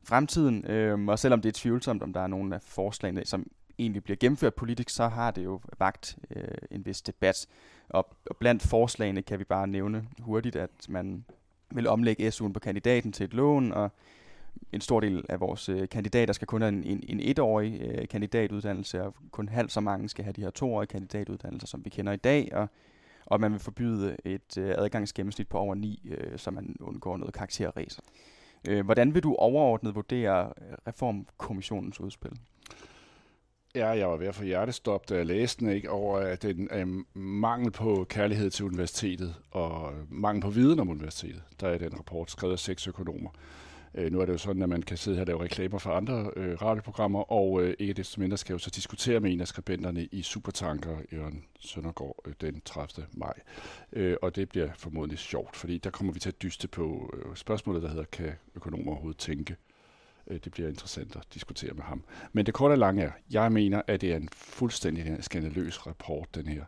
fremtiden. 0.04 0.66
Øh, 0.66 1.06
og 1.06 1.18
selvom 1.18 1.40
det 1.40 1.48
er 1.48 1.52
tvivlsomt, 1.60 2.02
om 2.02 2.12
der 2.12 2.20
er 2.20 2.26
nogle 2.26 2.54
af 2.54 2.62
forslagene, 2.62 3.24
som 3.24 3.46
egentlig 3.78 4.04
bliver 4.04 4.16
gennemført 4.16 4.54
politisk, 4.54 4.90
så 4.90 5.08
har 5.08 5.30
det 5.30 5.44
jo 5.44 5.60
vagt 5.78 6.18
øh, 6.30 6.44
en 6.70 6.86
vis 6.86 7.02
debat. 7.02 7.46
Og, 7.88 8.16
og 8.26 8.36
blandt 8.36 8.62
forslagene 8.62 9.22
kan 9.22 9.38
vi 9.38 9.44
bare 9.44 9.66
nævne 9.66 10.06
hurtigt, 10.20 10.56
at 10.56 10.70
man 10.88 11.24
vil 11.70 11.86
omlægge 11.86 12.28
SU'en 12.28 12.52
på 12.52 12.60
kandidaten 12.60 13.12
til 13.12 13.24
et 13.24 13.34
lån, 13.34 13.72
og 13.72 13.90
en 14.72 14.80
stor 14.80 15.00
del 15.00 15.24
af 15.28 15.40
vores 15.40 15.68
øh, 15.68 15.88
kandidater 15.88 16.32
skal 16.32 16.46
kun 16.46 16.62
have 16.62 16.72
en, 16.72 16.84
en, 16.84 17.04
en 17.08 17.20
etårig 17.20 17.80
øh, 17.80 18.08
kandidatuddannelse, 18.08 19.02
og 19.02 19.14
kun 19.30 19.48
halvt 19.48 19.72
så 19.72 19.80
mange 19.80 20.08
skal 20.08 20.24
have 20.24 20.32
de 20.32 20.40
her 20.40 20.50
toårige 20.50 20.86
kandidatuddannelser, 20.86 21.66
som 21.66 21.84
vi 21.84 21.90
kender 21.90 22.12
i 22.12 22.16
dag, 22.16 22.50
og, 22.52 22.68
og 23.26 23.40
man 23.40 23.52
vil 23.52 23.60
forbyde 23.60 24.16
et 24.24 24.58
øh, 24.58 24.74
adgangsgennemsnit 24.78 25.48
på 25.48 25.58
over 25.58 25.74
9, 25.74 26.10
øh, 26.10 26.38
så 26.38 26.50
man 26.50 26.76
undgår 26.80 27.16
noget 27.16 27.34
karakterræser. 27.34 28.02
Øh, 28.68 28.84
hvordan 28.84 29.14
vil 29.14 29.22
du 29.22 29.34
overordnet 29.34 29.94
vurdere 29.94 30.46
øh, 30.46 30.76
Reformkommissionens 30.86 32.00
udspil? 32.00 32.32
Ja, 33.76 33.88
jeg 33.88 34.08
var 34.08 34.16
ved 34.16 34.26
at 34.26 34.34
få 34.34 34.44
hjertestop, 34.44 35.08
da 35.08 35.16
jeg 35.16 35.26
læste 35.26 35.64
den, 35.64 35.72
ikke, 35.74 35.90
over 35.90 36.18
at 36.18 36.42
den 36.42 36.68
er 36.70 37.02
mangel 37.18 37.70
på 37.70 38.06
kærlighed 38.08 38.50
til 38.50 38.64
universitetet 38.64 39.34
og 39.50 39.92
øh, 39.92 40.12
mangel 40.12 40.42
på 40.42 40.50
viden 40.50 40.80
om 40.80 40.88
universitetet. 40.88 41.42
Der 41.60 41.68
er 41.68 41.78
den 41.78 41.98
rapport 41.98 42.30
skrevet 42.30 42.52
af 42.52 42.58
seks 42.58 42.86
økonomer. 42.86 43.30
Øh, 43.94 44.12
nu 44.12 44.20
er 44.20 44.24
det 44.24 44.32
jo 44.32 44.38
sådan, 44.38 44.62
at 44.62 44.68
man 44.68 44.82
kan 44.82 44.96
sidde 44.96 45.16
her 45.16 45.22
og 45.22 45.26
lave 45.26 45.42
reklamer 45.42 45.78
for 45.78 45.90
andre 45.90 46.30
øh, 46.36 46.62
radioprogrammer, 46.62 47.32
og 47.32 47.62
øh, 47.62 47.74
ikke 47.78 47.92
desto 47.92 48.20
mindre 48.20 48.36
skal 48.36 48.52
jeg 48.52 48.60
jo 48.60 48.64
så 48.64 48.70
diskutere 48.70 49.20
med 49.20 49.32
en 49.32 49.40
af 49.40 49.48
skribenterne 49.48 50.04
i 50.04 50.22
Supertanker, 50.22 50.96
Jørgen 51.12 51.44
Søndergaard, 51.60 52.16
øh, 52.26 52.32
den 52.40 52.60
30. 52.64 53.06
maj. 53.12 53.34
Øh, 53.92 54.16
og 54.22 54.36
det 54.36 54.48
bliver 54.48 54.68
formodentlig 54.76 55.18
sjovt, 55.18 55.56
fordi 55.56 55.78
der 55.78 55.90
kommer 55.90 56.12
vi 56.12 56.20
til 56.20 56.28
at 56.28 56.42
dyste 56.42 56.68
på 56.68 57.14
øh, 57.16 57.36
spørgsmålet, 57.36 57.82
der 57.82 57.88
hedder, 57.88 58.04
kan 58.04 58.32
økonomer 58.54 58.92
overhovedet 58.92 59.18
tænke? 59.18 59.56
Øh, 60.26 60.40
det 60.44 60.52
bliver 60.52 60.68
interessant 60.68 61.16
at 61.16 61.22
diskutere 61.34 61.74
med 61.74 61.82
ham. 61.82 62.04
Men 62.32 62.46
det 62.46 62.54
korte 62.54 62.72
og 62.72 62.78
lange 62.78 63.02
er, 63.02 63.10
jeg 63.30 63.52
mener, 63.52 63.82
at 63.86 64.00
det 64.00 64.12
er 64.12 64.16
en 64.16 64.28
fuldstændig 64.32 65.16
skandaløs 65.20 65.86
rapport, 65.86 66.34
den 66.34 66.46
her. 66.46 66.64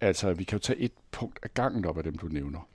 Altså, 0.00 0.32
vi 0.32 0.44
kan 0.44 0.56
jo 0.56 0.62
tage 0.62 0.78
et 0.78 0.92
punkt 1.10 1.38
af 1.42 1.54
gangen 1.54 1.84
op 1.84 1.98
af 1.98 2.04
dem, 2.04 2.18
du 2.18 2.26
nævner. 2.26 2.68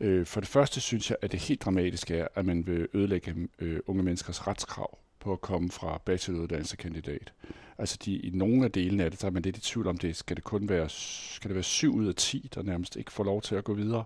Øh, 0.00 0.26
for 0.26 0.40
det 0.40 0.48
første 0.48 0.80
synes 0.80 1.10
jeg, 1.10 1.16
at 1.22 1.32
det 1.32 1.40
helt 1.40 1.62
dramatiske 1.62 2.16
er, 2.16 2.28
at 2.34 2.46
man 2.46 2.66
vil 2.66 2.88
ødelægge 2.94 3.48
øh, 3.58 3.80
unge 3.86 4.02
menneskers 4.02 4.46
retskrav 4.46 4.98
på 5.20 5.32
at 5.32 5.40
komme 5.40 5.70
fra 5.70 6.00
bacheloruddannelse 6.04 6.76
kandidat. 6.76 7.32
Altså 7.78 7.98
de, 8.04 8.18
i 8.18 8.30
nogle 8.30 8.64
af 8.64 8.72
delene 8.72 9.04
af 9.04 9.10
det, 9.10 9.20
der 9.20 9.26
er 9.26 9.32
man 9.32 9.42
lidt 9.42 9.56
i 9.56 9.60
tvivl 9.60 9.86
om 9.86 9.98
det. 9.98 10.16
Skal 10.16 10.36
det 10.36 10.44
kun 10.44 10.68
være, 10.68 10.88
skal 10.88 11.48
det 11.48 11.54
være 11.54 11.62
7 11.62 11.94
ud 11.94 12.06
af 12.06 12.14
10, 12.14 12.50
der 12.54 12.62
nærmest 12.62 12.96
ikke 12.96 13.12
får 13.12 13.24
lov 13.24 13.42
til 13.42 13.54
at 13.54 13.64
gå 13.64 13.74
videre? 13.74 14.04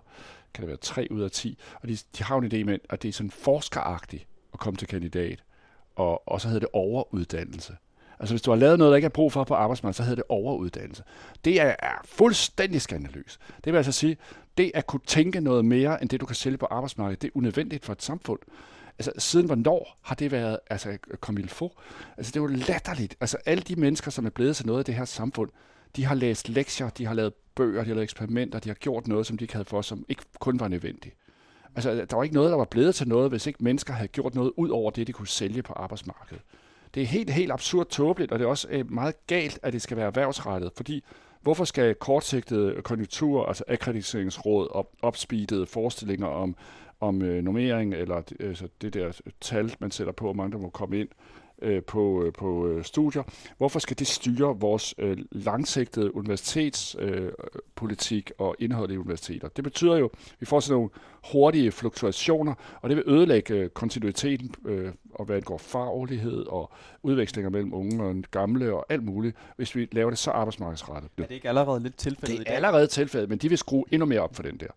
Kan 0.53 0.61
det 0.61 0.67
være 0.67 0.77
3 0.77 1.07
ud 1.11 1.21
af 1.21 1.31
10? 1.31 1.57
Og 1.81 1.87
de, 1.87 1.97
de 2.17 2.23
har 2.23 2.37
en 2.37 2.51
idé 2.53 2.63
med, 2.63 2.79
at 2.89 3.01
det 3.01 3.09
er 3.09 3.13
sådan 3.13 3.31
forskeragtigt 3.31 4.27
at 4.53 4.59
komme 4.59 4.77
til 4.77 4.87
kandidat. 4.87 5.43
Og, 5.95 6.27
og 6.27 6.41
så 6.41 6.47
hedder 6.47 6.59
det 6.59 6.69
overuddannelse. 6.73 7.75
Altså 8.19 8.33
hvis 8.33 8.41
du 8.41 8.51
har 8.51 8.57
lavet 8.57 8.79
noget, 8.79 8.91
der 8.91 8.95
ikke 8.95 9.05
er 9.05 9.09
brug 9.09 9.31
for 9.31 9.43
på 9.43 9.53
arbejdsmarkedet, 9.53 9.95
så 9.95 10.03
hedder 10.03 10.15
det 10.15 10.23
overuddannelse. 10.29 11.03
Det 11.45 11.61
er, 11.61 11.75
er 11.79 12.01
fuldstændig 12.05 12.81
skandaløst. 12.81 13.39
Det 13.63 13.73
vil 13.73 13.77
altså 13.77 13.91
sige, 13.91 14.17
det 14.57 14.71
at 14.73 14.87
kunne 14.87 15.01
tænke 15.07 15.41
noget 15.41 15.65
mere, 15.65 16.01
end 16.01 16.09
det 16.09 16.21
du 16.21 16.25
kan 16.25 16.35
sælge 16.35 16.57
på 16.57 16.65
arbejdsmarkedet, 16.65 17.21
det 17.21 17.27
er 17.27 17.31
unødvendigt 17.37 17.85
for 17.85 17.93
et 17.93 18.03
samfund. 18.03 18.39
Altså, 18.99 19.11
siden 19.17 19.45
hvornår 19.45 19.97
har 20.01 20.15
det 20.15 20.31
været, 20.31 20.59
altså, 20.69 20.97
comme 21.19 21.47
få? 21.47 21.79
Altså, 22.17 22.31
det 22.31 22.39
er 22.39 22.41
jo 22.41 22.47
latterligt. 22.47 23.15
Altså, 23.21 23.37
alle 23.45 23.63
de 23.63 23.75
mennesker, 23.75 24.11
som 24.11 24.25
er 24.25 24.29
blevet 24.29 24.55
til 24.55 24.65
noget 24.65 24.79
af 24.79 24.85
det 24.85 24.95
her 24.95 25.05
samfund, 25.05 25.49
de 25.95 26.05
har 26.05 26.15
læst 26.15 26.49
lektier, 26.49 26.89
de 26.89 27.05
har 27.05 27.13
lavet 27.13 27.33
bøger, 27.55 27.81
de 27.81 27.87
har 27.87 27.95
lavet 27.95 28.03
eksperimenter, 28.03 28.59
de 28.59 28.69
har 28.69 28.73
gjort 28.73 29.07
noget, 29.07 29.27
som 29.27 29.37
de 29.37 29.43
ikke 29.43 29.53
havde 29.53 29.65
for, 29.65 29.81
som 29.81 30.05
ikke 30.09 30.23
kun 30.39 30.59
var 30.59 30.67
nødvendigt. 30.67 31.15
Altså, 31.75 32.05
der 32.09 32.15
var 32.15 32.23
ikke 32.23 32.35
noget, 32.35 32.51
der 32.51 32.57
var 32.57 32.65
blevet 32.65 32.95
til 32.95 33.07
noget, 33.07 33.29
hvis 33.29 33.47
ikke 33.47 33.63
mennesker 33.63 33.93
havde 33.93 34.07
gjort 34.07 34.35
noget 34.35 34.51
ud 34.57 34.69
over 34.69 34.91
det, 34.91 35.07
de 35.07 35.11
kunne 35.11 35.27
sælge 35.27 35.63
på 35.63 35.73
arbejdsmarkedet. 35.73 36.41
Det 36.93 37.03
er 37.03 37.07
helt, 37.07 37.29
helt 37.29 37.51
absurd 37.51 37.87
tåbeligt, 37.87 38.31
og 38.31 38.39
det 38.39 38.45
er 38.45 38.49
også 38.49 38.67
øh, 38.71 38.91
meget 38.91 39.27
galt, 39.27 39.59
at 39.63 39.73
det 39.73 39.81
skal 39.81 39.97
være 39.97 40.05
erhvervsrettet, 40.05 40.71
fordi 40.75 41.03
hvorfor 41.41 41.65
skal 41.65 41.95
kortsigtede 41.95 42.81
konjunkturer, 42.81 43.45
altså 43.45 43.63
akkrediteringsråd, 43.67 44.67
og 44.71 44.91
opspeedede 45.01 45.65
forestillinger 45.65 46.27
om, 46.27 46.55
om 46.99 47.21
øh, 47.21 47.43
normering, 47.43 47.93
eller 47.93 48.21
altså 48.39 48.67
det 48.81 48.93
der 48.93 49.21
tal, 49.41 49.75
man 49.79 49.91
sætter 49.91 50.13
på, 50.13 50.25
hvor 50.25 50.33
mange 50.33 50.51
der 50.51 50.57
må 50.57 50.69
komme 50.69 50.99
ind, 50.99 51.09
øh, 51.61 51.83
på, 51.83 52.23
øh, 52.23 52.33
på 52.33 52.67
øh, 52.67 52.83
studier. 52.83 53.23
Hvorfor 53.57 53.79
skal 53.79 53.99
det 53.99 54.07
styre 54.07 54.59
vores 54.59 54.95
øh, 54.97 55.17
langsigtede 55.31 56.15
universitetspolitik 56.15 58.31
øh, 58.39 58.45
og 58.45 58.55
indhold 58.59 58.91
i 58.91 58.97
universiteter? 58.97 59.47
Det 59.47 59.63
betyder 59.63 59.97
jo, 59.97 60.05
at 60.05 60.11
vi 60.39 60.45
får 60.45 60.59
sådan 60.59 60.75
nogle 60.75 60.89
hurtige 61.31 61.71
fluktuationer, 61.71 62.53
og 62.81 62.89
det 62.89 62.97
vil 62.97 63.03
ødelægge 63.07 63.53
øh, 63.53 63.69
kontinuiteten, 63.69 64.55
øh, 64.65 64.91
og 65.13 65.25
hvad 65.25 65.35
angår 65.35 65.57
faglighed 65.57 66.45
og 66.47 66.71
udvekslinger 67.03 67.49
mellem 67.49 67.73
unge 67.73 68.03
og 68.03 68.15
gamle 68.31 68.73
og 68.73 68.85
alt 68.89 69.03
muligt, 69.03 69.35
hvis 69.55 69.75
vi 69.75 69.87
laver 69.91 70.09
det 70.09 70.19
så 70.19 70.31
arbejdsmarkedsrettet. 70.31 71.11
Er 71.17 71.23
det 71.23 71.35
ikke 71.35 71.49
allerede 71.49 71.79
lidt 71.79 71.97
tilfældet 71.97 72.39
Det 72.39 72.51
er 72.51 72.55
allerede 72.55 72.87
tilfældet, 72.87 73.29
men 73.29 73.37
de 73.37 73.49
vil 73.49 73.57
skrue 73.57 73.83
endnu 73.91 74.05
mere 74.05 74.19
op 74.19 74.35
for 74.35 74.43
den 74.43 74.57
der. 74.57 74.67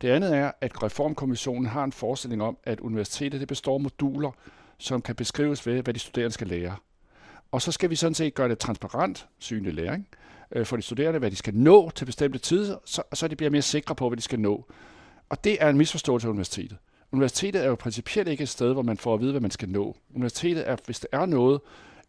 Det 0.00 0.08
andet 0.08 0.36
er, 0.36 0.52
at 0.60 0.82
Reformkommissionen 0.82 1.66
har 1.66 1.84
en 1.84 1.92
forestilling 1.92 2.42
om, 2.42 2.56
at 2.64 2.80
universitetet 2.80 3.40
det 3.40 3.48
består 3.48 3.74
af 3.74 3.80
moduler, 3.80 4.30
som 4.82 5.02
kan 5.02 5.14
beskrives 5.14 5.66
ved, 5.66 5.82
hvad 5.82 5.94
de 5.94 5.98
studerende 5.98 6.32
skal 6.34 6.46
lære. 6.46 6.76
Og 7.52 7.62
så 7.62 7.72
skal 7.72 7.90
vi 7.90 7.96
sådan 7.96 8.14
set 8.14 8.34
gøre 8.34 8.48
det 8.48 8.58
transparent, 8.58 9.26
synlig 9.38 9.74
læring, 9.74 10.08
øh, 10.52 10.66
for 10.66 10.76
de 10.76 10.82
studerende, 10.82 11.18
hvad 11.18 11.30
de 11.30 11.36
skal 11.36 11.54
nå 11.54 11.90
til 11.90 12.04
bestemte 12.04 12.38
tider, 12.38 12.76
så, 12.84 13.02
så 13.14 13.28
de 13.28 13.36
bliver 13.36 13.50
mere 13.50 13.62
sikre 13.62 13.94
på, 13.94 14.08
hvad 14.08 14.16
de 14.16 14.22
skal 14.22 14.40
nå. 14.40 14.66
Og 15.28 15.44
det 15.44 15.56
er 15.60 15.68
en 15.68 15.78
misforståelse 15.78 16.26
af 16.26 16.30
universitetet. 16.30 16.78
Universitetet 17.12 17.62
er 17.62 17.68
jo 17.68 17.74
principielt 17.74 18.28
ikke 18.28 18.42
et 18.42 18.48
sted, 18.48 18.72
hvor 18.72 18.82
man 18.82 18.96
får 18.96 19.14
at 19.14 19.20
vide, 19.20 19.30
hvad 19.30 19.40
man 19.40 19.50
skal 19.50 19.68
nå. 19.68 19.96
Universitetet 20.14 20.68
er, 20.68 20.76
hvis 20.86 21.00
det 21.00 21.08
er 21.12 21.26
noget, 21.26 21.60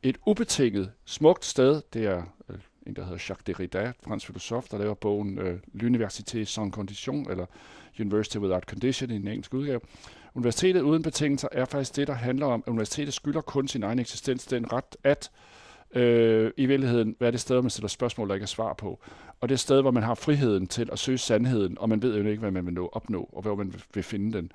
et 0.04 0.18
ubetinget, 0.26 0.92
smukt 1.06 1.46
sted. 1.46 1.82
Det 1.94 2.06
er 2.06 2.24
øh, 2.50 2.58
en, 2.88 2.96
der 2.96 3.04
hedder 3.04 3.18
Jacques 3.30 3.44
Derrida, 3.48 3.92
fransk 4.04 4.26
filosof, 4.26 4.68
der 4.68 4.78
laver 4.78 4.94
bogen 4.94 5.40
øh, 5.40 5.60
L'Université 5.76 6.44
sans 6.44 6.74
condition, 6.74 7.32
eller 7.32 7.46
University 8.00 8.38
Without 8.38 8.64
Condition 8.64 9.12
i 9.12 9.16
en 9.16 9.28
engelsk 9.28 9.54
udgave. 9.54 9.80
Universitetet 10.36 10.82
uden 10.82 11.04
betingelser 11.04 11.48
er 11.52 11.66
faktisk 11.66 11.96
det, 11.96 12.08
der 12.08 12.14
handler 12.14 12.46
om, 12.46 12.64
at 12.68 12.72
universitetet 12.72 13.14
skylder 13.14 13.42
kun 13.42 13.68
sin 13.68 13.84
egen 13.84 14.00
eksistens 14.00 14.46
den 14.46 14.74
ret 14.74 14.96
at 15.04 15.32
øh, 15.96 16.52
i 16.58 16.66
virkeligheden 16.66 17.16
være 17.20 17.32
det 17.32 17.40
sted, 17.40 17.62
man 17.62 17.70
stiller 17.70 17.88
spørgsmål, 17.88 18.28
der 18.28 18.34
ikke 18.34 18.44
er 18.44 18.48
svar 18.48 18.74
på. 18.74 19.00
Og 19.42 19.50
det 19.50 19.56
er 19.56 19.58
sted, 19.58 19.82
hvor 19.82 19.92
man 19.92 20.04
har 20.04 20.16
friheden 20.16 20.68
til 20.68 20.90
at 20.92 21.00
søge 21.00 21.18
sandheden, 21.18 21.78
og 21.78 21.90
man 21.90 22.02
ved 22.02 22.18
jo 22.18 22.28
ikke, 22.28 22.40
hvad 22.40 22.52
man 22.52 22.66
vil 22.66 22.74
nå, 22.74 22.90
opnå, 22.94 23.30
og 23.34 23.42
hvor 23.42 23.56
man 23.56 23.74
vil 23.94 24.04
finde 24.04 24.38
den. 24.38 24.52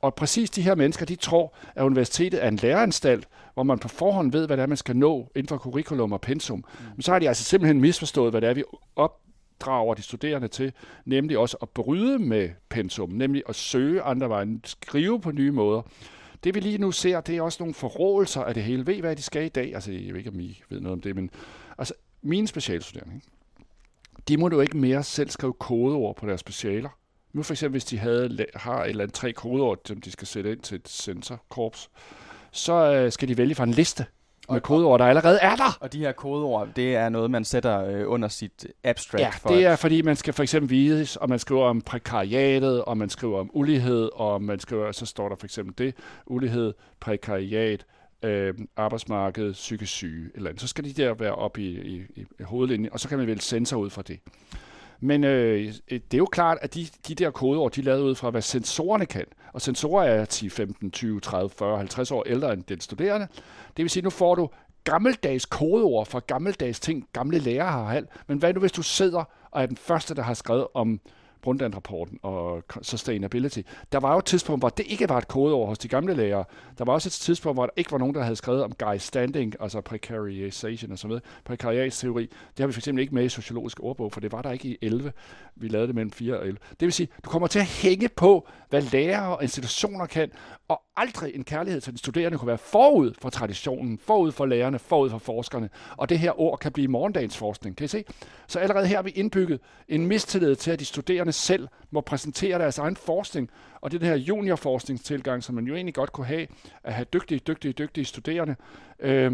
Og 0.00 0.14
præcis 0.14 0.50
de 0.50 0.62
her 0.62 0.74
mennesker, 0.74 1.06
de 1.06 1.16
tror, 1.16 1.54
at 1.74 1.82
universitetet 1.82 2.44
er 2.44 2.48
en 2.48 2.56
læreranstalt, 2.56 3.28
hvor 3.54 3.62
man 3.62 3.78
på 3.78 3.88
forhånd 3.88 4.32
ved, 4.32 4.46
hvad 4.46 4.56
det 4.56 4.62
er, 4.62 4.66
man 4.66 4.76
skal 4.76 4.96
nå 4.96 5.30
inden 5.36 5.48
for 5.48 5.56
curriculum 5.56 6.12
og 6.12 6.20
pensum. 6.20 6.58
Mm. 6.58 6.86
Men 6.94 7.02
så 7.02 7.12
har 7.12 7.18
de 7.18 7.28
altså 7.28 7.44
simpelthen 7.44 7.80
misforstået, 7.80 8.32
hvad 8.32 8.40
det 8.40 8.48
er, 8.48 8.54
vi 8.54 8.64
op, 8.96 9.20
opdrager 9.60 9.94
de 9.94 10.02
studerende 10.02 10.48
til, 10.48 10.72
nemlig 11.04 11.38
også 11.38 11.56
at 11.62 11.68
bryde 11.68 12.18
med 12.18 12.50
pensum, 12.68 13.10
nemlig 13.10 13.42
at 13.48 13.54
søge 13.54 14.02
andre 14.02 14.28
veje, 14.28 14.60
skrive 14.64 15.20
på 15.20 15.30
nye 15.30 15.50
måder. 15.50 15.82
Det 16.44 16.54
vi 16.54 16.60
lige 16.60 16.78
nu 16.78 16.92
ser, 16.92 17.20
det 17.20 17.36
er 17.36 17.42
også 17.42 17.62
nogle 17.62 17.74
forrådelser 17.74 18.42
af 18.42 18.54
det 18.54 18.62
hele. 18.62 18.86
Ved 18.86 18.94
I, 18.94 19.00
hvad 19.00 19.16
de 19.16 19.22
skal 19.22 19.44
i 19.44 19.48
dag? 19.48 19.74
Altså, 19.74 19.92
jeg 19.92 20.12
ved 20.12 20.18
ikke, 20.18 20.30
om 20.30 20.40
I 20.40 20.62
ved 20.68 20.80
noget 20.80 20.92
om 20.92 21.00
det, 21.00 21.16
men 21.16 21.30
altså, 21.78 21.94
mine 22.22 22.48
specialstuderende, 22.48 23.14
ikke? 23.14 23.26
de 24.28 24.36
må 24.36 24.50
jo 24.52 24.60
ikke 24.60 24.76
mere 24.76 25.02
selv 25.02 25.30
skrive 25.30 25.52
kodeord 25.52 26.16
på 26.16 26.26
deres 26.26 26.40
specialer. 26.40 26.88
Nu 27.32 27.42
for 27.42 27.54
eksempel, 27.54 27.72
hvis 27.72 27.84
de 27.84 27.98
havde, 27.98 28.46
har 28.54 28.84
et 28.84 28.90
eller 28.90 29.04
andet 29.04 29.14
tre 29.14 29.32
kodeord, 29.32 29.78
som 29.84 30.00
de 30.00 30.10
skal 30.10 30.26
sætte 30.26 30.52
ind 30.52 30.60
til 30.60 30.74
et 30.74 30.88
sensorkorps, 30.88 31.90
så 32.52 32.72
øh, 32.72 33.12
skal 33.12 33.28
de 33.28 33.38
vælge 33.38 33.54
fra 33.54 33.64
en 33.64 33.70
liste 33.70 34.06
med 34.52 34.60
kodeord, 34.60 34.98
der 34.98 35.06
allerede 35.06 35.38
er 35.38 35.56
der. 35.56 35.78
Og 35.80 35.92
de 35.92 35.98
her 35.98 36.12
kodeord, 36.12 36.68
det 36.76 36.96
er 36.96 37.08
noget, 37.08 37.30
man 37.30 37.44
sætter 37.44 37.84
øh, 37.84 38.10
under 38.10 38.28
sit 38.28 38.66
abstract. 38.84 39.22
Ja, 39.22 39.30
for 39.30 39.48
det 39.48 39.66
er 39.66 39.76
fordi, 39.76 40.02
man 40.02 40.16
skal 40.16 40.34
for 40.34 40.42
eksempel 40.42 40.70
vise, 40.70 41.22
og 41.22 41.28
man 41.28 41.38
skriver 41.38 41.64
om 41.64 41.80
prekariatet, 41.80 42.84
og 42.84 42.98
man 42.98 43.10
skriver 43.10 43.40
om 43.40 43.50
ulighed, 43.52 44.10
og 44.14 44.42
man 44.42 44.60
skriver, 44.60 44.92
så 44.92 45.06
står 45.06 45.28
der 45.28 45.36
for 45.36 45.46
eksempel 45.46 45.74
det, 45.78 45.94
ulighed, 46.26 46.74
prekariat, 47.00 47.84
øh, 48.22 48.54
arbejdsmarked, 48.76 49.52
psykisk 49.52 49.92
syge, 49.92 50.30
eller 50.34 50.48
andet. 50.50 50.60
Så 50.60 50.68
skal 50.68 50.84
de 50.84 50.92
der 50.92 51.14
være 51.14 51.34
oppe 51.34 51.62
i, 51.62 51.80
i, 51.80 52.06
i 52.16 52.42
hovedlinjen, 52.42 52.92
og 52.92 53.00
så 53.00 53.08
kan 53.08 53.18
man 53.18 53.26
vælge 53.26 53.40
sensor 53.40 53.76
ud 53.76 53.90
fra 53.90 54.02
det. 54.02 54.18
Men 55.00 55.24
øh, 55.24 55.74
det 55.90 56.14
er 56.14 56.18
jo 56.18 56.26
klart, 56.26 56.58
at 56.62 56.74
de, 56.74 56.86
de 57.08 57.14
der 57.14 57.30
kodeord, 57.30 57.72
de 57.72 57.80
er 57.80 57.84
lavet 57.84 58.02
ud 58.02 58.14
fra, 58.14 58.30
hvad 58.30 58.42
sensorerne 58.42 59.06
kan. 59.06 59.24
Og 59.52 59.60
sensorer 59.60 60.04
er 60.04 60.24
10, 60.24 60.48
15, 60.48 60.90
20, 60.90 61.20
30, 61.20 61.50
40, 61.50 61.76
50 61.76 62.10
år 62.10 62.24
ældre 62.26 62.52
end 62.52 62.64
den 62.64 62.80
studerende. 62.80 63.28
Det 63.76 63.82
vil 63.82 63.90
sige, 63.90 64.02
nu 64.02 64.10
får 64.10 64.34
du 64.34 64.48
gammeldags 64.84 65.46
kodeord 65.46 66.06
for 66.06 66.20
gammeldags 66.20 66.80
ting, 66.80 67.08
gamle 67.12 67.38
lærere 67.38 67.72
har 67.72 67.94
alt. 67.94 68.08
Men 68.26 68.38
hvad 68.38 68.54
nu, 68.54 68.60
hvis 68.60 68.72
du 68.72 68.82
sidder 68.82 69.24
og 69.50 69.62
er 69.62 69.66
den 69.66 69.76
første, 69.76 70.14
der 70.14 70.22
har 70.22 70.34
skrevet 70.34 70.66
om 70.74 71.00
Brundtland-rapporten 71.42 72.18
og 72.22 72.62
sustainability. 72.82 73.60
Der 73.92 74.00
var 74.00 74.12
jo 74.12 74.18
et 74.18 74.24
tidspunkt, 74.24 74.62
hvor 74.62 74.68
det 74.68 74.86
ikke 74.88 75.08
var 75.08 75.18
et 75.18 75.28
kodeord 75.28 75.68
hos 75.68 75.78
de 75.78 75.88
gamle 75.88 76.14
lærere. 76.14 76.44
Der 76.78 76.84
var 76.84 76.92
også 76.92 77.08
et 77.08 77.12
tidspunkt, 77.12 77.56
hvor 77.56 77.66
der 77.66 77.72
ikke 77.76 77.92
var 77.92 77.98
nogen, 77.98 78.14
der 78.14 78.22
havde 78.22 78.36
skrevet 78.36 78.62
om 78.62 78.72
guy 78.78 78.96
standing, 78.98 79.54
altså 79.60 79.80
precarization 79.80 80.92
og 80.92 80.98
sådan 80.98 81.08
noget. 81.08 81.22
precariatsteori. 81.44 82.26
det 82.26 82.58
har 82.58 82.66
vi 82.66 82.72
fx 82.72 82.86
ikke 82.86 83.14
med 83.14 83.24
i 83.24 83.28
sociologisk 83.28 83.80
ordbog, 83.80 84.12
for 84.12 84.20
det 84.20 84.32
var 84.32 84.42
der 84.42 84.50
ikke 84.50 84.68
i 84.68 84.78
11. 84.82 85.12
Vi 85.56 85.68
lavede 85.68 85.86
det 85.86 85.94
mellem 85.94 86.10
4 86.10 86.38
og 86.38 86.42
11. 86.42 86.58
Det 86.70 86.86
vil 86.86 86.92
sige, 86.92 87.08
du 87.24 87.30
kommer 87.30 87.48
til 87.48 87.58
at 87.58 87.66
hænge 87.66 88.08
på, 88.08 88.48
hvad 88.68 88.82
lærere 88.82 89.36
og 89.36 89.42
institutioner 89.42 90.06
kan, 90.06 90.30
og 90.68 90.80
aldrig 91.00 91.34
en 91.34 91.44
kærlighed 91.44 91.80
til 91.80 91.92
den 91.92 91.98
studerende 91.98 92.38
kunne 92.38 92.46
være 92.46 92.58
forud 92.58 93.12
for 93.22 93.30
traditionen, 93.30 93.98
forud 93.98 94.32
for 94.32 94.46
lærerne, 94.46 94.78
forud 94.78 95.10
for 95.10 95.18
forskerne. 95.18 95.68
Og 95.96 96.08
det 96.08 96.18
her 96.18 96.40
ord 96.40 96.58
kan 96.58 96.72
blive 96.72 96.88
morgendagens 96.88 97.36
forskning. 97.36 97.76
Kan 97.76 97.84
I 97.84 97.88
se? 97.88 98.04
Så 98.46 98.58
allerede 98.58 98.86
her 98.86 98.96
har 98.96 99.02
vi 99.02 99.10
indbygget 99.10 99.60
en 99.88 100.06
mistillid 100.06 100.56
til, 100.56 100.70
at 100.70 100.80
de 100.80 100.84
studerende 100.84 101.32
selv 101.32 101.68
må 101.90 102.00
præsentere 102.00 102.58
deres 102.58 102.78
egen 102.78 102.96
forskning. 102.96 103.50
Og 103.80 103.90
det 103.90 103.96
er 103.96 103.98
den 103.98 104.08
her 104.08 104.16
juniorforskningstilgang, 104.16 105.44
som 105.44 105.54
man 105.54 105.64
jo 105.64 105.74
egentlig 105.74 105.94
godt 105.94 106.12
kunne 106.12 106.26
have, 106.26 106.46
at 106.84 106.94
have 106.94 107.06
dygtige, 107.12 107.38
dygtige, 107.38 107.72
dygtige 107.72 108.04
studerende. 108.04 108.56
Øh, 109.00 109.32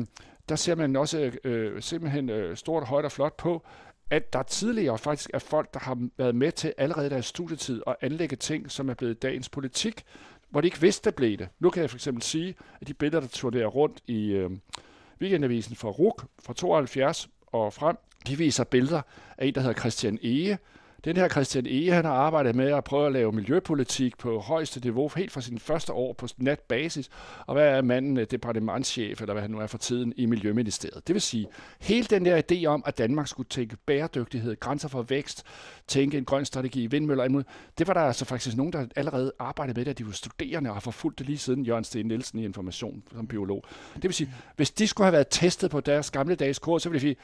der 0.49 0.57
ser 0.57 0.75
man 0.75 0.97
også 0.97 1.31
øh, 1.45 1.83
simpelthen 1.83 2.31
øh, 2.31 2.57
stort, 2.57 2.85
højt 2.85 3.05
og 3.05 3.12
flot 3.12 3.37
på, 3.37 3.62
at 4.11 4.33
der 4.33 4.43
tidligere 4.43 4.99
faktisk 4.99 5.31
er 5.35 5.39
folk, 5.39 5.75
der 5.75 5.81
har 5.81 6.09
været 6.19 6.35
med 6.35 6.53
til 6.53 6.75
allerede 6.79 7.11
deres 7.11 7.27
studietid 7.27 7.83
at 7.87 7.97
anlægge 8.01 8.37
ting, 8.37 8.71
som 8.71 8.89
er 8.89 8.95
blevet 8.95 9.23
dagens 9.23 9.49
politik, 9.49 10.05
hvor 10.51 10.61
de 10.61 10.66
ikke 10.66 10.80
vidste, 10.80 11.05
der 11.11 11.16
blev 11.16 11.38
det. 11.38 11.49
Nu 11.61 11.70
kan 11.70 11.82
jeg 11.82 11.90
for 11.90 11.97
eksempel 11.97 12.22
sige, 12.22 12.55
at 12.80 12.88
de 12.88 12.94
billeder, 12.94 13.20
der 13.20 13.28
turnerer 13.28 13.66
rundt 13.66 14.01
i 14.07 14.32
øh, 14.32 14.51
weekendavisen 15.20 15.76
fra 15.76 15.88
RUK 15.88 16.24
fra 16.44 16.55
72 16.55 17.28
og 17.47 17.72
frem, 17.72 17.97
de 18.26 18.38
viser 18.38 18.64
billeder 18.64 19.03
af 19.38 19.47
en, 19.47 19.55
der 19.55 19.61
hedder 19.61 19.80
Christian 19.80 20.18
Ege, 20.22 20.59
den 21.05 21.16
her 21.16 21.28
Christian 21.28 21.66
E., 21.66 21.90
han 21.90 22.05
har 22.05 22.12
arbejdet 22.12 22.55
med 22.55 22.72
at 22.72 22.84
prøve 22.84 23.07
at 23.07 23.12
lave 23.12 23.32
miljøpolitik 23.32 24.18
på 24.18 24.38
højeste 24.38 24.80
niveau, 24.80 25.11
helt 25.16 25.32
fra 25.32 25.40
sin 25.40 25.59
første 25.59 25.92
år 25.92 26.12
på 26.12 26.28
natbasis. 26.36 27.09
Og 27.47 27.55
hvad 27.55 27.68
er 27.68 27.82
manden, 27.82 28.16
øh, 28.16 28.26
departementschef, 28.30 29.20
eller 29.20 29.32
hvad 29.32 29.42
han 29.42 29.51
nu 29.51 29.59
er 29.59 29.66
for 29.66 29.78
tiden, 29.78 30.12
i 30.16 30.26
Miljøministeriet? 30.26 31.07
Det 31.07 31.14
vil 31.14 31.22
sige, 31.22 31.47
hele 31.80 32.07
den 32.07 32.24
der 32.24 32.42
idé 32.53 32.66
om, 32.66 32.82
at 32.86 32.99
Danmark 32.99 33.28
skulle 33.28 33.49
tænke 33.49 33.76
bæredygtighed, 33.86 34.61
grænser 34.61 34.88
for 34.88 35.03
vækst, 35.03 35.42
tænke 35.86 36.18
en 36.18 36.24
grøn 36.24 36.44
strategi, 36.44 36.86
vindmøller, 36.86 37.24
imod, 37.24 37.42
det 37.78 37.88
var 37.88 37.94
der 37.94 38.01
altså 38.01 38.24
faktisk 38.24 38.57
nogen, 38.57 38.72
der 38.72 38.86
allerede 38.97 39.32
arbejdede 39.38 39.78
med 39.78 39.84
det, 39.84 39.90
at 39.90 39.99
de 39.99 40.07
var 40.07 40.12
studerende 40.12 40.70
og 40.70 40.76
har 40.76 40.80
forfulgt 40.80 41.18
det 41.18 41.26
lige 41.26 41.38
siden 41.38 41.64
Jørgen 41.64 41.84
Sten 41.84 42.07
Nielsen 42.07 42.38
i 42.38 42.44
Information 42.44 43.03
som 43.12 43.26
biolog. 43.26 43.64
Det 43.94 44.05
vil 44.05 44.14
sige, 44.14 44.30
hvis 44.57 44.70
de 44.70 44.86
skulle 44.86 45.05
have 45.05 45.12
været 45.12 45.26
testet 45.30 45.70
på 45.70 45.80
deres 45.80 46.11
gamle 46.11 46.34
dages 46.34 46.59
kurs, 46.59 46.82
så 46.82 46.88
ville 46.88 47.01
de 47.01 47.01
sige, 47.01 47.16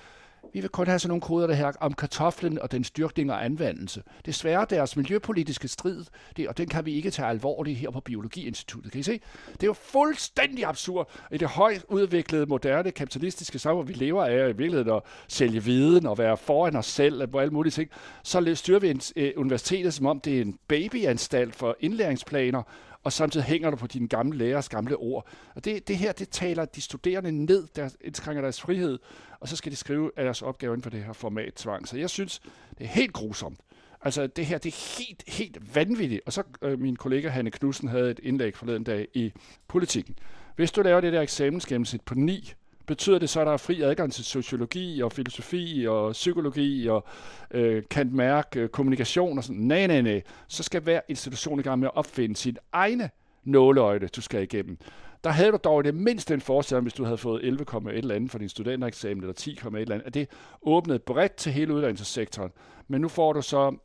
vi 0.53 0.61
vil 0.61 0.69
kun 0.69 0.87
have 0.87 0.99
sådan 0.99 1.09
nogle 1.09 1.21
koder, 1.21 1.47
der 1.47 1.55
her 1.55 1.73
om 1.81 1.93
kartoflen 1.93 2.59
og 2.59 2.73
den 2.73 2.85
styrkning 2.85 3.33
og 3.33 3.45
anvendelse. 3.45 4.03
Desværre 4.27 4.67
deres 4.71 4.97
miljøpolitiske 4.97 5.69
strid, 5.69 6.05
det, 6.37 6.49
og 6.49 6.59
den 6.59 6.69
kan 6.69 6.87
vi 6.87 6.95
ikke 6.95 7.11
tage 7.11 7.29
alvorligt 7.29 7.79
her 7.79 7.91
på 7.91 8.01
Biologiinstituttet. 8.01 8.93
Kan 8.93 9.01
I 9.01 9.03
se? 9.03 9.21
Det 9.53 9.63
er 9.63 9.67
jo 9.67 9.73
fuldstændig 9.73 10.67
absurd. 10.67 11.11
I 11.33 11.39
det 11.39 11.49
højt 11.49 11.85
udviklede, 11.89 12.47
moderne, 12.47 12.91
kapitalistiske 12.91 13.59
samfund, 13.59 13.87
vi 13.87 13.93
lever 13.93 14.25
af 14.25 14.49
i 14.49 14.53
virkeligheden 14.53 14.91
at 14.91 15.03
sælge 15.29 15.65
viden 15.65 16.07
og 16.07 16.19
være 16.19 16.37
foran 16.37 16.77
os 16.77 16.87
selv 16.87 17.35
og 17.35 17.41
alle 17.43 17.53
mulige 17.53 17.71
ting, 17.71 17.91
så 18.23 18.55
styrer 18.55 18.81
vi 18.81 18.91
en, 18.91 19.01
øh, 19.17 19.33
universitetet, 19.37 19.95
som 19.95 20.07
om 20.07 20.21
det 20.21 20.37
er 20.37 20.43
en 20.43 20.59
babyanstalt 20.69 21.55
for 21.55 21.77
indlæringsplaner, 21.81 22.63
og 23.05 23.13
samtidig 23.13 23.47
hænger 23.47 23.71
du 23.71 23.77
på 23.77 23.87
dine 23.87 24.09
gamle 24.09 24.39
lærers 24.39 24.69
gamle 24.69 24.97
ord. 24.97 25.27
Og 25.55 25.65
det, 25.65 25.89
det 25.89 25.97
her, 25.97 26.13
det 26.13 26.29
taler 26.29 26.65
de 26.65 26.81
studerende 26.81 27.33
ned, 27.33 27.67
der 27.77 27.89
indskrænker 28.01 28.43
deres 28.43 28.61
frihed, 28.61 28.99
og 29.43 29.49
så 29.49 29.57
skal 29.57 29.73
de 29.73 29.77
skrive 29.77 30.11
deres 30.17 30.43
opgave 30.43 30.73
inden 30.73 30.83
for 30.83 30.91
det 30.91 31.05
her 31.05 31.13
format 31.13 31.55
tvang. 31.55 31.89
Så 31.89 31.97
jeg 31.97 32.11
synes, 32.11 32.41
det 32.79 32.85
er 32.85 32.89
helt 32.89 33.13
grusomt. 33.13 33.59
Altså, 34.03 34.27
det 34.27 34.47
her, 34.47 34.59
det 34.59 34.73
er 34.73 34.99
helt, 34.99 35.23
helt 35.27 35.75
vanvittigt. 35.75 36.21
Og 36.27 36.33
så 36.33 36.43
øh, 36.63 36.81
min 36.81 36.97
kollega 36.97 37.29
Hanne 37.29 37.51
Knudsen 37.51 37.89
havde 37.89 38.11
et 38.11 38.21
indlæg 38.23 38.57
forleden 38.57 38.85
dag 38.85 39.09
i 39.15 39.33
politikken. 39.69 40.15
Hvis 40.57 40.73
du 40.73 40.83
laver 40.83 41.01
det 41.01 41.13
der 41.13 41.21
eksamensgennemsnit 41.21 42.03
på 42.03 42.15
9, 42.15 42.55
Betyder 42.87 43.19
det 43.19 43.31
så, 43.31 43.41
at 43.41 43.47
der 43.47 43.53
er 43.53 43.57
fri 43.57 43.83
adgang 43.83 44.13
til 44.13 44.25
sociologi 44.25 45.03
og 45.03 45.13
filosofi 45.13 45.87
og 45.89 46.13
psykologi 46.13 46.87
og 46.87 47.05
øh, 47.51 47.83
Kant 47.91 48.13
mærke 48.13 48.61
øh, 48.61 48.69
kommunikation 48.69 49.39
og 49.39 49.45
sådan? 49.45 49.61
Nej, 49.63 49.87
nej, 49.87 50.01
nej. 50.01 50.23
Så 50.49 50.63
skal 50.63 50.81
hver 50.81 51.01
institution 51.09 51.61
i 51.61 51.63
gang 51.63 51.79
med 51.79 51.89
at 51.89 51.97
opfinde 51.97 52.37
sin 52.37 52.57
egne 52.73 53.11
nåleøjne, 53.45 54.07
du 54.07 54.21
skal 54.21 54.43
igennem. 54.43 54.79
Der 55.25 55.31
havde 55.31 55.53
du 55.53 55.59
dog 55.65 55.85
det 55.85 55.95
mindste 55.95 56.35
en 56.35 56.41
forestilling, 56.41 56.83
hvis 56.83 56.95
du 56.95 57.05
havde 57.05 57.19
fået 57.19 57.41
11,1 57.41 57.89
eller 57.89 58.15
andet 58.15 58.31
for 58.31 58.39
din 58.39 58.49
studentereksamen, 58.49 59.21
eller 59.21 59.35
10,1 59.41 59.77
eller 59.77 59.95
andet, 59.95 60.07
at 60.07 60.15
det 60.15 60.29
åbnede 60.63 60.99
bredt 60.99 61.35
til 61.35 61.53
hele 61.53 61.75
uddannelsessektoren. 61.75 62.53
Men 62.89 63.01
nu 63.01 63.09
får 63.09 63.33
du 63.33 63.43
så 63.43 63.77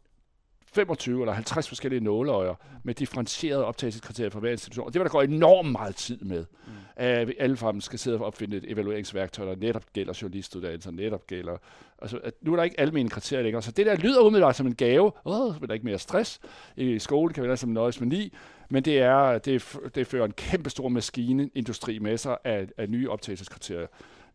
25 0.73 1.21
eller 1.21 1.33
50 1.33 1.67
forskellige 1.67 1.99
nåleøjer 1.99 2.55
med 2.83 2.93
differentierede 2.93 3.65
optagelseskriterier 3.65 4.29
for 4.29 4.39
hver 4.39 4.51
institution. 4.51 4.85
Og 4.85 4.93
det 4.93 4.99
var 4.99 5.03
der 5.03 5.11
går 5.11 5.21
enormt 5.21 5.71
meget 5.71 5.95
tid 5.95 6.17
med. 6.17 6.45
Mm. 6.67 6.73
At 6.95 7.33
alle 7.39 7.57
sammen 7.57 7.81
skal 7.81 7.99
sidde 7.99 8.17
og 8.17 8.25
opfinde 8.25 8.57
et 8.57 8.71
evalueringsværktøj, 8.71 9.45
der 9.45 9.55
netop 9.55 9.93
gælder 9.93 10.19
journalistuddannelser, 10.21 10.91
netop 10.91 11.27
gælder... 11.27 11.57
Altså, 12.01 12.17
at 12.17 12.33
nu 12.41 12.51
er 12.51 12.55
der 12.55 12.63
ikke 12.63 12.79
almindelige 12.79 13.13
kriterier 13.13 13.43
længere. 13.43 13.61
Så 13.61 13.71
det 13.71 13.85
der 13.85 13.95
lyder 13.95 14.21
umiddelbart 14.21 14.55
som 14.55 14.67
en 14.67 14.75
gave. 14.75 15.11
Åh, 15.25 15.53
så 15.53 15.59
er 15.61 15.65
der 15.67 15.73
ikke 15.73 15.85
mere 15.85 15.99
stress. 15.99 16.39
I 16.75 16.99
skole 16.99 17.33
kan 17.33 17.43
vi 17.43 17.49
altså 17.49 17.67
nøjes 17.67 17.99
med 17.99 18.07
ni. 18.07 18.33
Men 18.69 18.85
det, 18.85 18.99
er, 18.99 19.37
det, 19.37 19.77
det 19.95 20.07
fører 20.07 20.25
en 20.25 20.31
kæmpe 20.31 20.69
stor 20.69 20.89
maskinindustri 20.89 21.99
med 21.99 22.17
sig 22.17 22.37
af, 22.43 22.67
af 22.77 22.89
nye 22.89 23.09
optagelseskriterier. 23.09 23.87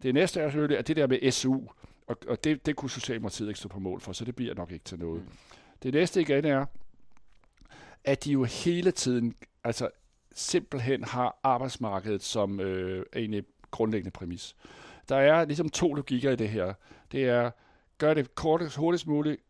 Det 0.03 0.15
næste 0.15 0.41
er 0.41 0.47
selvfølgelig, 0.47 0.79
at 0.79 0.89
det 0.89 0.97
der 0.97 1.07
med 1.07 1.31
SU, 1.31 1.61
og, 2.07 2.17
og 2.29 2.45
det, 2.45 2.67
det 2.67 2.77
kunne 2.77 2.91
Socialdemokratiet 2.91 3.49
ikke 3.49 3.59
stå 3.59 3.69
på 3.69 3.81
mål 3.81 4.01
for, 4.01 4.13
så 4.13 4.25
det 4.25 4.37
bliver 4.37 4.55
nok 4.55 4.71
ikke 4.71 4.85
til 4.85 4.99
noget. 4.99 5.23
Mm. 5.23 5.29
Det 5.83 5.95
næste 5.95 6.21
igen 6.21 6.45
er, 6.45 6.67
at 8.05 8.25
de 8.25 8.33
jo 8.33 8.45
hele 8.45 8.91
tiden, 8.91 9.35
altså 9.65 9.91
simpelthen 10.33 11.05
har 11.05 11.39
arbejdsmarkedet 11.43 12.23
som 12.23 12.61
øh, 12.61 13.07
en 13.13 13.45
grundlæggende 13.71 14.11
præmis. 14.11 14.57
Der 15.09 15.17
er 15.17 15.45
ligesom 15.45 15.69
to 15.69 15.95
logikker 15.95 16.31
i 16.31 16.37
det 16.37 16.49
her. 16.49 16.75
Det 17.13 17.25
er, 17.25 17.51
gør 17.99 18.15
det 18.15 18.35
kortest, 18.35 18.77
hurtigst 18.77 19.07
muligt, 19.07 19.41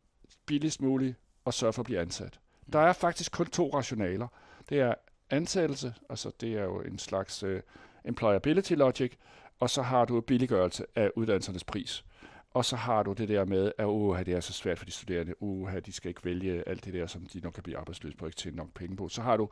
billigst 0.46 0.82
muligt, 0.82 1.16
og 1.44 1.54
sørge 1.54 1.72
for 1.72 1.82
at 1.82 1.86
blive 1.86 2.00
ansat. 2.00 2.40
Der 2.72 2.78
er 2.78 2.92
faktisk 2.92 3.32
kun 3.32 3.46
to 3.46 3.70
rationaler. 3.74 4.28
Det 4.68 4.80
er 4.80 4.94
ansættelse, 5.30 5.94
altså 6.08 6.30
det 6.40 6.52
er 6.52 6.64
jo 6.64 6.80
en 6.80 6.98
slags 6.98 7.42
øh, 7.42 7.60
employability 8.04 8.72
logic, 8.72 9.12
og 9.60 9.70
så 9.70 9.82
har 9.82 10.04
du 10.04 10.20
billiggørelse 10.20 10.84
af 10.96 11.10
uddannelsernes 11.16 11.64
pris. 11.64 12.04
Og 12.50 12.64
så 12.64 12.76
har 12.76 13.02
du 13.02 13.12
det 13.12 13.28
der 13.28 13.44
med, 13.44 13.72
at 13.78 13.84
uh, 13.84 14.18
det 14.18 14.28
er 14.28 14.40
så 14.40 14.52
svært 14.52 14.78
for 14.78 14.84
de 14.84 14.90
studerende, 14.90 15.42
uh, 15.42 15.70
de 15.86 15.92
skal 15.92 16.08
ikke 16.08 16.24
vælge 16.24 16.68
alt 16.68 16.84
det 16.84 16.94
der, 16.94 17.06
som 17.06 17.26
de 17.26 17.40
nok 17.40 17.52
kan 17.52 17.62
blive 17.62 17.78
arbejdsløse 17.78 18.16
på, 18.16 18.26
ikke 18.26 18.36
tjene 18.36 18.56
nok 18.56 18.74
penge 18.74 18.96
på. 18.96 19.08
Så 19.08 19.22
har 19.22 19.36
du 19.36 19.48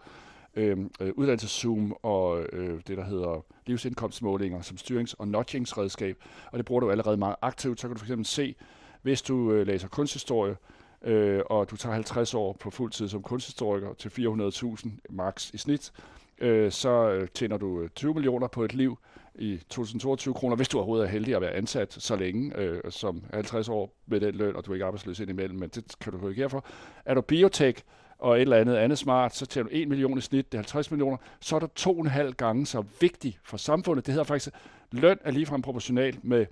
øh, 0.54 0.78
øh, 1.00 1.12
uddannelseszoom 1.16 1.96
og 2.02 2.42
øh, 2.52 2.80
det, 2.86 2.96
der 2.96 3.04
hedder 3.04 3.44
livsindkomstmålinger 3.66 4.62
som 4.62 4.76
styrings- 4.76 5.14
og 5.18 5.28
nudgingsredskab, 5.28 6.16
og 6.52 6.58
det 6.58 6.66
bruger 6.66 6.80
du 6.80 6.90
allerede 6.90 7.16
meget 7.16 7.36
aktivt. 7.42 7.80
Så 7.80 7.88
kan 7.88 7.96
du 7.96 8.04
fx 8.04 8.28
se, 8.28 8.54
hvis 9.02 9.22
du 9.22 9.52
øh, 9.52 9.66
læser 9.66 9.88
kunsthistorie, 9.88 10.52
øh, 10.52 10.56
øh, 11.04 11.42
og 11.46 11.70
du 11.70 11.76
tager 11.76 11.94
50 11.94 12.34
år 12.34 12.52
på 12.60 12.70
fuld 12.70 12.92
tid 12.92 13.08
som 13.08 13.22
kunsthistoriker 13.22 13.94
til 13.94 14.08
400.000 14.08 14.88
max 15.10 15.50
i 15.50 15.58
snit, 15.58 15.92
øh, 16.38 16.72
så 16.72 17.10
øh, 17.10 17.28
tjener 17.34 17.56
du 17.56 17.80
øh, 17.80 17.88
20 17.88 18.14
millioner 18.14 18.46
på 18.46 18.64
et 18.64 18.74
liv 18.74 18.98
i 19.34 19.60
2022 19.68 20.34
kroner, 20.34 20.56
hvis 20.56 20.68
du 20.68 20.76
overhovedet 20.78 21.06
er 21.06 21.10
heldig 21.10 21.34
at 21.34 21.42
være 21.42 21.52
ansat 21.52 21.92
så 21.92 22.16
længe 22.16 22.56
øh, 22.56 22.80
som 22.90 23.24
50 23.32 23.68
år 23.68 23.92
med 24.06 24.20
den 24.20 24.34
løn, 24.34 24.56
og 24.56 24.66
du 24.66 24.70
er 24.70 24.74
ikke 24.74 24.84
arbejdsløs 24.84 25.20
indimellem, 25.20 25.58
men 25.58 25.68
det 25.68 25.84
kan 26.00 26.12
du 26.12 26.18
korrigere 26.18 26.50
for. 26.50 26.64
Er 27.04 27.14
du 27.14 27.20
biotech 27.20 27.82
og 28.18 28.36
et 28.36 28.40
eller 28.40 28.56
andet 28.56 28.76
andet 28.76 28.98
smart, 28.98 29.36
så 29.36 29.46
tjener 29.46 29.68
du 29.68 29.76
1 29.76 29.88
million 29.88 30.18
i 30.18 30.20
snit, 30.20 30.52
det 30.52 30.58
er 30.58 30.62
50 30.62 30.90
millioner, 30.90 31.16
så 31.40 31.56
er 31.56 31.60
du 31.60 31.66
to 31.66 31.90
og 31.90 32.00
en 32.00 32.06
halv 32.06 32.34
gange 32.34 32.66
så 32.66 32.84
vigtig 33.00 33.38
for 33.42 33.56
samfundet. 33.56 34.06
Det 34.06 34.14
hedder 34.14 34.24
faktisk, 34.24 34.54
løn 34.92 35.18
er 35.24 35.30
ligefrem 35.30 35.62
proportional 35.62 36.18
med 36.22 36.46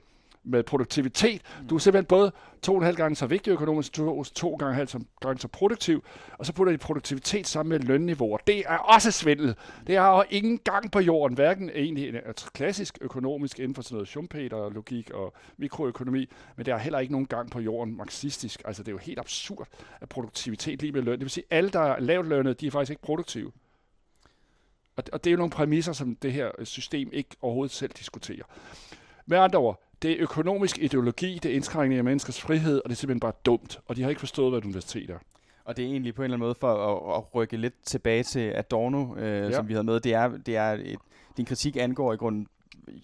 med 0.44 0.62
produktivitet. 0.62 1.42
Du 1.70 1.74
er 1.74 1.78
simpelthen 1.78 2.06
både 2.06 2.32
to 2.62 2.72
og 2.72 2.78
en 2.78 2.84
halv 2.84 2.96
gange 2.96 3.16
så 3.16 3.26
vigtig 3.26 3.50
økonomisk, 3.50 3.92
to, 3.92 4.24
to 4.24 4.56
gange, 4.56 4.74
halv 4.74 4.88
så, 4.88 5.00
gange 5.20 5.40
så 5.40 5.48
produktiv, 5.48 6.04
og 6.38 6.46
så 6.46 6.52
putter 6.52 6.72
de 6.72 6.78
produktivitet 6.78 7.46
sammen 7.46 7.68
med 7.68 7.78
lønniveau. 7.78 8.38
Det 8.46 8.58
er 8.66 8.76
også 8.76 9.10
svindel. 9.10 9.54
Det 9.86 9.96
er 9.96 10.08
jo 10.08 10.24
ingen 10.30 10.58
gang 10.58 10.92
på 10.92 11.00
jorden, 11.00 11.34
hverken 11.34 11.70
egentlig 11.70 12.08
en 12.08 12.14
øh, 12.14 12.34
klassisk 12.52 12.98
økonomisk 13.00 13.58
inden 13.58 13.74
for 13.74 13.82
sådan 13.82 13.94
noget 13.94 14.08
Schumpeter, 14.08 14.70
logik 14.70 15.10
og 15.10 15.34
mikroøkonomi, 15.56 16.28
men 16.56 16.66
det 16.66 16.72
er 16.72 16.78
heller 16.78 16.98
ikke 16.98 17.12
nogen 17.12 17.26
gang 17.26 17.50
på 17.50 17.60
jorden 17.60 17.96
marxistisk. 17.96 18.62
Altså 18.64 18.82
det 18.82 18.88
er 18.88 18.92
jo 18.92 18.98
helt 18.98 19.18
absurd, 19.18 19.68
at 20.00 20.08
produktivitet 20.08 20.82
lige 20.82 20.92
med 20.92 21.02
løn. 21.02 21.12
Det 21.12 21.20
vil 21.20 21.30
sige, 21.30 21.44
at 21.50 21.56
alle, 21.56 21.70
der 21.70 21.80
er 21.80 22.00
lavt 22.00 22.26
lønnet, 22.26 22.60
de 22.60 22.66
er 22.66 22.70
faktisk 22.70 22.90
ikke 22.90 23.02
produktive. 23.02 23.52
Og, 24.96 25.04
og 25.12 25.24
det 25.24 25.30
er 25.30 25.32
jo 25.32 25.38
nogle 25.38 25.50
præmisser, 25.50 25.92
som 25.92 26.16
det 26.16 26.32
her 26.32 26.50
system 26.64 27.10
ikke 27.12 27.30
overhovedet 27.40 27.74
selv 27.74 27.90
diskuterer. 27.92 28.44
Med 29.26 29.38
andre 29.38 29.58
ord, 29.58 29.87
det 30.02 30.10
er 30.10 30.16
økonomisk 30.18 30.78
ideologi, 30.78 31.38
det 31.42 31.50
er 31.50 31.54
indskrænkning 31.54 31.98
af 31.98 32.04
menneskers 32.04 32.40
frihed, 32.40 32.80
og 32.84 32.90
det 32.90 32.94
er 32.94 32.96
simpelthen 32.96 33.20
bare 33.20 33.32
dumt, 33.44 33.80
og 33.86 33.96
de 33.96 34.02
har 34.02 34.08
ikke 34.08 34.20
forstået, 34.20 34.50
hvad 34.50 34.58
et 34.58 34.64
universitet 34.64 35.10
er. 35.10 35.18
Og 35.64 35.76
det 35.76 35.84
er 35.84 35.88
egentlig 35.88 36.14
på 36.14 36.22
en 36.22 36.24
eller 36.24 36.36
anden 36.36 36.46
måde 36.46 36.54
for 36.54 36.74
at, 36.74 37.16
at 37.18 37.34
rykke 37.34 37.56
lidt 37.56 37.74
tilbage 37.84 38.22
til 38.22 38.52
Adorno, 38.56 39.16
øh, 39.16 39.50
ja. 39.50 39.52
som 39.52 39.68
vi 39.68 39.72
havde 39.72 39.84
med. 39.84 40.00
Det 40.00 40.14
er, 40.14 40.28
det 40.28 40.56
er 40.56 40.72
et, 40.72 40.98
din 41.36 41.44
kritik 41.44 41.76
angår 41.76 42.12
i 42.12 42.16
grunden, 42.16 42.46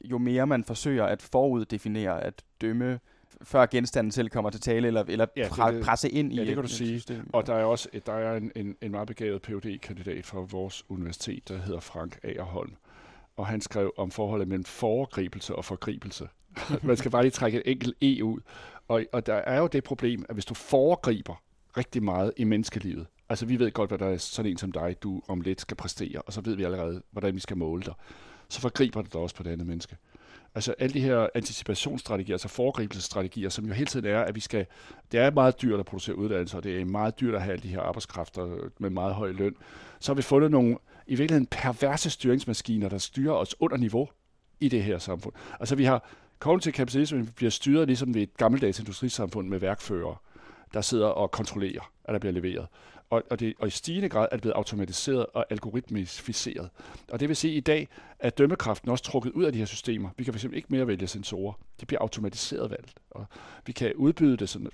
jo 0.05 0.19
mere 0.19 0.47
man 0.47 0.65
forsøger 0.65 1.05
at 1.05 1.23
foruddefinere, 1.23 2.25
at 2.25 2.43
dømme 2.61 3.01
før 3.43 3.67
genstanden 3.67 4.11
selv 4.11 4.29
kommer 4.29 4.51
til 4.51 4.61
tale, 4.61 4.87
eller, 4.87 5.05
eller 5.09 5.27
ja, 5.37 5.49
pre- 5.49 5.73
det, 5.73 5.85
presse 5.85 6.11
ind 6.11 6.33
ja, 6.33 6.43
i 6.43 6.47
det 6.47 6.55
kan 6.55 6.63
du 6.63 6.69
sige. 6.69 6.99
System. 6.99 7.31
Og 7.33 7.47
der 7.47 7.55
er 7.55 7.65
også 7.65 7.89
der 8.07 8.13
er 8.13 8.37
en, 8.37 8.53
en, 8.57 8.77
en 8.83 8.91
meget 8.91 9.09
begavet 9.09 9.43
phd 9.43 9.79
kandidat 9.79 10.27
fra 10.27 10.41
vores 10.41 10.85
universitet, 10.89 11.49
der 11.49 11.59
hedder 11.59 11.81
Frank 11.81 12.19
Agerholm, 12.23 12.73
og 13.37 13.47
han 13.47 13.61
skrev 13.61 13.93
om 13.97 14.11
forholdet 14.11 14.49
mellem 14.49 14.65
foregribelse 14.65 15.57
og 15.57 15.65
forgribelse. 15.65 16.29
Man 16.83 16.97
skal 16.97 17.11
bare 17.11 17.23
lige 17.23 17.31
trække 17.31 17.59
et 17.59 17.71
enkelt 17.71 17.97
E 18.03 18.25
ud. 18.25 18.41
Og, 18.89 19.05
og 19.13 19.27
der 19.27 19.35
er 19.35 19.59
jo 19.59 19.67
det 19.67 19.85
problem, 19.85 20.25
at 20.29 20.35
hvis 20.35 20.45
du 20.45 20.55
foregriber 20.55 21.43
rigtig 21.77 22.03
meget 22.03 22.33
i 22.37 22.45
menneskelivet, 22.45 23.07
altså 23.29 23.47
vi 23.47 23.59
ved 23.59 23.71
godt, 23.71 23.91
hvad 23.91 23.99
der 23.99 24.07
er 24.07 24.17
sådan 24.17 24.51
en 24.51 24.57
som 24.57 24.73
dig, 24.73 24.97
du 25.03 25.23
om 25.29 25.41
lidt 25.41 25.61
skal 25.61 25.77
præstere, 25.77 26.23
og 26.23 26.33
så 26.33 26.41
ved 26.41 26.55
vi 26.57 26.65
allerede, 26.65 27.03
hvordan 27.11 27.35
vi 27.35 27.41
skal 27.41 27.57
måle 27.57 27.83
dig, 27.83 27.95
så 28.49 28.61
forgriber 28.61 29.03
det 29.03 29.13
dig 29.13 29.21
også 29.21 29.35
på 29.35 29.43
det 29.43 29.51
andet 29.51 29.67
menneske. 29.67 29.97
Altså 30.55 30.75
alle 30.79 30.95
de 30.95 31.01
her 31.01 31.29
anticipationsstrategier, 31.35 32.35
altså 32.35 32.49
foregribelsesstrategier, 32.49 33.49
som 33.49 33.67
jo 33.67 33.73
hele 33.73 33.87
tiden 33.87 34.07
er, 34.07 34.21
at 34.21 34.35
vi 34.35 34.41
skal, 34.41 34.67
det 35.13 35.21
er 35.21 35.31
meget 35.31 35.63
dyrt 35.63 35.81
at 35.81 35.87
producere 35.87 36.17
uddannelser, 36.17 36.57
og 36.57 36.65
det 36.65 36.81
er 36.81 36.85
meget 36.85 37.21
dyrt 37.21 37.35
at 37.35 37.43
have 37.43 37.53
alle 37.53 37.63
de 37.63 37.69
her 37.69 37.81
arbejdskræfter 37.81 38.71
med 38.79 38.91
meget 38.91 39.15
høj 39.15 39.33
løn. 39.33 39.57
Så 40.01 40.13
har 40.13 40.15
vi 40.15 40.23
fundet 40.23 40.51
nogle 40.51 40.77
i 41.07 41.15
virkeligheden 41.15 41.47
perverse 41.47 42.11
styringsmaskiner, 42.11 42.89
der 42.89 42.99
styrer 42.99 43.33
os 43.33 43.55
under 43.61 43.77
niveau 43.77 44.09
i 44.61 44.69
det 44.69 44.83
her 44.83 44.99
samfund. 44.99 45.35
Altså 45.61 45.77
vi 45.77 45.85
har 45.85 46.09
Kognitiv 46.39 46.73
kapitalisme 46.73 47.27
bliver 47.37 47.51
styret 47.51 47.87
ligesom 47.87 48.15
ved 48.15 48.23
et 48.23 48.37
gammeldags 48.37 48.79
industrisamfund 48.79 49.49
med 49.49 49.59
værkfører, 49.59 50.23
der 50.75 50.81
sidder 50.81 51.07
og 51.07 51.31
kontrollerer, 51.31 51.91
at 52.05 52.13
der 52.13 52.19
bliver 52.19 52.33
leveret. 52.33 52.67
Og, 53.11 53.23
og, 53.31 53.41
det, 53.41 53.55
og 53.59 53.67
i 53.67 53.71
stigende 53.71 54.09
grad 54.09 54.29
er 54.31 54.37
det 54.37 54.41
blevet 54.41 54.55
automatiseret 54.55 55.27
og 55.35 55.47
algoritmificeret. 55.51 56.71
Og 57.13 57.21
det 57.21 57.29
vil 57.29 57.37
sige, 57.37 57.53
at 57.53 57.57
i 57.57 57.61
dag 57.61 57.89
er 58.19 58.31
dømmekraften 58.31 58.91
også 58.91 59.05
trukket 59.05 59.31
ud 59.31 59.45
af 59.45 59.53
de 59.53 59.59
her 59.59 59.67
systemer. 59.67 60.09
Vi 60.17 60.25
kan 60.25 60.35
fx 60.35 60.45
ikke 60.45 60.69
mere 60.71 60.87
vælge 60.87 61.07
sensorer. 61.07 61.53
Det 61.81 61.89
bliver 61.89 62.01
automatiseret 62.01 62.71
valgt. 62.71 62.95
Og 63.11 63.27
vi 63.67 63.73
kan 63.73 63.95
udbyde 63.95 64.37
det 64.37 64.49
sådan, 64.49 64.71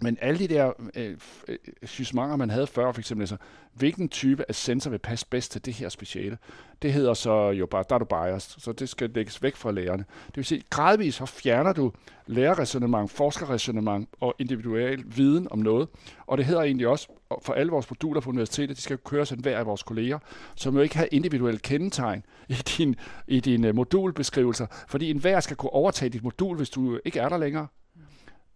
men 0.00 0.18
alle 0.20 0.38
de 0.38 0.48
der 0.48 0.72
øh, 0.94 1.16
øh, 1.48 1.56
sysmanger, 1.82 2.36
man 2.36 2.50
havde 2.50 2.66
før, 2.66 2.92
for 2.92 3.00
eksempel, 3.00 3.22
altså, 3.22 3.36
hvilken 3.74 4.08
type 4.08 4.44
af 4.48 4.54
sensor 4.54 4.90
vil 4.90 4.98
passe 4.98 5.26
bedst 5.30 5.52
til 5.52 5.64
det 5.64 5.74
her 5.74 5.88
speciale, 5.88 6.38
det 6.82 6.92
hedder 6.92 7.14
så 7.14 7.50
jo 7.50 7.66
bare, 7.66 7.84
der 7.88 7.94
er 7.94 7.98
du 7.98 8.04
biased, 8.04 8.60
så 8.60 8.72
det 8.72 8.88
skal 8.88 9.10
lægges 9.14 9.42
væk 9.42 9.56
fra 9.56 9.72
lærerne. 9.72 10.04
Det 10.26 10.36
vil 10.36 10.44
sige, 10.44 10.62
gradvist 10.70 11.18
så 11.18 11.26
fjerner 11.26 11.72
du 11.72 11.92
lærerresonemang, 12.26 13.10
forskerresonemang 13.10 14.08
og 14.20 14.34
individuel 14.38 15.04
viden 15.16 15.48
om 15.50 15.58
noget, 15.58 15.88
og 16.26 16.38
det 16.38 16.46
hedder 16.46 16.62
egentlig 16.62 16.88
også, 16.88 17.08
for 17.42 17.52
alle 17.52 17.72
vores 17.72 17.90
moduler 17.90 18.20
på 18.20 18.30
universitetet, 18.30 18.76
de 18.76 18.82
skal 18.82 18.98
køres 18.98 19.32
af 19.32 19.38
hver 19.38 19.58
af 19.58 19.66
vores 19.66 19.82
kolleger, 19.82 20.18
som 20.54 20.74
jo 20.74 20.80
ikke 20.80 20.96
har 20.96 21.08
individuelle 21.12 21.60
kendetegn 21.60 22.22
i 22.48 22.52
din, 22.52 22.96
i 23.26 23.40
dine 23.40 23.68
øh, 23.68 23.74
modulbeskrivelser, 23.74 24.66
fordi 24.88 25.10
enhver 25.10 25.40
skal 25.40 25.56
kunne 25.56 25.70
overtage 25.70 26.10
dit 26.10 26.22
modul, 26.22 26.56
hvis 26.56 26.70
du 26.70 26.98
ikke 27.04 27.20
er 27.20 27.28
der 27.28 27.38
længere. 27.38 27.66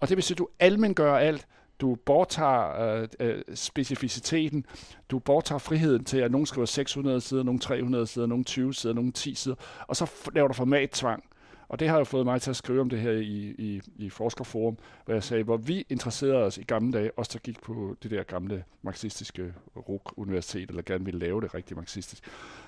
Og 0.03 0.09
det 0.09 0.17
vil 0.17 0.25
sige, 0.25 0.35
at 0.35 0.39
du 0.39 0.49
almen 0.61 0.95
gør 0.95 1.17
alt. 1.17 1.47
Du 1.81 1.95
borttager 1.95 2.81
øh, 2.81 3.09
øh, 3.21 3.43
specificiteten. 3.55 4.67
Du 5.11 5.19
borttager 5.19 5.59
friheden 5.59 6.05
til, 6.05 6.19
at 6.19 6.31
nogen 6.31 6.47
skriver 6.47 6.67
600 6.67 7.21
sider, 7.21 7.43
nogen 7.43 7.59
300 7.59 8.07
sider, 8.07 8.27
nogen 8.27 8.45
20 8.45 8.75
sider, 8.75 8.95
nogen 8.95 9.13
10 9.13 9.35
sider. 9.35 9.57
Og 9.89 9.97
så 9.97 10.11
laver 10.35 10.49
du 10.49 10.55
formattvang. 10.55 11.25
Og 11.69 11.81
det 11.81 11.89
har 11.89 11.99
jo 11.99 12.05
fået 12.05 12.27
mig 12.27 12.43
til 12.43 12.51
at 12.51 12.57
skrive 12.57 12.81
om 12.81 12.91
det 12.91 13.01
her 13.01 13.11
i, 13.11 13.55
i, 13.59 13.81
i 13.97 14.11
Forskerforum, 14.11 14.79
hvor 15.05 15.15
jeg 15.15 15.23
sagde, 15.23 15.45
hvor 15.45 15.57
vi 15.57 15.87
interesserede 15.89 16.45
os 16.45 16.59
i 16.59 16.63
gamle 16.63 16.93
dage, 16.93 17.11
også 17.19 17.31
der 17.33 17.39
gik 17.39 17.63
på 17.63 17.97
det 18.03 18.11
der 18.11 18.23
gamle 18.23 18.65
marxistiske 18.83 19.55
RUK 19.77 20.13
Universitet, 20.17 20.69
eller 20.69 20.83
gerne 20.83 21.05
ville 21.05 21.21
lave 21.21 21.41
det 21.41 21.55
rigtig 21.55 21.77
marxistisk 21.77 22.25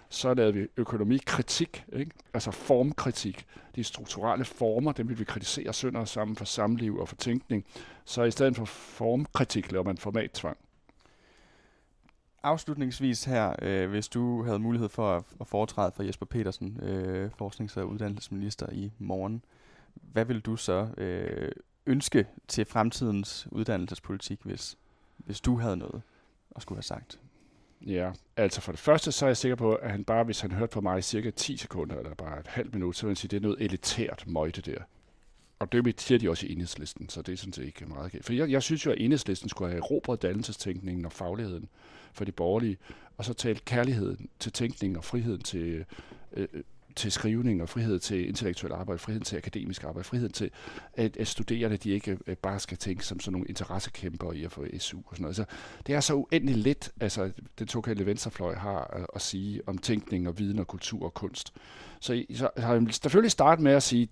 så 0.08 0.34
lavede 0.34 0.54
vi 0.54 0.66
økonomikritik, 0.76 1.84
ikke? 1.92 2.10
altså 2.34 2.50
formkritik. 2.50 3.46
De 3.76 3.84
strukturelle 3.84 4.44
former, 4.44 4.92
dem 4.92 5.08
vil 5.08 5.18
vi 5.18 5.24
kritisere 5.24 5.72
sønder 5.72 6.00
og 6.00 6.08
sammen 6.08 6.36
for 6.36 6.44
samliv 6.44 6.98
og 6.98 7.08
for 7.08 7.16
tænkning. 7.16 7.64
Så 8.04 8.22
i 8.22 8.30
stedet 8.30 8.56
for 8.56 8.64
formkritik 8.64 9.72
laver 9.72 9.84
man 9.84 9.98
formattvang. 9.98 10.56
afslutningsvis 12.42 13.24
her, 13.24 13.56
øh, 13.62 13.90
hvis 13.90 14.08
du 14.08 14.42
havde 14.42 14.58
mulighed 14.58 14.88
for 14.88 15.16
at, 15.16 15.24
at 15.40 15.46
foretræde 15.46 15.92
for 15.96 16.02
Jesper 16.02 16.26
Petersen, 16.26 16.78
øh, 16.82 17.30
forsknings- 17.38 17.76
og 17.76 17.88
uddannelsesminister 17.88 18.66
i 18.72 18.92
morgen, 18.98 19.44
hvad 19.94 20.24
vil 20.24 20.40
du 20.40 20.56
så 20.56 20.88
øh, 20.98 21.52
ønske 21.86 22.26
til 22.48 22.64
fremtidens 22.64 23.48
uddannelsespolitik, 23.50 24.40
hvis, 24.42 24.76
hvis 25.16 25.40
du 25.40 25.58
havde 25.58 25.76
noget 25.76 26.02
at 26.56 26.62
skulle 26.62 26.76
have 26.76 26.82
sagt? 26.82 27.20
Ja, 27.86 28.12
altså 28.36 28.60
for 28.60 28.72
det 28.72 28.78
første, 28.78 29.12
så 29.12 29.26
er 29.26 29.28
jeg 29.28 29.36
sikker 29.36 29.56
på, 29.56 29.74
at 29.74 29.90
han 29.90 30.04
bare, 30.04 30.24
hvis 30.24 30.40
han 30.40 30.52
hørte 30.52 30.72
på 30.72 30.80
mig 30.80 30.98
i 30.98 31.02
cirka 31.02 31.30
10 31.30 31.56
sekunder, 31.56 31.96
eller 31.96 32.14
bare 32.14 32.40
et 32.40 32.46
halvt 32.46 32.74
minut, 32.74 32.96
så 32.96 33.06
vil 33.06 33.10
han 33.10 33.16
sige, 33.16 33.26
at 33.26 33.30
det 33.30 33.36
er 33.36 33.40
noget 33.40 33.60
elitært 33.60 34.24
møjte 34.26 34.60
der. 34.60 34.78
Og 35.58 35.72
det 35.72 36.00
siger 36.00 36.18
de 36.18 36.30
også 36.30 36.46
i 36.46 36.52
enhedslisten, 36.52 37.08
så 37.08 37.22
det 37.22 37.32
er 37.32 37.36
sådan 37.36 37.52
set 37.52 37.64
ikke 37.64 37.86
meget 37.86 38.12
galt. 38.12 38.24
For 38.24 38.32
jeg, 38.32 38.50
jeg 38.50 38.62
synes 38.62 38.86
jo, 38.86 38.90
at 38.90 39.00
enhedslisten 39.00 39.48
skulle 39.48 39.70
have 39.70 39.78
erobret 39.78 40.22
dannelsestænkningen 40.22 41.04
og 41.04 41.12
fagligheden 41.12 41.68
for 42.12 42.24
de 42.24 42.32
borgerlige, 42.32 42.76
og 43.16 43.24
så 43.24 43.34
talt 43.34 43.64
kærligheden 43.64 44.28
til 44.38 44.52
tænkningen 44.52 44.96
og 44.96 45.04
friheden 45.04 45.40
til, 45.40 45.84
øh, 46.32 46.48
øh 46.52 46.62
til 46.96 47.12
skrivning 47.12 47.62
og 47.62 47.68
frihed 47.68 47.98
til 47.98 48.28
intellektuel 48.28 48.72
arbejde, 48.72 48.98
frihed 48.98 49.20
til 49.20 49.36
akademisk 49.36 49.84
arbejde, 49.84 50.08
frihed 50.08 50.28
til, 50.28 50.50
at, 50.94 51.16
at 51.16 51.28
studerende 51.28 51.76
de 51.76 51.90
ikke 51.90 52.18
øh, 52.26 52.36
bare 52.36 52.60
skal 52.60 52.78
tænke 52.78 53.06
som 53.06 53.20
sådan 53.20 53.32
nogle 53.32 53.48
interessekæmper 53.48 54.32
i 54.32 54.44
at 54.44 54.52
få 54.52 54.66
SU 54.78 54.98
og 54.98 55.04
sådan 55.10 55.22
noget. 55.22 55.36
Så 55.36 55.44
det 55.86 55.94
er 55.94 56.00
så 56.00 56.14
uendeligt 56.14 56.58
let, 56.58 56.92
altså 57.00 57.30
den 57.58 57.68
såkaldte 57.68 58.06
venstrefløj 58.06 58.54
har 58.54 58.84
at, 58.84 59.06
at 59.14 59.22
sige 59.22 59.60
om 59.66 59.78
tænkning 59.78 60.28
og 60.28 60.38
viden 60.38 60.58
og 60.58 60.66
kultur 60.66 61.04
og 61.04 61.14
kunst. 61.14 61.52
Så, 62.00 62.24
så 62.34 62.50
har 62.56 62.74
jeg 62.74 62.86
selvfølgelig 62.90 63.30
startet 63.30 63.62
med 63.62 63.72
at 63.72 63.82
sige, 63.82 64.08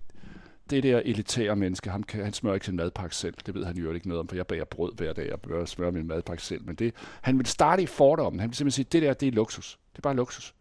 det 0.70 0.82
der 0.82 0.98
elitære 1.04 1.56
menneske, 1.56 1.90
han, 1.90 2.02
kan, 2.02 2.24
han 2.24 2.32
smører 2.32 2.54
ikke 2.54 2.66
sin 2.66 2.76
madpakke 2.76 3.16
selv. 3.16 3.34
Det 3.46 3.54
ved 3.54 3.64
han 3.64 3.76
jo 3.76 3.92
ikke 3.92 4.08
noget 4.08 4.20
om, 4.20 4.28
for 4.28 4.36
jeg 4.36 4.46
bager 4.46 4.64
brød 4.64 4.92
hver 4.96 5.12
dag, 5.12 5.32
og 5.32 5.40
bør 5.40 5.64
smøre 5.64 5.92
min 5.92 6.06
madpakke 6.06 6.42
selv. 6.42 6.64
Men 6.64 6.74
det, 6.74 6.94
han 7.20 7.38
vil 7.38 7.46
starte 7.46 7.82
i 7.82 7.86
fordommen. 7.86 8.40
Han 8.40 8.48
vil 8.48 8.56
simpelthen 8.56 8.84
sige, 8.84 8.88
det 8.92 9.02
der, 9.02 9.14
det 9.14 9.28
er 9.28 9.32
luksus. 9.32 9.78
Det 9.92 9.98
er 9.98 10.02
bare 10.02 10.16
luksus. 10.16 10.54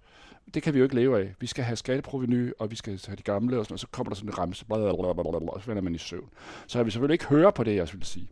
Det 0.53 0.63
kan 0.63 0.73
vi 0.73 0.79
jo 0.79 0.83
ikke 0.83 0.95
leve 0.95 1.19
af. 1.19 1.35
Vi 1.39 1.47
skal 1.47 1.63
have 1.63 1.75
skatteproveny, 1.75 2.51
og 2.59 2.71
vi 2.71 2.75
skal 2.75 3.01
have 3.07 3.15
de 3.15 3.23
gamle, 3.23 3.59
og, 3.59 3.65
sådan, 3.65 3.73
og 3.73 3.79
så 3.79 3.87
kommer 3.87 4.09
der 4.09 4.15
sådan 4.15 4.29
en 4.29 4.37
ramse, 4.37 4.65
og 4.69 5.61
så 5.61 5.67
vender 5.67 5.81
man 5.81 5.95
i 5.95 5.97
søvn. 5.97 6.29
Så 6.67 6.77
jeg 6.79 6.85
vil 6.85 6.91
selvfølgelig 6.91 7.13
ikke 7.13 7.25
høre 7.25 7.51
på 7.51 7.63
det, 7.63 7.75
jeg 7.75 7.89
vil 7.93 8.05
sige. 8.05 8.27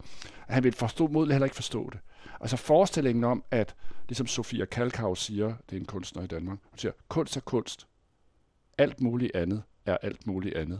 Han 0.47 0.63
vil 0.63 0.73
forstå, 0.73 1.07
mod 1.07 1.31
heller 1.31 1.45
ikke 1.45 1.55
forstå 1.55 1.89
det. 1.89 1.99
Altså 2.41 2.57
forestillingen 2.57 3.23
om, 3.23 3.43
at, 3.51 3.75
ligesom 4.07 4.27
Sofia 4.27 4.65
Kalkau 4.65 5.15
siger, 5.15 5.53
det 5.69 5.75
er 5.75 5.79
en 5.79 5.85
kunstner 5.85 6.23
i 6.23 6.27
Danmark, 6.27 6.57
hun 6.69 6.77
siger, 6.77 6.91
kunst 7.07 7.37
er 7.37 7.41
kunst. 7.41 7.87
Alt 8.77 9.01
muligt 9.01 9.35
andet 9.35 9.63
er 9.85 9.97
alt 10.01 10.27
muligt 10.27 10.55
andet. 10.55 10.79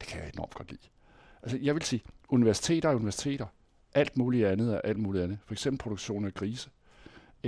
Det 0.00 0.08
kan 0.08 0.20
jeg 0.20 0.30
enormt 0.34 0.54
godt 0.54 0.70
lide. 0.70 0.88
Altså, 1.42 1.58
jeg 1.62 1.74
vil 1.74 1.82
sige, 1.82 2.02
universiteter 2.28 2.88
er 2.88 2.94
universiteter. 2.94 3.46
Alt 3.94 4.16
muligt 4.16 4.46
andet 4.46 4.74
er 4.74 4.80
alt 4.80 4.98
muligt 4.98 5.24
andet. 5.24 5.38
For 5.46 5.54
eksempel 5.54 5.78
produktion 5.78 6.24
af 6.24 6.34
grise, 6.34 6.70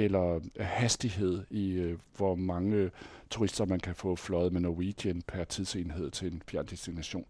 eller 0.05 0.41
hastighed 0.61 1.45
i, 1.51 1.71
øh, 1.71 1.99
hvor 2.17 2.35
mange 2.35 2.91
turister 3.31 3.65
man 3.65 3.81
kan 3.81 3.95
få 3.95 4.17
fløjet 4.17 4.53
med 4.53 4.61
Norwegian 4.61 5.23
per 5.23 5.45
tidsenhed 5.45 6.11
til 6.11 6.33
en 6.33 6.43
fjern 6.49 6.67
destination. 6.67 7.25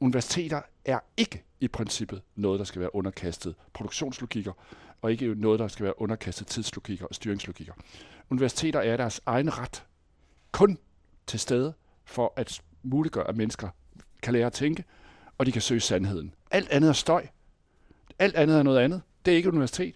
Universiteter 0.00 0.60
er 0.84 0.98
ikke 1.16 1.44
i 1.60 1.68
princippet 1.68 2.22
noget, 2.34 2.58
der 2.58 2.64
skal 2.64 2.80
være 2.80 2.94
underkastet 2.94 3.54
produktionslogikker, 3.72 4.52
og 5.02 5.12
ikke 5.12 5.34
noget, 5.34 5.60
der 5.60 5.68
skal 5.68 5.84
være 5.84 6.00
underkastet 6.00 6.46
tidslogikker 6.46 7.06
og 7.06 7.14
styringslogikker. 7.14 7.74
Universiteter 8.30 8.80
er 8.80 8.96
deres 8.96 9.20
egen 9.26 9.58
ret 9.58 9.84
kun 10.52 10.78
til 11.26 11.40
stede 11.40 11.72
for 12.04 12.32
at 12.36 12.62
muliggøre, 12.82 13.28
at 13.28 13.36
mennesker 13.36 13.68
kan 14.22 14.32
lære 14.32 14.46
at 14.46 14.52
tænke, 14.52 14.84
og 15.38 15.46
de 15.46 15.52
kan 15.52 15.62
søge 15.62 15.80
sandheden. 15.80 16.34
Alt 16.50 16.68
andet 16.68 16.88
er 16.88 16.92
støj. 16.92 17.26
Alt 18.18 18.34
andet 18.34 18.58
er 18.58 18.62
noget 18.62 18.78
andet. 18.78 19.02
Det 19.24 19.32
er 19.32 19.36
ikke 19.36 19.48
universitet. 19.48 19.94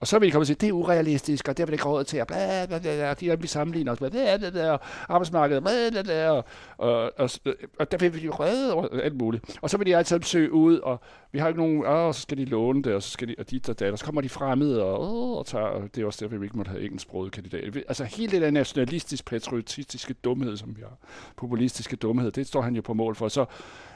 Og 0.00 0.06
så 0.06 0.18
vil 0.18 0.26
de 0.26 0.32
komme 0.32 0.42
og 0.42 0.46
sige, 0.46 0.56
det 0.60 0.68
er 0.68 0.72
urealistisk, 0.72 1.48
og 1.48 1.56
det 1.56 1.62
har 1.62 1.66
vi 1.66 1.72
ikke 1.72 1.84
råd 1.84 2.04
til, 2.04 2.20
og 2.20 2.26
bla, 2.26 2.66
bla, 2.66 2.78
bla, 2.78 3.14
de 3.14 3.26
der 3.26 3.36
vi 3.36 3.46
sammenligner 3.46 3.92
os 3.92 4.00
med, 4.00 4.10
bla, 4.10 4.36
bla, 4.36 4.50
bla, 4.50 4.76
arbejdsmarkedet, 5.08 5.62
bla, 5.62 5.90
bla, 5.90 6.02
bla, 6.02 6.30
og, 6.30 6.44
og, 6.78 7.12
og, 7.18 7.30
og 7.78 7.92
der 7.92 7.98
vil 7.98 8.14
vi 8.14 8.20
jo 8.20 8.30
redde 8.30 8.74
og 8.74 9.04
alt 9.04 9.16
muligt. 9.16 9.58
Og 9.62 9.70
så 9.70 9.76
vil 9.78 9.86
de 9.86 9.96
altid 9.96 10.22
søge 10.22 10.52
ud, 10.52 10.78
og 10.78 11.00
vi 11.32 11.38
har 11.38 11.48
ikke 11.48 11.60
nogen, 11.60 11.86
og 11.86 12.14
så 12.14 12.20
skal 12.20 12.38
de 12.38 12.44
låne 12.44 12.82
det, 12.82 12.94
og 12.94 13.02
så 13.02 13.10
skal 13.10 13.28
de, 13.28 13.34
og 13.38 13.50
dit 13.50 13.68
og 13.68 13.80
dat, 13.80 13.92
og 13.92 13.98
så 13.98 14.04
kommer 14.04 14.20
de 14.20 14.28
fremmede, 14.28 14.84
og, 14.84 15.00
og, 15.00 15.38
og, 15.38 15.46
tager, 15.46 15.64
og 15.64 15.94
det 15.94 16.02
er 16.02 16.06
også 16.06 16.24
derfor, 16.24 16.36
vi 16.36 16.46
ikke 16.46 16.56
måtte 16.56 16.70
have 16.70 16.84
engelsksproget 16.84 17.32
kandidat. 17.32 17.76
Altså 17.76 18.04
hele 18.04 18.32
det 18.32 18.42
der 18.42 18.50
nationalistisk, 18.50 19.24
patriotistiske 19.24 20.14
dumhed, 20.14 20.56
som 20.56 20.76
vi 20.76 20.82
har, 20.82 20.96
populistiske 21.36 21.96
dumhed, 21.96 22.30
det 22.30 22.46
står 22.46 22.62
han 22.62 22.74
jo 22.74 22.82
på 22.82 22.94
mål 22.94 23.14
for. 23.14 23.28
Så 23.28 23.44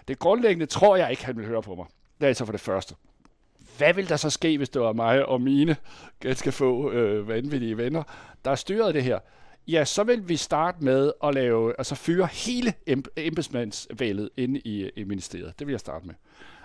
det 0.09 0.19
grundlæggende 0.19 0.67
tror 0.67 0.97
jeg 0.97 1.11
ikke, 1.11 1.25
han 1.27 1.37
vil 1.37 1.47
høre 1.47 1.63
på 1.63 1.75
mig. 1.75 1.87
Det 2.19 2.25
er 2.25 2.29
altså 2.29 2.45
for 2.45 2.53
det 2.53 2.61
første 2.61 2.95
hvad 3.79 3.95
vil 3.95 4.09
der 4.09 4.17
så 4.17 4.31
ske, 4.31 4.57
hvis 4.57 4.69
det 4.69 4.83
var 4.83 4.93
mig 4.93 5.27
og 5.27 5.41
mine 5.41 5.77
ganske 6.21 6.53
få 6.53 6.91
øh, 6.91 7.29
vanvittige 7.29 7.77
venner, 7.77 8.03
der 8.45 8.55
styrede 8.55 8.93
det 8.93 9.03
her? 9.03 9.19
Ja, 9.69 9.85
så 9.85 10.05
vil 10.05 10.29
vi 10.29 10.37
starte 10.37 10.85
med 10.85 11.13
at 11.25 11.35
lave, 11.35 11.75
altså 11.79 11.95
fyre 11.95 12.29
hele 12.33 12.75
embedsmandsvældet 13.17 14.31
inde 14.37 14.61
i, 14.61 14.91
i 14.97 15.05
ministeriet. 15.05 15.59
Det 15.59 15.67
vil 15.67 15.73
jeg 15.73 15.81
starte 15.81 16.07
med. 16.07 16.15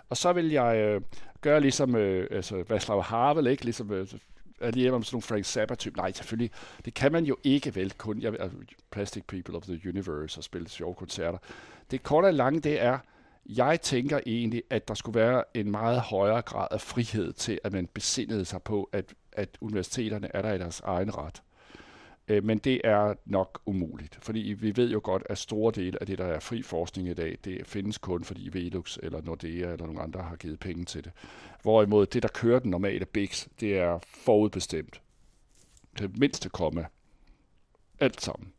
Og 0.10 0.18
så 0.18 0.34
vil 0.34 0.50
jeg 0.50 0.78
øh, 0.78 1.02
gøre 1.42 1.62
ligesom 1.62 1.96
øh, 1.96 2.28
altså 2.32 2.64
Václav 2.72 3.02
Havel, 3.02 3.48
ikke? 3.48 3.64
Ligesom 3.64 3.92
øh, 3.92 4.08
alligevel 4.62 4.94
om 4.94 5.04
sådan 5.04 5.16
nogle 5.16 5.22
Frank 5.22 5.46
Zappa-type. 5.46 5.98
Nej, 5.98 6.12
selvfølgelig. 6.12 6.52
Det 6.86 6.94
kan 6.94 7.12
man 7.12 7.26
jo 7.26 7.38
ikke 7.44 7.76
vel 7.76 7.94
kun. 7.98 8.22
Jeg, 8.22 8.34
altså, 8.40 8.58
Plastic 8.92 9.24
People 9.28 9.56
of 9.56 9.64
the 9.64 9.80
Universe 9.90 10.40
og 10.40 10.44
spille 10.44 10.70
sjove 10.70 10.96
koncerter. 10.96 11.38
Det 11.92 12.04
korte 12.04 12.26
og 12.26 12.34
lange, 12.34 12.60
det 12.60 12.82
er, 12.82 12.98
jeg 13.58 13.82
tænker 13.82 14.20
egentlig, 14.26 14.64
at 14.70 14.88
der 14.88 14.94
skulle 14.94 15.20
være 15.20 15.44
en 15.54 15.72
meget 15.72 16.02
højere 16.02 16.42
grad 16.42 16.68
af 16.72 16.82
frihed 16.82 17.34
til, 17.34 17.60
at 17.64 17.74
man 17.74 17.88
besindede 17.94 18.46
sig 18.46 18.62
på, 18.62 18.90
at, 18.94 19.14
at 19.32 19.58
universiteterne 19.62 20.36
er 20.36 20.42
der 20.42 20.54
i 20.54 20.58
deres 20.58 20.80
egen 20.80 21.18
ret. 21.18 21.42
Øh, 22.28 22.44
men 22.44 22.58
det 22.58 22.82
er 22.84 23.14
nok 23.26 23.62
umuligt, 23.66 24.18
fordi 24.22 24.40
vi 24.40 24.76
ved 24.76 24.92
jo 24.92 25.02
godt, 25.04 25.24
at 25.30 25.38
store 25.38 25.72
dele 25.76 25.98
af 26.02 26.08
det, 26.08 26.18
der 26.18 26.26
er 26.26 26.40
fri 26.40 26.62
forskning 26.62 27.08
i 27.10 27.14
dag, 27.14 27.38
det 27.44 27.68
findes 27.68 27.98
kun, 27.98 28.24
fordi 28.24 28.50
Velux 28.54 28.98
eller 29.04 29.22
Nordea 29.22 29.72
eller 29.72 29.86
nogle 29.86 30.02
andre 30.02 30.24
har 30.24 30.36
givet 30.36 30.60
penge 30.60 30.86
til 30.86 31.04
det. 31.04 31.12
Hvorimod 31.62 32.06
det, 32.06 32.24
der 32.24 32.30
kører 32.30 32.60
den 32.60 32.72
normale 32.72 33.06
BIX, 33.06 33.48
det 33.60 33.78
er 33.78 34.00
forudbestemt. 34.04 35.02
Det 36.00 36.18
mindste 36.18 36.50
komma. 36.50 36.86
Alt 38.00 38.22
sammen. 38.22 38.54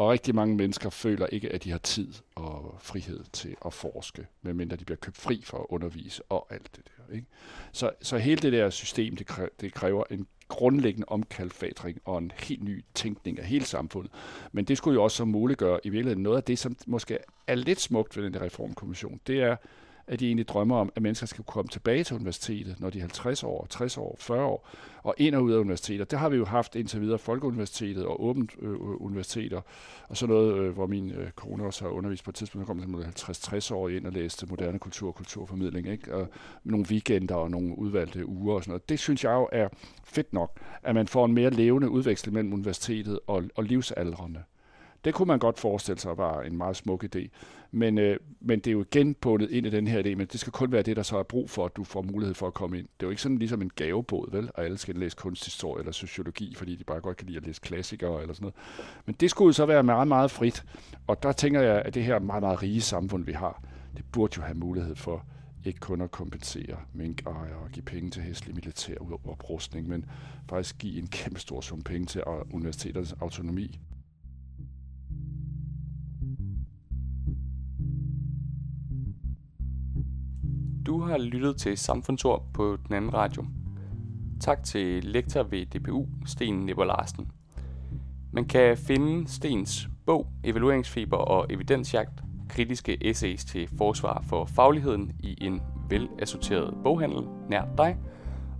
Og 0.00 0.10
rigtig 0.10 0.34
mange 0.34 0.56
mennesker 0.56 0.90
føler 0.90 1.26
ikke, 1.26 1.52
at 1.52 1.64
de 1.64 1.70
har 1.70 1.78
tid 1.78 2.12
og 2.34 2.76
frihed 2.78 3.24
til 3.32 3.56
at 3.66 3.72
forske, 3.72 4.26
medmindre 4.42 4.76
de 4.76 4.84
bliver 4.84 4.96
købt 4.96 5.16
fri 5.16 5.42
for 5.44 5.58
at 5.58 5.66
undervise 5.68 6.22
og 6.28 6.46
alt 6.50 6.76
det 6.76 6.84
der. 6.84 7.14
Ikke? 7.14 7.26
Så, 7.72 7.90
så 8.02 8.18
hele 8.18 8.36
det 8.36 8.52
der 8.52 8.70
system, 8.70 9.16
det, 9.16 9.26
kræver, 9.26 9.48
det 9.60 9.74
kræver 9.74 10.04
en 10.10 10.26
grundlæggende 10.48 11.08
omkalfatring 11.08 12.00
og 12.04 12.18
en 12.18 12.32
helt 12.38 12.62
ny 12.62 12.84
tænkning 12.94 13.38
af 13.38 13.46
hele 13.46 13.64
samfundet. 13.64 14.12
Men 14.52 14.64
det 14.64 14.78
skulle 14.78 14.94
jo 14.94 15.04
også 15.04 15.16
så 15.16 15.24
muliggøre 15.24 15.80
i 15.84 15.88
virkeligheden 15.88 16.22
noget 16.22 16.36
af 16.36 16.42
det, 16.42 16.58
som 16.58 16.76
måske 16.86 17.18
er 17.46 17.54
lidt 17.54 17.80
smukt 17.80 18.16
ved 18.16 18.24
den 18.24 18.34
der 18.34 18.42
reformkommission. 18.42 19.20
Det 19.26 19.42
er, 19.42 19.56
at 20.10 20.20
de 20.20 20.26
egentlig 20.26 20.48
drømmer 20.48 20.76
om, 20.76 20.92
at 20.96 21.02
mennesker 21.02 21.26
skal 21.26 21.44
komme 21.44 21.68
tilbage 21.68 22.04
til 22.04 22.16
universitetet, 22.16 22.80
når 22.80 22.90
de 22.90 22.98
er 22.98 23.02
50 23.02 23.44
år, 23.44 23.66
60 23.70 23.98
år, 23.98 24.16
40 24.18 24.44
år, 24.44 24.68
og 25.02 25.14
ind 25.18 25.34
og 25.34 25.42
ud 25.42 25.52
af 25.52 25.58
universitetet. 25.58 26.10
Det 26.10 26.18
har 26.18 26.28
vi 26.28 26.36
jo 26.36 26.44
haft 26.44 26.74
indtil 26.76 27.00
videre 27.00 27.18
Folkeuniversitetet 27.18 28.04
og 28.04 28.24
Åbent 28.24 28.52
øh, 28.62 29.02
Universiteter, 29.02 29.60
og 30.08 30.16
så 30.16 30.26
noget, 30.26 30.54
øh, 30.54 30.74
hvor 30.74 30.86
min 30.86 31.10
øh, 31.10 31.30
kone 31.30 31.64
også 31.64 31.84
har 31.84 31.90
undervist 31.90 32.24
på 32.24 32.30
et 32.30 32.34
tidspunkt, 32.34 32.68
der 32.68 32.74
kom 32.74 33.04
50-60 33.04 33.74
år 33.74 33.88
ind 33.88 34.06
og 34.06 34.12
læste 34.12 34.46
moderne 34.46 34.78
kultur 34.78 35.08
og 35.08 35.14
kulturformidling, 35.14 35.88
ikke? 35.88 36.14
Og 36.14 36.28
nogle 36.64 36.86
weekender 36.90 37.34
og 37.34 37.50
nogle 37.50 37.78
udvalgte 37.78 38.26
uger 38.26 38.54
og 38.54 38.62
sådan 38.62 38.70
noget. 38.70 38.88
Det 38.88 38.98
synes 38.98 39.24
jeg 39.24 39.32
jo 39.32 39.48
er 39.52 39.68
fedt 40.04 40.32
nok, 40.32 40.60
at 40.82 40.94
man 40.94 41.06
får 41.06 41.24
en 41.24 41.34
mere 41.34 41.50
levende 41.50 41.90
udveksling 41.90 42.34
mellem 42.34 42.52
universitetet 42.52 43.18
og, 43.26 43.44
og 43.54 43.64
livsaldrende. 43.64 44.42
Det 45.04 45.14
kunne 45.14 45.26
man 45.26 45.38
godt 45.38 45.58
forestille 45.58 46.00
sig 46.00 46.18
var 46.18 46.42
en 46.42 46.56
meget 46.56 46.76
smuk 46.76 47.04
idé. 47.04 47.28
Men, 47.72 47.98
øh, 47.98 48.16
men 48.40 48.58
det 48.58 48.66
er 48.66 48.72
jo 48.72 48.80
igen 48.82 49.14
bundet 49.14 49.50
ind 49.50 49.66
i 49.66 49.70
den 49.70 49.86
her 49.86 50.02
idé, 50.02 50.14
men 50.14 50.26
det 50.26 50.40
skal 50.40 50.52
kun 50.52 50.72
være 50.72 50.82
det, 50.82 50.96
der 50.96 51.02
så 51.02 51.18
er 51.18 51.22
brug 51.22 51.50
for, 51.50 51.64
at 51.64 51.76
du 51.76 51.84
får 51.84 52.02
mulighed 52.02 52.34
for 52.34 52.46
at 52.46 52.54
komme 52.54 52.78
ind. 52.78 52.86
Det 52.86 53.02
er 53.02 53.06
jo 53.06 53.10
ikke 53.10 53.22
sådan 53.22 53.38
ligesom 53.38 53.62
en 53.62 53.70
gavebåd, 53.76 54.28
vel? 54.32 54.50
Og 54.54 54.64
alle 54.64 54.78
skal 54.78 54.94
læse 54.94 55.16
kunsthistorie 55.16 55.80
eller 55.80 55.92
sociologi, 55.92 56.54
fordi 56.54 56.76
de 56.76 56.84
bare 56.84 57.00
godt 57.00 57.16
kan 57.16 57.26
lide 57.26 57.36
at 57.36 57.46
læse 57.46 57.60
klassikere 57.60 58.22
eller 58.22 58.34
sådan 58.34 58.44
noget. 58.44 58.54
Men 59.06 59.14
det 59.20 59.30
skulle 59.30 59.46
jo 59.46 59.52
så 59.52 59.66
være 59.66 59.82
meget, 59.82 60.08
meget 60.08 60.30
frit. 60.30 60.64
Og 61.06 61.22
der 61.22 61.32
tænker 61.32 61.60
jeg, 61.60 61.82
at 61.82 61.94
det 61.94 62.04
her 62.04 62.18
meget, 62.18 62.42
meget 62.42 62.62
rige 62.62 62.80
samfund, 62.80 63.24
vi 63.24 63.32
har, 63.32 63.62
det 63.96 64.04
burde 64.12 64.34
jo 64.36 64.42
have 64.42 64.58
mulighed 64.58 64.96
for 64.96 65.24
ikke 65.64 65.80
kun 65.80 66.00
at 66.00 66.10
kompensere 66.10 66.76
minkejere 66.92 67.56
og 67.56 67.70
give 67.70 67.82
penge 67.82 68.10
til 68.10 68.22
hæslig 68.22 68.54
militær 68.54 68.94
oprustning, 69.24 69.88
men 69.88 70.04
faktisk 70.48 70.78
give 70.78 70.98
en 70.98 71.06
kæmpe 71.06 71.40
stor 71.40 71.60
sum 71.60 71.82
penge 71.82 72.06
til 72.06 72.22
universiteternes 72.52 73.14
autonomi. 73.20 73.80
Du 80.86 81.00
har 81.00 81.18
lyttet 81.18 81.56
til 81.56 81.78
Samfundsord 81.78 82.44
på 82.54 82.76
den 82.86 82.94
anden 82.94 83.14
radio. 83.14 83.44
Tak 84.40 84.64
til 84.64 85.04
lektor 85.04 85.42
ved 85.42 85.66
DPU, 85.66 86.06
Sten 86.26 86.54
Nipper 86.54 86.84
Larsen. 86.84 87.30
Man 88.32 88.44
kan 88.44 88.76
finde 88.76 89.28
Stens 89.28 89.88
bog 90.06 90.26
Evalueringsfiber 90.44 91.16
og 91.16 91.46
Evidensjagt, 91.50 92.22
kritiske 92.48 93.06
essays 93.06 93.44
til 93.44 93.68
forsvar 93.78 94.24
for 94.28 94.44
fagligheden 94.44 95.12
i 95.20 95.44
en 95.44 95.60
velassorteret 95.88 96.74
boghandel 96.84 97.22
nær 97.48 97.64
dig 97.78 97.96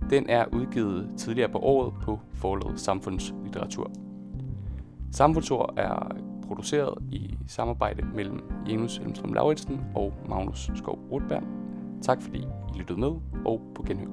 den 0.09 0.29
er 0.29 0.45
udgivet 0.53 1.09
tidligere 1.17 1.49
på 1.49 1.57
året 1.57 1.93
på 2.01 2.19
forlaget 2.33 2.79
Samfundslitteratur. 2.79 3.91
Samfundsord 5.11 5.73
er 5.77 6.17
produceret 6.47 6.97
i 7.11 7.37
samarbejde 7.47 8.05
mellem 8.15 8.39
Janus 8.67 8.97
Elmstrøm 8.97 9.33
Lauritsen 9.33 9.81
og 9.95 10.13
Magnus 10.29 10.71
Skov 10.75 10.99
Rotberg. 11.11 11.60
Tak 12.01 12.21
fordi 12.21 12.39
I 12.75 12.77
lyttede 12.77 12.99
med, 12.99 13.11
og 13.45 13.61
på 13.75 13.83
genhør. 13.83 14.07